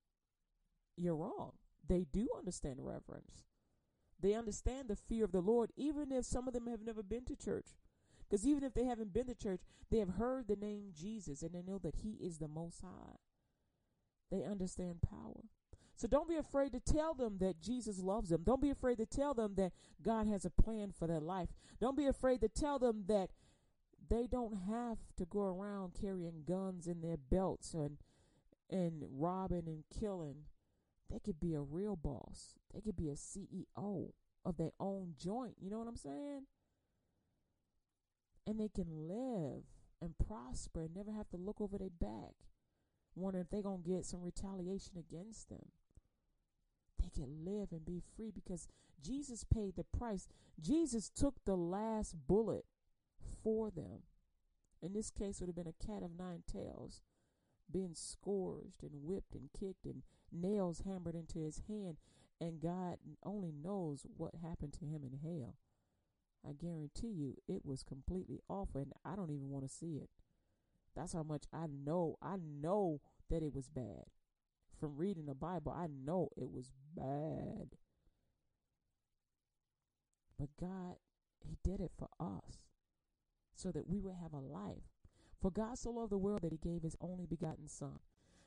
you're 0.95 1.15
wrong. 1.15 1.53
They 1.87 2.05
do 2.11 2.27
understand 2.37 2.77
reverence. 2.79 3.43
They 4.19 4.33
understand 4.33 4.87
the 4.87 4.95
fear 4.95 5.25
of 5.25 5.31
the 5.31 5.41
Lord, 5.41 5.71
even 5.75 6.11
if 6.11 6.25
some 6.25 6.47
of 6.47 6.53
them 6.53 6.67
have 6.67 6.81
never 6.81 7.03
been 7.03 7.25
to 7.25 7.35
church. 7.35 7.67
Because 8.29 8.47
even 8.47 8.63
if 8.63 8.73
they 8.73 8.85
haven't 8.85 9.13
been 9.13 9.27
to 9.27 9.35
church, 9.35 9.61
they 9.91 9.99
have 9.99 10.15
heard 10.15 10.47
the 10.47 10.55
name 10.55 10.91
Jesus 10.93 11.41
and 11.41 11.53
they 11.53 11.61
know 11.61 11.77
that 11.79 11.97
He 11.97 12.17
is 12.21 12.37
the 12.37 12.47
Most 12.47 12.81
High. 12.81 13.17
They 14.31 14.43
understand 14.43 15.01
power. 15.01 15.41
So 15.95 16.07
don't 16.07 16.27
be 16.27 16.37
afraid 16.37 16.71
to 16.71 16.79
tell 16.79 17.13
them 17.13 17.37
that 17.39 17.61
Jesus 17.61 17.99
loves 17.99 18.29
them. 18.29 18.43
Don't 18.43 18.61
be 18.61 18.71
afraid 18.71 18.97
to 18.97 19.05
tell 19.05 19.33
them 19.33 19.53
that 19.55 19.73
God 20.01 20.27
has 20.27 20.45
a 20.45 20.49
plan 20.49 20.91
for 20.91 21.07
their 21.07 21.19
life. 21.19 21.49
Don't 21.79 21.97
be 21.97 22.07
afraid 22.07 22.41
to 22.41 22.47
tell 22.47 22.79
them 22.79 23.03
that 23.07 23.29
they 24.09 24.25
don't 24.25 24.61
have 24.67 24.97
to 25.17 25.25
go 25.25 25.41
around 25.41 25.93
carrying 25.99 26.43
guns 26.47 26.87
in 26.87 27.01
their 27.01 27.17
belts 27.17 27.73
and 27.73 27.97
and 28.69 29.03
robbing 29.11 29.67
and 29.67 29.83
killing. 29.99 30.45
They 31.13 31.19
could 31.19 31.39
be 31.39 31.53
a 31.53 31.61
real 31.61 31.95
boss. 31.95 32.55
They 32.73 32.81
could 32.81 32.97
be 32.97 33.09
a 33.09 33.13
CEO 33.13 34.13
of 34.43 34.57
their 34.57 34.71
own 34.79 35.13
joint. 35.15 35.53
You 35.61 35.69
know 35.69 35.77
what 35.77 35.87
I'm 35.87 35.95
saying? 35.95 36.47
And 38.47 38.59
they 38.59 38.67
can 38.67 39.07
live 39.07 39.63
and 40.01 40.15
prosper 40.27 40.81
and 40.81 40.95
never 40.95 41.11
have 41.11 41.29
to 41.29 41.37
look 41.37 41.61
over 41.61 41.77
their 41.77 41.91
back, 41.91 42.33
wondering 43.15 43.43
if 43.43 43.51
they're 43.51 43.61
going 43.61 43.83
to 43.83 43.89
get 43.89 44.05
some 44.07 44.23
retaliation 44.23 44.97
against 44.97 45.49
them. 45.49 45.67
They 46.99 47.09
can 47.09 47.45
live 47.45 47.67
and 47.71 47.85
be 47.85 48.01
free 48.17 48.31
because 48.33 48.67
Jesus 48.99 49.43
paid 49.43 49.75
the 49.75 49.85
price. 49.97 50.27
Jesus 50.59 51.09
took 51.09 51.35
the 51.45 51.55
last 51.55 52.15
bullet 52.27 52.65
for 53.43 53.69
them. 53.69 54.01
In 54.81 54.93
this 54.93 55.11
case, 55.11 55.39
it 55.39 55.45
would 55.45 55.55
have 55.55 55.63
been 55.63 55.73
a 55.79 55.85
cat 55.85 56.01
of 56.01 56.17
nine 56.17 56.41
tails, 56.51 57.01
being 57.71 57.93
scourged 57.93 58.81
and 58.81 59.03
whipped 59.03 59.35
and 59.35 59.49
kicked 59.57 59.85
and 59.85 60.01
nails 60.33 60.81
hammered 60.85 61.15
into 61.15 61.43
his 61.43 61.61
hand. 61.67 61.97
And 62.41 62.59
God 62.59 62.97
only 63.23 63.51
knows 63.51 64.05
what 64.17 64.35
happened 64.35 64.73
to 64.73 64.85
him 64.85 65.03
in 65.03 65.19
hell. 65.19 65.55
I 66.47 66.51
guarantee 66.53 67.07
you 67.07 67.37
it 67.47 67.65
was 67.65 67.83
completely 67.83 68.41
awful, 68.49 68.81
and 68.81 68.91
I 69.05 69.15
don't 69.15 69.31
even 69.31 69.49
want 69.49 69.63
to 69.65 69.73
see 69.73 69.95
it. 69.95 70.09
That's 70.95 71.13
how 71.13 71.23
much 71.23 71.45
I 71.53 71.67
know. 71.67 72.17
I 72.21 72.35
know 72.37 72.99
that 73.29 73.43
it 73.43 73.53
was 73.53 73.69
bad. 73.69 74.05
From 74.77 74.97
reading 74.97 75.25
the 75.25 75.35
Bible, 75.35 75.71
I 75.71 75.87
know 75.87 76.29
it 76.35 76.51
was 76.51 76.71
bad. 76.95 77.77
But 80.37 80.49
God, 80.59 80.97
He 81.39 81.57
did 81.63 81.79
it 81.79 81.91
for 81.97 82.09
us 82.19 82.63
so 83.55 83.71
that 83.71 83.87
we 83.87 83.99
would 83.99 84.15
have 84.15 84.33
a 84.33 84.39
life. 84.39 84.83
For 85.39 85.51
God 85.51 85.77
so 85.77 85.91
loved 85.91 86.11
the 86.11 86.17
world 86.17 86.41
that 86.41 86.51
he 86.51 86.57
gave 86.57 86.83
his 86.83 86.95
only 87.01 87.25
begotten 87.25 87.67
Son, 87.67 87.99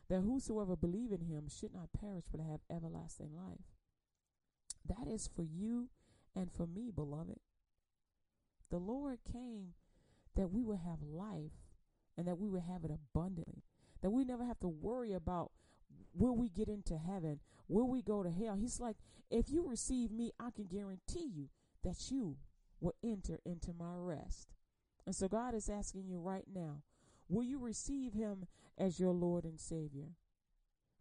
that 0.09 0.21
whosoever 0.21 0.77
believe 0.77 1.13
in 1.13 1.21
him 1.21 1.49
should 1.49 1.75
not 1.75 1.93
perish 1.99 2.25
but 2.31 2.41
have 2.41 2.61
everlasting 2.71 3.31
life. 3.37 3.67
That 4.89 5.09
is 5.09 5.29
for 5.35 5.43
you 5.43 5.89
and 6.35 6.51
for 6.53 6.67
me, 6.67 6.91
beloved. 6.95 7.41
The 8.71 8.79
Lord 8.79 9.19
came 9.31 9.75
that 10.37 10.51
we 10.51 10.63
would 10.63 10.79
have 10.79 11.03
life 11.03 11.53
and 12.17 12.27
that 12.27 12.39
we 12.39 12.49
would 12.49 12.63
have 12.63 12.85
it 12.85 12.91
abundantly. 12.91 13.63
That 14.03 14.11
we 14.11 14.25
never 14.25 14.45
have 14.45 14.61
to 14.61 14.69
worry 14.69 15.13
about 15.13 15.51
will 16.15 16.37
we 16.37 16.49
get 16.49 16.69
into 16.69 16.97
heaven? 16.97 17.41
Will 17.69 17.89
we 17.89 18.03
go 18.03 18.23
to 18.23 18.31
hell? 18.31 18.55
He's 18.55 18.81
like, 18.81 18.97
if 19.31 19.51
you 19.51 19.69
receive 19.69 20.11
me, 20.13 20.33
I 20.39 20.51
can 20.51 20.67
guarantee 20.67 21.29
you 21.35 21.49
that 21.83 22.11
you 22.11 22.37
will 22.81 22.95
enter 23.03 23.41
into 23.45 23.73
my 23.73 23.95
rest. 23.95 24.49
And 25.07 25.15
so 25.15 25.29
God 25.29 25.55
is 25.55 25.69
asking 25.69 26.07
you 26.07 26.19
right 26.19 26.45
now, 26.53 26.83
will 27.29 27.45
you 27.45 27.59
receive 27.59 28.13
him 28.13 28.47
as 28.79 29.01
your 29.01 29.13
Lord 29.13 29.45
and 29.45 29.61
Savior? 29.61 30.11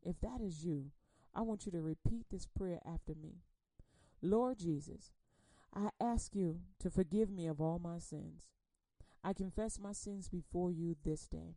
If 0.04 0.20
that 0.22 0.42
is 0.42 0.64
you, 0.64 0.92
I 1.34 1.42
want 1.42 1.66
you 1.66 1.72
to 1.74 1.82
repeat 1.82 2.26
this 2.30 2.46
prayer 2.46 2.80
after 2.86 3.14
me. 3.14 3.42
Lord 4.22 4.60
Jesus, 4.60 5.12
I 5.74 5.90
ask 6.00 6.36
you 6.36 6.62
to 6.80 6.90
forgive 6.90 7.30
me 7.30 7.48
of 7.48 7.60
all 7.60 7.80
my 7.80 8.00
sins. 8.00 8.48
I 9.24 9.34
confess 9.34 9.80
my 9.80 9.92
sins 9.92 10.30
before 10.30 10.72
you 10.72 10.96
this 11.04 11.28
day. 11.28 11.56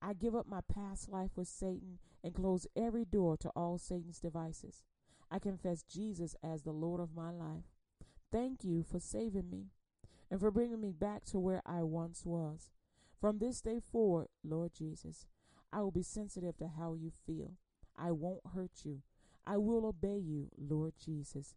I 0.00 0.14
give 0.14 0.34
up 0.34 0.46
my 0.46 0.60
past 0.60 1.08
life 1.08 1.30
with 1.36 1.48
Satan 1.48 1.98
and 2.22 2.34
close 2.34 2.66
every 2.76 3.04
door 3.04 3.36
to 3.38 3.48
all 3.50 3.78
Satan's 3.78 4.20
devices. 4.20 4.82
I 5.30 5.38
confess 5.38 5.82
Jesus 5.82 6.36
as 6.42 6.62
the 6.62 6.72
Lord 6.72 7.00
of 7.00 7.14
my 7.14 7.30
life. 7.30 7.64
Thank 8.30 8.64
you 8.64 8.82
for 8.82 9.00
saving 9.00 9.48
me 9.50 9.66
and 10.30 10.40
for 10.40 10.50
bringing 10.50 10.80
me 10.80 10.92
back 10.92 11.24
to 11.26 11.38
where 11.38 11.62
I 11.64 11.82
once 11.82 12.24
was. 12.24 12.70
From 13.22 13.38
this 13.38 13.60
day 13.60 13.78
forward, 13.78 14.26
Lord 14.42 14.72
Jesus, 14.76 15.26
I 15.72 15.80
will 15.80 15.92
be 15.92 16.02
sensitive 16.02 16.56
to 16.56 16.66
how 16.76 16.94
you 16.94 17.12
feel. 17.24 17.52
I 17.96 18.10
won't 18.10 18.40
hurt 18.52 18.82
you. 18.82 19.02
I 19.46 19.58
will 19.58 19.86
obey 19.86 20.18
you, 20.18 20.48
Lord 20.58 20.94
Jesus. 20.98 21.54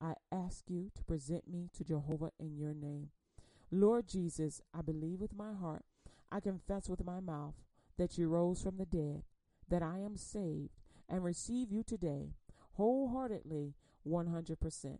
I 0.00 0.14
ask 0.30 0.62
you 0.68 0.92
to 0.94 1.02
present 1.02 1.50
me 1.50 1.70
to 1.76 1.82
Jehovah 1.82 2.30
in 2.38 2.56
your 2.56 2.72
name. 2.72 3.08
Lord 3.72 4.06
Jesus, 4.06 4.60
I 4.72 4.82
believe 4.82 5.20
with 5.20 5.34
my 5.34 5.52
heart, 5.52 5.82
I 6.30 6.38
confess 6.38 6.88
with 6.88 7.04
my 7.04 7.18
mouth 7.18 7.54
that 7.98 8.16
you 8.16 8.28
rose 8.28 8.62
from 8.62 8.76
the 8.76 8.86
dead, 8.86 9.24
that 9.68 9.82
I 9.82 9.98
am 9.98 10.16
saved, 10.16 10.70
and 11.08 11.24
receive 11.24 11.72
you 11.72 11.82
today, 11.82 12.30
wholeheartedly, 12.74 13.74
100%. 14.06 14.98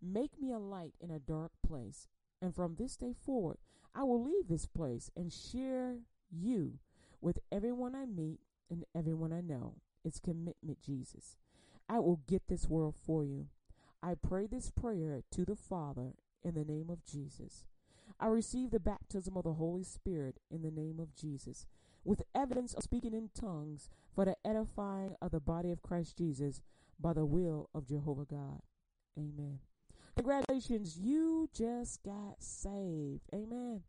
Make 0.00 0.40
me 0.40 0.52
a 0.52 0.58
light 0.58 0.94
in 1.02 1.10
a 1.10 1.18
dark 1.18 1.52
place 1.66 2.08
and 2.44 2.54
from 2.54 2.76
this 2.76 2.96
day 2.96 3.14
forward, 3.24 3.56
I 3.94 4.02
will 4.02 4.22
leave 4.22 4.48
this 4.48 4.66
place 4.66 5.10
and 5.16 5.32
share 5.32 5.98
you 6.30 6.78
with 7.20 7.38
everyone 7.52 7.94
I 7.94 8.06
meet 8.06 8.40
and 8.70 8.84
everyone 8.94 9.32
I 9.32 9.40
know. 9.40 9.74
It's 10.04 10.18
commitment, 10.18 10.80
Jesus. 10.84 11.36
I 11.88 11.98
will 12.00 12.20
get 12.26 12.48
this 12.48 12.68
world 12.68 12.94
for 13.06 13.24
you. 13.24 13.46
I 14.02 14.14
pray 14.14 14.46
this 14.46 14.70
prayer 14.70 15.22
to 15.30 15.44
the 15.44 15.56
Father 15.56 16.14
in 16.42 16.54
the 16.54 16.64
name 16.64 16.90
of 16.90 17.04
Jesus. 17.04 17.64
I 18.20 18.26
receive 18.26 18.70
the 18.70 18.80
baptism 18.80 19.36
of 19.36 19.44
the 19.44 19.54
Holy 19.54 19.82
Spirit 19.82 20.38
in 20.50 20.62
the 20.62 20.70
name 20.70 20.98
of 21.00 21.14
Jesus, 21.14 21.66
with 22.04 22.22
evidence 22.34 22.74
of 22.74 22.82
speaking 22.82 23.14
in 23.14 23.30
tongues 23.38 23.88
for 24.14 24.24
the 24.24 24.36
edifying 24.44 25.14
of 25.22 25.30
the 25.30 25.40
body 25.40 25.70
of 25.70 25.82
Christ 25.82 26.18
Jesus 26.18 26.60
by 27.00 27.12
the 27.12 27.24
will 27.24 27.70
of 27.74 27.86
Jehovah 27.86 28.26
God. 28.26 28.60
Amen. 29.18 29.60
Congratulations, 30.16 30.96
you 30.96 31.48
just 31.52 32.02
got 32.02 32.36
saved. 32.38 33.22
Amen. 33.34 33.82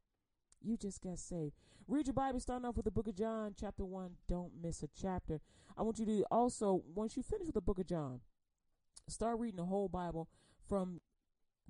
You 0.62 0.78
just 0.78 1.02
got 1.02 1.20
saved. 1.20 1.54
Read 1.88 2.08
your 2.08 2.16
Bible, 2.16 2.40
starting 2.40 2.66
off 2.66 2.76
with 2.76 2.86
the 2.86 2.92
book 2.92 3.08
of 3.08 3.16
John, 3.16 3.54
chapter 3.60 3.86
1. 3.86 4.10
Don't 4.28 4.52
miss 4.60 4.82
a 4.82 4.88
chapter. 5.00 5.40
I 5.78 5.84
want 5.84 6.00
you 6.00 6.06
to 6.08 6.26
also, 6.32 6.82
once 6.96 7.16
you 7.16 7.22
finish 7.22 7.46
with 7.46 7.54
the 7.54 7.62
book 7.62 7.78
of 7.78 7.86
John, 7.86 8.22
start 9.08 9.40
reading 9.40 9.58
the 9.58 9.66
whole 9.66 9.88
Bible 9.88 10.28
from 10.68 11.00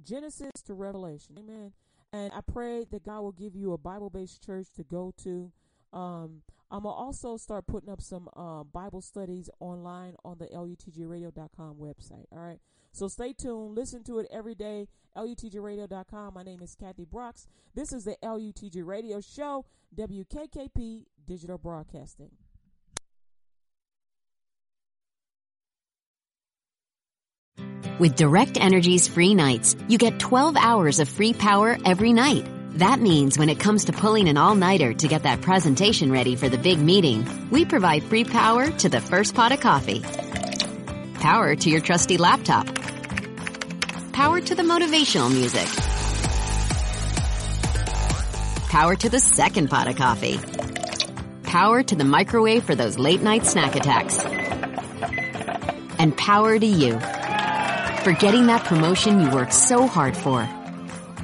Genesis 0.01 0.51
to 0.65 0.73
Revelation. 0.73 1.35
Amen. 1.37 1.73
And 2.13 2.31
I 2.33 2.39
pray 2.39 2.85
that 2.91 3.03
God 3.03 3.21
will 3.21 3.33
give 3.33 3.55
you 3.55 3.73
a 3.73 3.77
Bible 3.77 4.09
based 4.09 4.45
church 4.45 4.67
to 4.77 4.83
go 4.83 5.13
to. 5.23 5.51
Um, 5.91 6.43
I'm 6.71 6.83
to 6.83 6.89
also 6.89 7.35
start 7.35 7.67
putting 7.67 7.89
up 7.89 8.01
some 8.01 8.29
uh, 8.35 8.63
Bible 8.63 9.01
studies 9.01 9.49
online 9.59 10.15
on 10.23 10.37
the 10.37 10.45
lutgradio.com 10.45 11.75
website. 11.75 12.25
All 12.31 12.39
right. 12.39 12.59
So 12.95 13.09
stay 13.09 13.33
tuned. 13.33 13.75
Listen 13.75 14.03
to 14.05 14.19
it 14.19 14.27
every 14.31 14.55
day. 14.55 14.87
LUTGRadio.com. 15.17 16.33
My 16.33 16.43
name 16.43 16.61
is 16.61 16.75
Kathy 16.75 17.03
Brooks. 17.03 17.45
This 17.73 17.91
is 17.91 18.05
the 18.05 18.15
LUTG 18.23 18.85
Radio 18.85 19.19
Show, 19.19 19.65
WKKP 19.97 21.03
Digital 21.27 21.57
Broadcasting. 21.57 22.31
With 27.99 28.15
Direct 28.15 28.57
Energy's 28.59 29.09
free 29.09 29.35
nights, 29.35 29.75
you 29.89 29.97
get 29.97 30.19
12 30.19 30.55
hours 30.57 30.99
of 31.01 31.09
free 31.09 31.33
power 31.33 31.77
every 31.85 32.13
night. 32.13 32.45
That 32.77 33.01
means 33.01 33.37
when 33.37 33.49
it 33.49 33.59
comes 33.59 33.85
to 33.85 33.93
pulling 33.93 34.29
an 34.29 34.37
all-nighter 34.37 34.93
to 34.93 35.07
get 35.07 35.23
that 35.23 35.41
presentation 35.41 36.11
ready 36.11 36.35
for 36.37 36.47
the 36.47 36.57
big 36.57 36.79
meeting, 36.79 37.49
we 37.51 37.65
provide 37.65 38.03
free 38.03 38.23
power 38.23 38.69
to 38.69 38.89
the 38.89 39.01
first 39.01 39.33
pot 39.35 39.53
of 39.53 39.59
coffee, 39.61 40.01
power 41.15 41.55
to 41.55 41.69
your 41.69 41.79
trusty 41.79 42.17
laptop, 42.17 42.67
Power 44.15 44.39
to 44.39 44.55
the 44.55 44.63
motivational 44.63 45.29
music. 45.29 45.67
Power 48.69 48.95
to 48.95 49.09
the 49.09 49.19
second 49.19 49.69
pot 49.69 49.89
of 49.89 49.97
coffee. 49.97 50.39
Power 51.43 51.83
to 51.83 51.95
the 51.97 52.05
microwave 52.05 52.63
for 52.63 52.75
those 52.75 52.97
late 52.97 53.21
night 53.21 53.45
snack 53.45 53.75
attacks. 53.75 54.23
and 55.99 56.17
power 56.17 56.57
to 56.57 56.65
you. 56.65 56.93
For 56.93 58.13
getting 58.13 58.47
that 58.47 58.63
promotion 58.63 59.19
you 59.19 59.29
worked 59.31 59.51
so 59.51 59.85
hard 59.85 60.15
for. 60.15 60.47